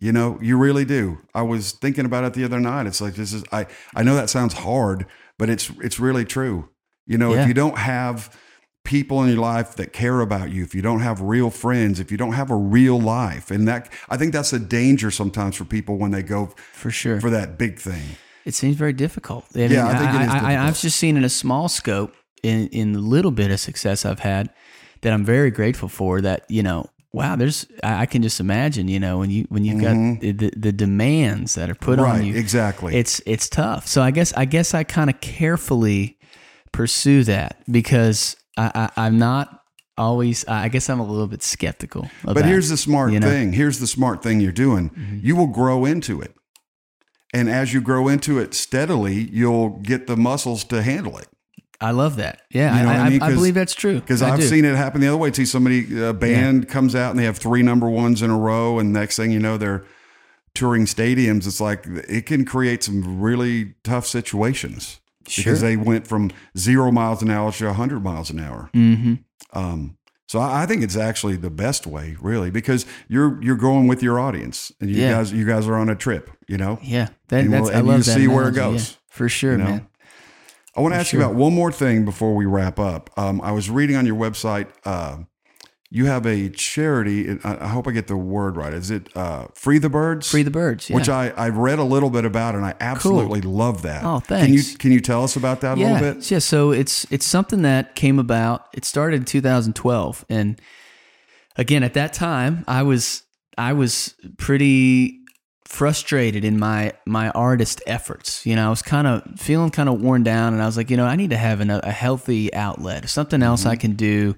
You 0.00 0.12
know, 0.12 0.38
you 0.40 0.56
really 0.58 0.84
do. 0.84 1.18
I 1.34 1.42
was 1.42 1.72
thinking 1.72 2.04
about 2.04 2.24
it 2.24 2.34
the 2.34 2.44
other 2.44 2.60
night. 2.60 2.86
It's 2.86 3.00
like 3.00 3.14
this 3.14 3.32
is 3.32 3.42
I 3.52 3.66
I 3.94 4.02
know 4.02 4.14
that 4.14 4.30
sounds 4.30 4.54
hard, 4.54 5.06
but 5.38 5.48
it's 5.50 5.70
it's 5.82 5.98
really 5.98 6.24
true. 6.24 6.68
You 7.06 7.18
know, 7.18 7.32
Yeah. 7.34 7.42
if 7.42 7.48
you 7.48 7.54
don't 7.54 7.78
have 7.78 8.36
people 8.84 9.22
in 9.22 9.28
your 9.30 9.40
life 9.40 9.74
that 9.76 9.92
care 9.92 10.20
about 10.20 10.50
you, 10.50 10.62
if 10.62 10.74
you 10.74 10.82
don't 10.82 11.00
have 11.00 11.20
real 11.20 11.50
friends, 11.50 12.00
if 12.00 12.10
you 12.10 12.16
don't 12.16 12.32
have 12.34 12.50
a 12.50 12.56
real 12.56 12.98
life, 13.00 13.50
and 13.50 13.66
that 13.68 13.90
I 14.08 14.16
think 14.16 14.32
that's 14.32 14.52
a 14.52 14.58
danger 14.58 15.10
sometimes 15.10 15.56
for 15.56 15.64
people 15.64 15.96
when 15.98 16.10
they 16.10 16.22
go 16.22 16.52
for 16.72 16.90
sure 16.90 17.20
for 17.20 17.30
that 17.30 17.58
big 17.58 17.78
thing. 17.78 18.16
It 18.48 18.54
seems 18.54 18.76
very 18.76 18.92
difficult. 18.94 19.44
I 19.54 19.58
mean, 19.58 19.70
Yeah, 19.72 19.86
I 19.88 19.98
think 19.98 20.10
it 20.10 20.22
is 20.22 20.28
I, 20.28 20.32
difficult. 20.34 20.52
have 20.66 20.80
just 20.80 20.96
seen 20.96 21.16
in 21.16 21.24
a 21.24 21.28
small 21.42 21.68
scope, 21.68 22.14
in 22.42 22.68
in 22.68 22.92
the 22.92 23.00
little 23.00 23.30
bit 23.30 23.50
of 23.50 23.60
success 23.60 24.04
I've 24.06 24.20
had, 24.20 24.48
that 25.02 25.12
I'm 25.12 25.24
very 25.24 25.50
grateful 25.50 25.88
for. 25.88 26.20
That 26.20 26.40
you 26.48 26.62
know, 26.62 26.86
wow, 27.12 27.36
there's 27.36 27.66
I, 27.82 28.02
I 28.02 28.06
can 28.06 28.22
just 28.22 28.40
imagine, 28.40 28.88
you 28.88 29.00
know, 29.00 29.18
when 29.18 29.30
you 29.30 29.44
when 29.50 29.64
you've 29.64 29.82
got 29.82 30.20
the, 30.20 30.32
the, 30.32 30.50
the 30.56 30.72
demands 30.72 31.54
that 31.54 31.68
are 31.68 31.74
put 31.74 31.98
Mm-hmm. 31.98 32.04
right, 32.10 32.20
on 32.20 32.26
you, 32.26 32.34
exactly. 32.36 32.96
it's 32.96 33.20
it's 33.26 33.48
tough. 33.48 33.86
So 33.86 34.02
I 34.02 34.10
guess 34.12 34.32
I 34.34 34.44
guess 34.46 34.72
I 34.74 34.82
kind 34.84 35.10
of 35.10 35.20
carefully 35.20 36.16
pursue 36.72 37.24
that 37.24 37.60
because 37.70 38.36
I, 38.56 38.70
I 38.96 39.06
I'm 39.06 39.18
not 39.18 39.62
always. 39.96 40.44
I 40.48 40.68
guess 40.68 40.88
I'm 40.88 41.00
a 41.00 41.06
little 41.06 41.26
bit 41.26 41.42
skeptical. 41.42 42.08
About, 42.22 42.34
But 42.36 42.44
here's 42.44 42.68
the 42.68 42.76
smart 42.76 43.12
you 43.12 43.20
know? 43.20 43.28
thing. 43.28 43.52
Here's 43.52 43.78
the 43.78 43.86
smart 43.86 44.22
thing 44.22 44.40
you're 44.40 44.52
doing. 44.52 44.90
Mm-hmm. 44.90 45.18
You 45.26 45.36
will 45.36 45.48
grow 45.48 45.84
into 45.84 46.20
it. 46.22 46.32
And 47.34 47.48
as 47.50 47.72
you 47.74 47.80
grow 47.80 48.08
into 48.08 48.38
it 48.38 48.54
steadily, 48.54 49.28
you'll 49.30 49.70
get 49.70 50.06
the 50.06 50.16
muscles 50.16 50.64
to 50.64 50.82
handle 50.82 51.18
it. 51.18 51.28
I 51.80 51.92
love 51.92 52.16
that. 52.16 52.42
Yeah, 52.50 52.76
You 52.76 52.82
know 52.84 52.88
I, 52.90 52.94
I 52.96 53.08
mean? 53.10 53.22
I 53.22 53.30
believe 53.30 53.54
that's 53.54 53.74
true. 53.74 54.00
Because 54.00 54.20
I've 54.22 54.40
do. 54.40 54.46
seen 54.46 54.64
it 54.64 54.74
happen 54.74 55.00
the 55.00 55.08
other 55.08 55.16
way 55.16 55.30
too. 55.30 55.46
Somebody, 55.46 56.02
a 56.02 56.12
band 56.12 56.68
comes 56.68 56.94
out 56.96 57.10
and 57.10 57.18
they 57.20 57.24
have 57.24 57.38
three 57.38 57.62
number 57.62 57.88
ones 57.88 58.20
in 58.22 58.30
a 58.30 58.36
row, 58.38 58.78
and 58.78 58.92
next 58.92 59.16
thing 59.16 59.30
you 59.30 59.38
know, 59.38 59.56
they're 59.56 59.84
touring 60.54 60.86
stadiums. 60.86 61.46
It's 61.46 61.60
like 61.60 61.84
it 61.86 62.26
can 62.26 62.44
create 62.44 62.82
some 62.82 63.20
really 63.20 63.74
tough 63.84 64.06
situations 64.06 64.98
Sure. 65.28 65.44
because 65.44 65.60
they 65.60 65.76
went 65.76 66.06
from 66.06 66.30
zero 66.56 66.90
miles 66.90 67.20
an 67.22 67.30
hour 67.30 67.52
to 67.52 67.66
100 67.66 68.02
miles 68.02 68.30
an 68.30 68.40
hour. 68.40 68.70
hmm 68.72 69.14
Um, 69.52 69.97
so 70.28 70.38
I, 70.40 70.66
think 70.66 70.82
it's 70.84 70.96
actually 70.96 71.36
the 71.36 71.50
best 71.50 71.86
way, 71.86 72.16
really, 72.20 72.50
because 72.50 72.86
you're 73.08 73.42
you're 73.42 73.56
going 73.56 73.88
with 73.88 74.02
your 74.02 74.20
audience, 74.20 74.70
and 74.80 74.88
you 74.88 74.96
Yeah. 75.02 75.10
guys 75.14 75.32
you 75.32 75.44
guys 75.44 75.66
are 75.66 75.74
on 75.74 75.88
a 75.88 75.96
trip. 75.96 76.30
You 76.46 76.58
know, 76.58 76.78
Yeah, 76.82 77.08
that, 77.28 77.44
And 77.44 77.52
that's 77.52 77.64
we'll- 77.64 77.74
I 77.74 77.78
and 77.80 77.88
love 77.88 77.96
you 77.98 78.02
that. 78.04 78.14
see 78.14 78.28
where 78.28 78.48
it 78.48 78.54
goes, 78.54 78.90
yeah, 78.92 78.96
for 79.08 79.28
sure, 79.28 79.52
you 79.52 79.58
know? 79.58 79.64
man. 79.64 79.86
I 80.76 80.80
want 80.80 80.94
to 80.94 80.98
ask 81.00 81.12
you 81.12 81.18
about 81.20 81.34
one 81.34 81.52
more 81.54 81.72
thing 81.72 82.04
before 82.04 82.36
we 82.36 82.46
wrap 82.46 82.78
up. 82.78 83.10
Um, 83.18 83.40
I 83.40 83.50
was 83.50 83.68
reading 83.68 83.96
on 83.96 84.06
your 84.06 84.14
website. 84.14 84.68
Uh, 84.84 85.18
you 85.90 86.04
have 86.04 86.26
a 86.26 86.50
charity. 86.50 87.26
and 87.28 87.40
I, 87.44 87.64
I 87.64 87.68
hope 87.68 87.88
I 87.88 87.92
get 87.92 88.08
the 88.08 88.16
word 88.16 88.56
right. 88.56 88.74
Is 88.74 88.90
it 88.90 89.08
uh, 89.16 89.46
Free 89.54 89.78
the 89.78 89.88
Birds? 89.88 90.30
Free 90.30 90.42
the 90.42 90.50
birds. 90.50 90.90
Yeah. 90.90 90.96
Which 90.96 91.08
I 91.08 91.32
I've 91.36 91.56
read 91.56 91.78
a 91.78 91.84
little 91.84 92.10
bit 92.10 92.24
about, 92.24 92.54
and 92.54 92.64
I 92.64 92.74
absolutely 92.80 93.40
love 93.40 93.82
that. 93.82 94.04
Oh, 94.04 94.20
Can 94.20 94.52
you 94.52 94.60
thanks. 94.60 94.76
can 94.76 94.92
you 94.92 95.00
tell 95.00 95.24
us 95.24 95.34
about 95.36 95.60
that 95.62 95.78
a 95.78 95.80
little 95.80 95.98
bit? 96.14 96.30
yeah. 96.30 96.40
So 96.40 96.72
it's 96.72 97.06
it's 97.10 97.24
something 97.26 97.62
that 97.62 97.94
came 97.94 98.18
about. 98.18 98.66
It 98.74 98.84
started 98.84 99.16
in 99.16 99.24
2012, 99.24 100.24
and 100.28 100.60
again 101.56 101.82
at 101.82 101.94
that 101.94 102.12
time, 102.12 102.64
I 102.68 102.82
was 102.82 103.22
I 103.56 103.72
was 103.72 104.14
pretty 104.36 105.20
frustrated 105.64 106.44
in 106.44 106.58
my 106.58 106.92
my 107.06 107.30
artist 107.30 107.82
efforts. 107.86 108.44
You 108.46 108.56
know, 108.56 108.66
I 108.66 108.70
was 108.70 108.82
kind 108.82 109.06
of 109.06 109.22
feeling 109.40 109.70
kind 109.70 109.88
of 109.88 110.00
worn 110.00 110.22
down, 110.22 110.52
and 110.52 110.62
I 110.62 110.66
was 110.66 110.76
like, 110.76 110.90
you 110.90 110.96
know, 110.96 111.06
I 111.06 111.16
need 111.16 111.30
to 111.30 111.36
have 111.36 111.60
an, 111.60 111.70
a 111.70 111.90
healthy 111.90 112.52
outlet, 112.52 113.08
something 113.08 113.42
else 113.42 113.64
I 113.66 113.76
can 113.76 113.92
do 113.94 114.34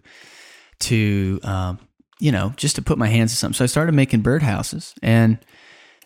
to, 0.80 1.40
um, 1.42 1.78
you 2.18 2.32
know, 2.32 2.52
just 2.56 2.76
to 2.76 2.82
put 2.82 2.98
my 2.98 3.08
hands 3.08 3.32
to 3.32 3.36
something. 3.36 3.56
So 3.56 3.64
I 3.64 3.66
started 3.66 3.94
making 3.94 4.22
birdhouses, 4.22 4.94
and 5.02 5.38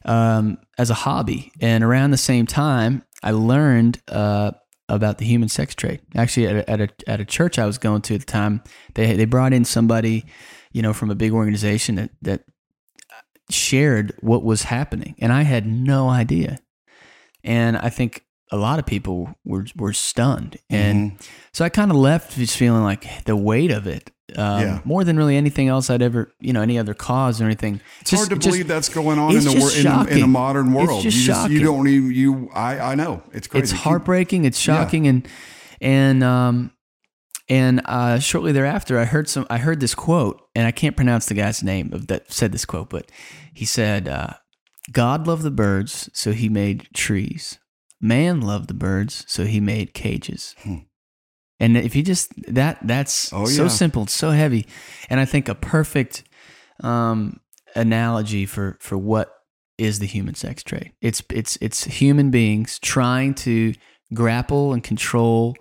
um, 0.05 0.59
as 0.79 0.91
a 0.91 0.95
hobby. 0.95 1.53
And 1.61 1.83
around 1.83 2.11
the 2.11 2.17
same 2.17 2.47
time, 2.47 3.03
I 3.23 3.31
learned 3.31 4.01
uh, 4.09 4.53
about 4.89 5.19
the 5.19 5.25
human 5.25 5.49
sex 5.49 5.75
trade. 5.75 6.01
Actually, 6.15 6.47
at 6.49 6.57
a, 6.57 6.71
at 6.71 6.81
a 6.81 6.89
at 7.07 7.21
a 7.21 7.25
church 7.25 7.59
I 7.59 7.67
was 7.67 7.79
going 7.79 8.03
to 8.03 8.15
at 8.15 8.21
the 8.21 8.27
time, 8.27 8.63
they 8.95 9.15
they 9.15 9.25
brought 9.25 9.53
in 9.53 9.65
somebody, 9.65 10.27
you 10.73 10.83
know, 10.83 10.93
from 10.93 11.11
a 11.11 11.15
big 11.15 11.33
organization 11.33 11.95
that 11.97 12.11
that 12.23 12.45
shared 13.51 14.15
what 14.21 14.43
was 14.43 14.65
happening, 14.65 15.15
and 15.19 15.33
I 15.33 15.43
had 15.43 15.67
no 15.67 16.09
idea. 16.09 16.59
And 17.43 17.77
I 17.77 17.91
think 17.91 18.24
a 18.53 18.57
lot 18.57 18.79
of 18.79 18.87
people 18.87 19.35
were 19.45 19.67
were 19.77 19.93
stunned, 19.93 20.59
and 20.71 21.13
Mm-hmm. 21.13 21.25
so 21.53 21.65
I 21.65 21.69
kind 21.69 21.91
of 21.91 21.97
left 21.97 22.37
just 22.37 22.57
feeling 22.57 22.83
like 22.83 23.25
the 23.25 23.37
weight 23.37 23.71
of 23.71 23.87
it. 23.87 24.11
Um, 24.37 24.61
Yeah. 24.61 24.81
More 24.85 25.05
than 25.05 25.17
really 25.17 25.37
anything 25.37 25.69
else 25.69 25.91
I'd 25.91 26.01
ever, 26.03 26.33
you 26.41 26.53
know, 26.53 26.63
any 26.63 26.79
other 26.79 26.95
cause 26.95 27.41
or 27.41 27.45
anything. 27.45 27.81
It's 28.01 28.11
hard 28.11 28.31
to 28.31 28.37
believe 28.37 28.67
that's 28.69 28.89
going 28.89 29.19
on 29.19 29.31
in 29.37 29.45
the, 29.45 29.51
just 29.51 29.77
in, 29.79 29.87
in 29.87 29.93
the 29.93 30.05
shocking. 30.07 30.31
modern 30.31 30.67
It's 30.75 30.87
world. 30.87 31.03
just 31.03 31.51
you 31.51 31.59
you 31.59 31.65
don't 31.65 31.87
even 31.89 32.11
you. 32.13 32.51
I 32.55 32.79
I 32.93 32.95
know 32.95 33.23
it's 33.33 33.47
crazy. 33.47 33.63
it's 33.65 33.73
heartbreaking 33.73 34.45
it's 34.47 34.59
shocking 34.59 35.07
and 35.07 35.29
and 35.81 36.23
um 36.25 36.71
and 37.49 37.83
uh 37.85 38.19
shortly 38.19 38.53
thereafter 38.53 38.99
i 38.99 39.05
heard 39.05 39.29
some 39.29 39.47
i 39.51 39.59
heard 39.59 39.79
this 39.81 39.95
quote 39.95 40.41
and 40.55 40.67
i 40.67 40.71
can't 40.71 40.97
pronounce 40.97 41.27
the 41.27 41.35
guy's 41.35 41.63
name 41.63 41.93
of 41.93 42.07
that 42.07 42.33
said 42.33 42.53
this 42.53 42.65
quote 42.65 42.89
but 42.89 43.11
he 43.53 43.67
said 43.67 44.09
uh 44.09 44.29
god 44.93 45.27
loved 45.27 45.43
the 45.43 45.51
birds 45.51 46.09
so 46.15 46.33
he 46.33 46.49
made 46.49 46.89
trees 46.95 47.59
man 48.01 48.41
loved 48.41 48.69
the 48.69 48.75
birds 48.75 49.25
so 49.29 49.45
he 49.45 49.61
made 49.61 49.95
cages 49.95 50.55
and 51.61 51.77
if 51.77 51.95
you 51.97 52.03
just 52.03 52.33
that 52.53 52.79
that's 52.83 53.31
Hmm. 53.31 53.37
Oh, 53.37 53.47
so 53.47 53.63
yeah. 53.63 53.69
simple 53.69 54.07
so 54.07 54.31
heavy 54.31 54.67
and 55.09 55.21
i 55.21 55.25
think 55.25 55.49
a 55.49 55.55
perfect 55.55 56.25
um 56.83 57.41
analogy 57.75 58.47
for 58.47 58.77
for 58.81 58.97
what 58.99 59.33
is 59.79 59.99
the 59.99 60.07
human 60.07 60.35
sex 60.35 60.63
trade 60.63 60.93
it's 61.01 61.23
it's 61.31 61.57
it's 61.61 61.85
human 61.85 62.31
beings 62.31 62.79
trying 62.79 63.35
to 63.35 63.75
grapple 64.13 64.73
and 64.73 64.85
control 64.85 65.57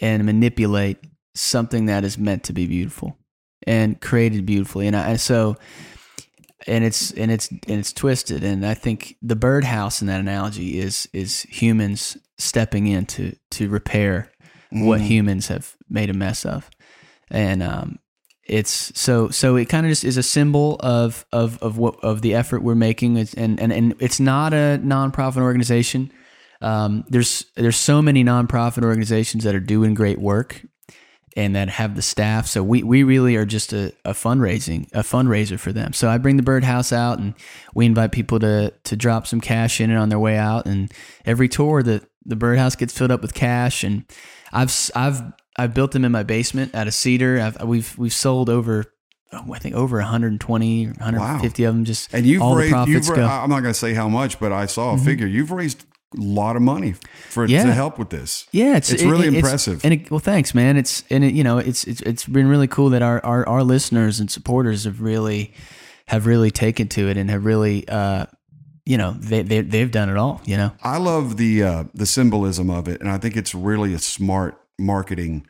and 0.00 0.24
manipulate 0.24 0.98
something 1.34 1.86
that 1.86 2.04
is 2.04 2.18
meant 2.18 2.44
to 2.44 2.52
be 2.52 2.66
beautiful 2.66 3.16
and 3.66 4.00
created 4.00 4.46
beautifully. 4.46 4.86
And 4.86 4.96
I 4.96 5.16
so 5.16 5.56
and 6.66 6.84
it's 6.84 7.10
and 7.12 7.30
it's 7.30 7.48
and 7.50 7.62
it's 7.80 7.92
twisted. 7.92 8.44
And 8.44 8.64
I 8.66 8.74
think 8.74 9.16
the 9.22 9.36
birdhouse 9.36 10.00
in 10.00 10.06
that 10.08 10.20
analogy 10.20 10.78
is 10.78 11.08
is 11.12 11.42
humans 11.42 12.16
stepping 12.38 12.86
in 12.86 13.06
to 13.06 13.34
to 13.52 13.68
repair 13.68 14.30
what 14.70 15.00
Mm. 15.00 15.04
humans 15.04 15.48
have 15.48 15.74
made 15.88 16.10
a 16.10 16.14
mess 16.14 16.44
of. 16.44 16.70
And 17.30 17.62
um 17.62 17.98
it's 18.46 18.92
so 18.98 19.28
so 19.28 19.56
it 19.56 19.68
kind 19.68 19.86
of 19.86 19.90
just 19.90 20.04
is 20.04 20.16
a 20.16 20.22
symbol 20.22 20.76
of 20.80 21.24
of 21.32 21.58
of 21.62 21.78
what 21.78 21.96
of 22.02 22.20
the 22.22 22.34
effort 22.34 22.62
we're 22.62 22.74
making 22.74 23.16
It's- 23.16 23.34
and 23.34 23.60
and 23.60 23.72
and 23.72 23.94
it's 24.00 24.18
not 24.20 24.52
a 24.52 24.80
nonprofit 24.82 25.40
organization 25.42 26.10
um, 26.62 27.04
there's 27.08 27.46
there's 27.56 27.76
so 27.76 28.02
many 28.02 28.22
nonprofit 28.22 28.82
organizations 28.84 29.44
that 29.44 29.54
are 29.54 29.60
doing 29.60 29.94
great 29.94 30.18
work 30.20 30.60
and 31.36 31.54
that 31.54 31.68
have 31.68 31.96
the 31.96 32.02
staff 32.02 32.46
so 32.46 32.62
we 32.62 32.82
we 32.82 33.02
really 33.02 33.36
are 33.36 33.44
just 33.44 33.72
a, 33.72 33.92
a 34.04 34.12
fundraising 34.12 34.88
a 34.92 35.00
fundraiser 35.00 35.58
for 35.58 35.72
them 35.72 35.92
so 35.92 36.08
i 36.08 36.18
bring 36.18 36.36
the 36.36 36.42
birdhouse 36.42 36.92
out 36.92 37.18
and 37.18 37.34
we 37.74 37.86
invite 37.86 38.12
people 38.12 38.38
to 38.38 38.72
to 38.84 38.96
drop 38.96 39.26
some 39.26 39.40
cash 39.40 39.80
in 39.80 39.90
it 39.90 39.96
on 39.96 40.08
their 40.08 40.18
way 40.18 40.36
out 40.36 40.66
and 40.66 40.92
every 41.24 41.48
tour 41.48 41.82
that 41.82 42.04
the 42.24 42.36
birdhouse 42.36 42.76
gets 42.76 42.96
filled 42.96 43.10
up 43.10 43.22
with 43.22 43.34
cash 43.34 43.84
and 43.84 44.04
i've 44.52 44.90
i've 44.94 45.22
i've 45.56 45.74
built 45.74 45.92
them 45.92 46.04
in 46.04 46.12
my 46.12 46.22
basement 46.22 46.74
out 46.74 46.86
of 46.86 46.94
cedar 46.94 47.40
I've, 47.40 47.62
we've 47.62 47.96
we've 47.96 48.12
sold 48.12 48.50
over 48.50 48.92
oh, 49.32 49.52
I 49.52 49.58
think 49.58 49.74
over 49.74 49.98
120 49.98 50.86
or 50.86 50.92
150 50.92 51.64
of 51.64 51.74
them. 51.74 51.84
Just 51.84 52.12
And 52.12 52.26
you've 52.26 52.42
all 52.42 52.56
raised. 52.56 52.70
the 52.70 52.74
profits 52.74 53.08
You've, 53.08 53.16
go. 53.16 53.24
I'm 53.24 53.50
not 53.50 53.60
going 53.60 53.72
to 53.72 53.78
say 53.78 53.94
how 53.94 54.08
much, 54.08 54.40
but 54.40 54.52
I 54.52 54.66
saw 54.66 54.92
a 54.92 54.96
mm-hmm. 54.96 55.04
figure. 55.04 55.26
You've 55.26 55.50
raised 55.50 55.84
lot 56.16 56.56
of 56.56 56.62
money 56.62 56.94
for 57.28 57.46
Yeah. 57.46 57.64
to 57.64 57.72
help 57.72 57.98
with 57.98 58.10
this. 58.10 58.46
Yeah, 58.52 58.76
it's 58.76 58.90
It's 58.92 59.02
it- 59.02 59.08
really 59.08 59.28
it- 59.28 59.34
impressive. 59.34 59.84
and 59.84 59.94
it, 59.94 60.10
well, 60.10 60.18
thanks, 60.20 60.54
man. 60.54 60.76
It's 60.76 61.04
and 61.10 61.22
it, 61.24 61.34
you 61.34 61.44
know, 61.44 61.58
it's 61.58 61.84
it's 61.84 62.00
it's 62.02 62.24
been 62.26 62.48
really 62.48 62.66
cool 62.66 62.90
that 62.90 63.02
our, 63.02 63.24
our 63.24 63.48
our 63.48 63.62
listeners 63.62 64.18
and 64.20 64.30
supporters 64.30 64.84
have 64.84 65.00
really 65.00 65.52
have 66.06 66.26
really 66.26 66.50
taken 66.50 66.88
to 66.88 67.08
it 67.08 67.16
and 67.16 67.30
have 67.30 67.44
really 67.44 67.86
uh 67.88 68.26
you 68.86 68.96
know 68.98 69.12
they 69.20 69.42
they 69.42 69.60
they've 69.60 69.90
done 69.92 70.08
it 70.10 70.16
all. 70.16 70.40
You 70.44 70.56
know, 70.56 70.72
I 70.82 70.96
love 70.98 71.36
the 71.36 71.62
uh, 71.62 71.84
the 71.94 72.06
symbolism 72.06 72.70
of 72.70 72.88
it, 72.88 73.00
and 73.00 73.08
I 73.08 73.18
think 73.18 73.36
it's 73.36 73.54
really 73.54 73.94
a 73.94 73.98
smart 74.00 74.58
marketing 74.78 75.46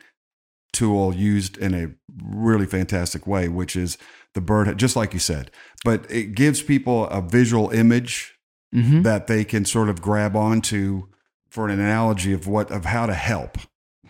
tool 0.73 1.13
used 1.15 1.57
in 1.57 1.73
a 1.73 1.87
really 2.23 2.65
fantastic 2.65 3.25
way, 3.25 3.47
which 3.49 3.75
is 3.75 3.97
the 4.35 4.41
bird, 4.41 4.77
just 4.77 4.95
like 4.95 5.13
you 5.13 5.19
said. 5.19 5.49
But 5.83 6.05
it 6.09 6.35
gives 6.35 6.61
people 6.61 7.07
a 7.07 7.21
visual 7.21 7.69
image 7.71 8.30
hmm 8.73 9.01
that 9.03 9.27
they 9.27 9.43
can 9.43 9.65
sort 9.65 9.89
of 9.89 10.01
grab 10.01 10.35
onto 10.35 11.07
for 11.49 11.67
an 11.67 11.79
analogy 11.79 12.33
of 12.33 12.47
what 12.47 12.71
of 12.71 12.85
how 12.85 13.05
to 13.05 13.13
help. 13.13 13.57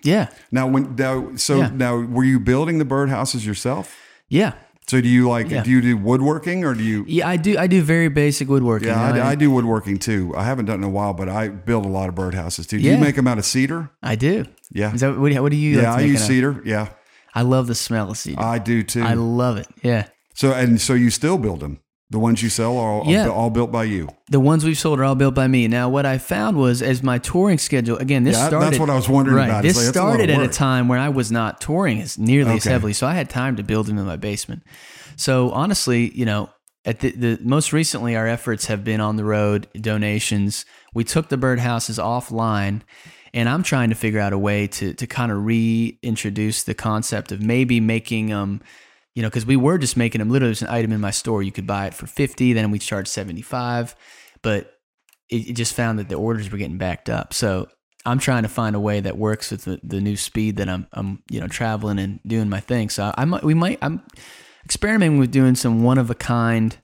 yeah, 0.03 0.27
Now, 0.51 0.67
when 0.67 0.95
now, 0.95 1.35
so 1.35 1.57
Yeah. 1.59 1.69
now, 1.73 1.95
were 1.97 2.23
you 2.23 2.39
building 2.39 2.77
the 2.79 2.85
birdhouses 2.85 3.45
yourself? 3.45 3.95
yeah, 4.29 4.53
So 4.87 4.99
do 5.01 5.07
you 5.07 5.29
like 5.29 5.49
Yeah. 5.49 5.63
do 5.63 5.69
you 5.71 5.81
do 5.81 5.95
woodworking 5.97 6.63
or 6.65 6.73
do 6.73 6.83
you? 6.83 7.05
yeah. 7.07 7.27
I 7.27 7.37
do 7.37 7.57
I 7.57 7.67
do 7.67 7.81
very 7.81 8.09
basic 8.09 8.47
woodworking. 8.49 8.87
Yeah, 8.89 9.11
know, 9.13 9.21
I, 9.21 9.31
I 9.31 9.35
do 9.35 9.49
woodworking 9.51 9.97
too. 9.99 10.33
I 10.35 10.43
haven't 10.43 10.65
done 10.65 10.75
it 10.75 10.79
in 10.79 10.83
a 10.83 10.89
while, 10.89 11.13
but 11.13 11.29
I 11.29 11.47
build 11.49 11.85
a 11.85 11.89
lot 11.89 12.09
of 12.09 12.15
birdhouses 12.15 12.67
too. 12.67 12.77
Do 12.77 12.83
Yeah. 12.83 12.93
you 12.95 12.97
make 12.99 13.15
them 13.15 13.27
out 13.27 13.37
of 13.37 13.45
cedar? 13.45 13.89
I 14.03 14.15
do. 14.15 14.45
Yeah, 14.71 14.93
Is 14.93 15.01
that 15.01 15.17
what, 15.17 15.29
do 15.29 15.33
you- 15.35 15.41
what 15.41 15.51
do 15.51 15.57
you? 15.57 15.75
like 15.77 15.83
yeah. 15.83 15.95
to 15.97 16.01
I 16.03 16.05
use 16.05 16.21
it 16.21 16.23
out 16.23 16.27
cedar. 16.27 16.61
Yeah, 16.65 16.87
I 17.35 17.41
love 17.43 17.67
the 17.67 17.75
smell 17.75 18.11
of 18.11 18.17
cedar. 18.17 18.41
I 18.41 18.57
do 18.59 18.83
too. 18.83 19.03
I 19.03 19.13
love 19.13 19.57
it. 19.57 19.67
Yeah. 19.83 20.05
so 20.33 20.51
and 20.53 20.79
so 20.81 20.93
you 20.93 21.09
still 21.09 21.37
build 21.37 21.59
them. 21.61 21.79
The 22.11 22.19
ones 22.19 22.43
you 22.43 22.49
sell 22.49 22.77
are 22.77 22.91
all, 22.91 23.05
Yeah. 23.07 23.29
all 23.29 23.49
built 23.49 23.71
by 23.71 23.85
you. 23.85 24.09
The 24.29 24.39
ones 24.39 24.65
we've 24.65 24.77
sold 24.77 24.99
are 24.99 25.05
all 25.05 25.15
built 25.15 25.33
by 25.33 25.47
me. 25.47 25.67
Now, 25.69 25.87
what 25.87 26.05
I 26.05 26.17
found 26.17 26.57
was 26.57 26.81
as 26.81 27.01
my 27.01 27.17
touring 27.17 27.57
schedule 27.57 27.97
again, 27.97 28.25
this 28.25 28.35
Yeah, 28.37 28.47
started. 28.49 28.67
that's 28.67 28.79
what 28.79 28.89
I 28.89 28.95
was 28.95 29.07
wondering 29.07 29.37
right, 29.37 29.47
about. 29.49 29.63
This 29.63 29.77
like, 29.77 29.85
that's 29.85 29.95
a 29.95 29.99
started 29.99 30.29
at 30.29 30.41
a 30.41 30.49
time 30.49 30.89
where 30.89 30.99
I 30.99 31.07
was 31.07 31.31
not 31.31 31.61
touring 31.61 32.01
as 32.01 32.17
nearly 32.19 32.57
as 32.57 32.65
heavily, 32.65 32.91
so 32.91 33.07
I 33.07 33.13
had 33.13 33.29
time 33.29 33.55
to 33.55 33.63
build 33.63 33.87
them 33.87 33.97
in 33.97 34.05
my 34.05 34.17
basement. 34.17 34.61
So 35.15 35.51
honestly, 35.51 36.11
you 36.13 36.25
know, 36.25 36.49
at 36.83 36.99
the, 36.99 37.11
the 37.11 37.39
most 37.41 37.71
recently, 37.71 38.15
our 38.17 38.27
efforts 38.27 38.65
have 38.65 38.83
been 38.83 38.99
on 38.99 39.15
the 39.15 39.23
road, 39.23 39.67
donations. 39.79 40.65
We 40.93 41.05
took 41.05 41.29
the 41.29 41.37
birdhouses 41.37 41.97
offline, 41.97 42.81
and 43.33 43.47
I'm 43.47 43.63
trying 43.63 43.89
to 43.89 43.95
figure 43.95 44.19
out 44.19 44.33
a 44.33 44.37
way 44.37 44.67
to 44.67 44.93
to 44.95 45.07
kind 45.07 45.31
of 45.31 45.45
reintroduce 45.45 46.63
the 46.63 46.73
concept 46.73 47.31
of 47.31 47.41
maybe 47.41 47.79
making 47.79 48.27
them 48.27 48.61
you 49.15 49.21
know, 49.21 49.29
because 49.29 49.45
we 49.45 49.55
were 49.55 49.77
just 49.77 49.97
making 49.97 50.19
them 50.19 50.29
literally 50.29 50.51
as 50.51 50.61
an 50.61 50.69
item 50.69 50.91
in 50.91 51.01
my 51.01 51.11
store. 51.11 51.43
You 51.43 51.51
could 51.51 51.67
buy 51.67 51.87
it 51.87 51.93
for 51.93 52.07
50, 52.07 52.53
then 52.53 52.71
we 52.71 52.79
charge 52.79 53.07
75, 53.07 53.95
but 54.41 54.73
it, 55.29 55.49
it 55.49 55.53
just 55.53 55.73
found 55.73 55.99
that 55.99 56.09
the 56.09 56.15
orders 56.15 56.51
were 56.51 56.57
getting 56.57 56.77
backed 56.77 57.09
up. 57.09 57.33
So 57.33 57.67
I'm 58.05 58.19
trying 58.19 58.43
to 58.43 58.49
find 58.49 58.75
a 58.75 58.79
way 58.79 58.99
that 58.99 59.17
works 59.17 59.51
with 59.51 59.65
the, 59.65 59.79
the 59.83 60.01
new 60.01 60.15
speed 60.17 60.57
that 60.57 60.67
I'm, 60.69 60.87
I'm, 60.93 61.23
you 61.29 61.39
know, 61.39 61.47
traveling 61.47 61.99
and 61.99 62.19
doing 62.25 62.49
my 62.49 62.59
thing. 62.59 62.89
So 62.89 63.13
I 63.17 63.25
might, 63.25 63.43
we 63.43 63.53
might, 63.53 63.77
I'm 63.81 64.01
experimenting 64.65 65.19
with 65.19 65.31
doing 65.31 65.55
some 65.55 65.83
one 65.83 65.97
of 65.97 66.09
a 66.09 66.15
kind 66.15 66.77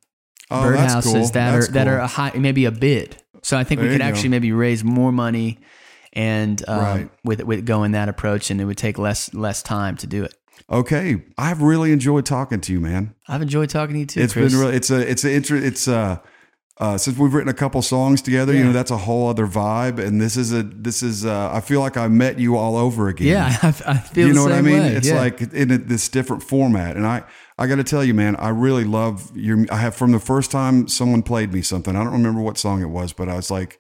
Oh, 0.50 0.62
birdhouses 0.64 1.04
cool. 1.04 1.14
that 1.14 1.32
That's 1.34 1.68
are 1.70 1.72
that 1.74 1.88
are 1.90 1.98
a 2.00 2.08
high, 2.08 2.32
maybe 2.34 2.64
a 2.64 2.72
bid. 2.72 3.18
So 3.44 3.58
I 3.58 3.66
think 3.66 3.80
There 3.82 3.90
we 3.90 3.96
could 3.96 4.00
go. 4.02 4.06
actually 4.08 4.30
maybe 4.30 4.54
raise 4.54 4.82
more 4.82 5.12
money 5.12 5.60
and 6.14 6.64
um, 6.70 6.80
Right. 6.80 7.10
with 7.26 7.44
with 7.44 7.66
going 7.66 7.92
that 7.92 8.08
approach, 8.08 8.50
and 8.50 8.62
it 8.62 8.66
would 8.66 8.78
take 8.78 8.98
less 8.98 9.34
less 9.34 9.62
time 9.62 9.98
to 9.98 10.08
do 10.08 10.24
it. 10.24 10.34
Okay, 10.70 11.24
I've 11.38 11.62
really 11.62 11.92
enjoyed 11.92 12.26
talking 12.26 12.62
to 12.62 12.74
you, 12.74 12.80
man. 12.80 13.14
I've 13.28 13.42
enjoyed 13.42 13.70
talking 13.70 13.94
to 13.96 14.00
you 14.00 14.06
too. 14.06 14.22
It's 14.22 14.34
Chris. 14.34 14.52
been 14.52 14.62
really 14.62 14.76
it's 14.76 14.90
a 14.90 15.10
it's 15.10 15.24
a 15.24 15.32
inter, 15.32 15.56
it's 15.56 15.88
uh 15.88 16.18
uh, 16.80 16.96
since 16.96 17.18
we've 17.18 17.34
written 17.34 17.50
a 17.50 17.56
couple 17.56 17.82
songs 17.82 18.22
together, 18.22 18.54
you 18.54 18.64
know 18.64 18.72
that's 18.72 18.92
a 18.92 18.98
whole 18.98 19.28
other 19.30 19.48
vibe, 19.48 19.98
and 19.98 20.22
this 20.22 20.38
is 20.38 20.54
a 20.54 20.62
this 20.62 21.02
is 21.02 21.26
uh, 21.26 21.50
I 21.52 21.60
feel 21.60 21.80
like 21.80 21.98
I 21.98 22.08
met 22.08 22.38
you 22.38 22.56
all 22.56 22.78
over 22.78 23.08
again. 23.08 23.28
Yeah, 23.30 23.58
I, 23.64 23.68
I 23.88 23.98
feel 23.98 24.28
you 24.28 24.34
know 24.36 24.44
what 24.44 24.52
I 24.52 24.62
mean? 24.62 24.82
way. 24.82 24.90
It's 24.94 25.08
Yeah. 25.08 25.16
like 25.20 25.42
in 25.42 25.72
a, 25.72 25.80
this 25.80 26.08
different 26.08 26.44
format, 26.44 26.96
and 26.96 27.08
I 27.08 27.24
I 27.58 27.66
got 27.66 27.78
to 27.78 27.84
tell 27.84 28.04
you, 28.04 28.14
man, 28.14 28.36
I 28.36 28.50
really 28.50 28.84
love 28.84 29.36
your. 29.36 29.66
I 29.72 29.78
have 29.78 29.96
from 29.96 30.12
the 30.12 30.20
first 30.20 30.52
time 30.52 30.88
someone 30.88 31.24
played 31.24 31.52
me 31.52 31.64
something. 31.64 31.96
I 31.96 32.04
don't 32.04 32.14
remember 32.14 32.42
what 32.42 32.60
song 32.60 32.84
it 32.84 32.90
was, 32.92 33.12
but 33.12 33.28
I 33.28 33.36
was 33.38 33.50
like, 33.50 33.80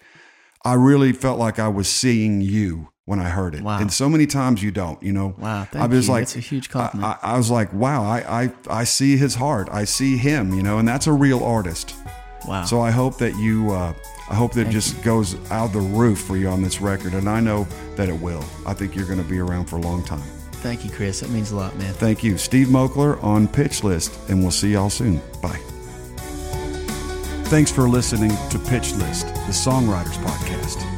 I 0.65 0.73
really 0.73 1.13
felt 1.13 1.37
like 1.37 1.59
I 1.59 1.67
was 1.67 1.87
seeing 1.87 2.41
you 2.41 2.89
when 3.07 3.19
I 3.21 3.29
heard 3.29 3.55
it. 3.55 3.63
Wow. 3.63 3.79
And 3.79 3.91
so 3.91 4.09
many 4.09 4.27
times 4.27 4.61
you 4.61 4.69
don't, 4.69 5.01
you 5.01 5.13
know. 5.13 5.33
Wow, 5.37 5.63
thank 5.63 5.81
I 5.83 5.87
was 5.87 6.07
you. 6.07 6.13
like, 6.13 6.23
That's 6.23 6.35
a 6.35 6.39
huge 6.41 6.69
compliment. 6.69 7.17
I, 7.23 7.27
I, 7.29 7.33
I 7.35 7.37
was 7.37 7.49
like, 7.49 7.71
wow, 7.73 8.03
I, 8.03 8.43
I 8.43 8.51
I 8.69 8.83
see 8.83 9.15
his 9.15 9.35
heart. 9.35 9.69
I 9.71 9.85
see 9.85 10.17
him, 10.17 10.53
you 10.53 10.61
know, 10.61 10.77
and 10.77 10.85
that's 10.87 11.07
a 11.07 11.13
real 11.13 11.41
artist. 11.41 11.95
wow. 12.45 12.65
So 12.65 12.81
I 12.81 12.91
hope 12.91 13.17
that 13.19 13.33
you, 13.37 13.71
uh, 13.71 13.93
I 14.29 14.35
hope 14.35 14.51
that 14.55 14.67
it 14.67 14.71
just 14.71 15.01
goes 15.03 15.35
out 15.51 15.71
the 15.71 15.79
roof 15.79 16.19
for 16.19 16.35
you 16.35 16.49
on 16.49 16.61
this 16.61 16.81
record, 16.81 17.13
and 17.13 17.29
I 17.29 17.39
know 17.39 17.65
that 17.95 18.09
it 18.09 18.19
will. 18.19 18.43
I 18.65 18.73
think 18.73 18.93
you're 18.93 19.05
going 19.07 19.23
to 19.23 19.29
be 19.29 19.39
around 19.39 19.67
for 19.67 19.77
a 19.77 19.81
long 19.81 20.03
time. 20.03 20.19
Thank 20.59 20.83
you, 20.83 20.91
Chris. 20.91 21.21
That 21.21 21.29
means 21.29 21.51
a 21.51 21.55
lot, 21.55 21.77
man. 21.77 21.93
Thank 21.93 22.25
you, 22.25 22.37
Steve 22.37 22.67
Moakler 22.67 23.23
on 23.23 23.47
Pitch 23.47 23.85
List, 23.85 24.19
and 24.27 24.41
we'll 24.41 24.51
see 24.51 24.73
y'all 24.73 24.89
soon. 24.89 25.21
Bye. 25.41 25.61
Thanks 27.45 27.71
for 27.71 27.87
listening 27.87 28.31
to 28.49 28.59
Pitch 28.59 28.91
List, 28.95 29.27
the 29.27 29.53
Songwriters 29.53 30.17
Podcast. 30.25 30.96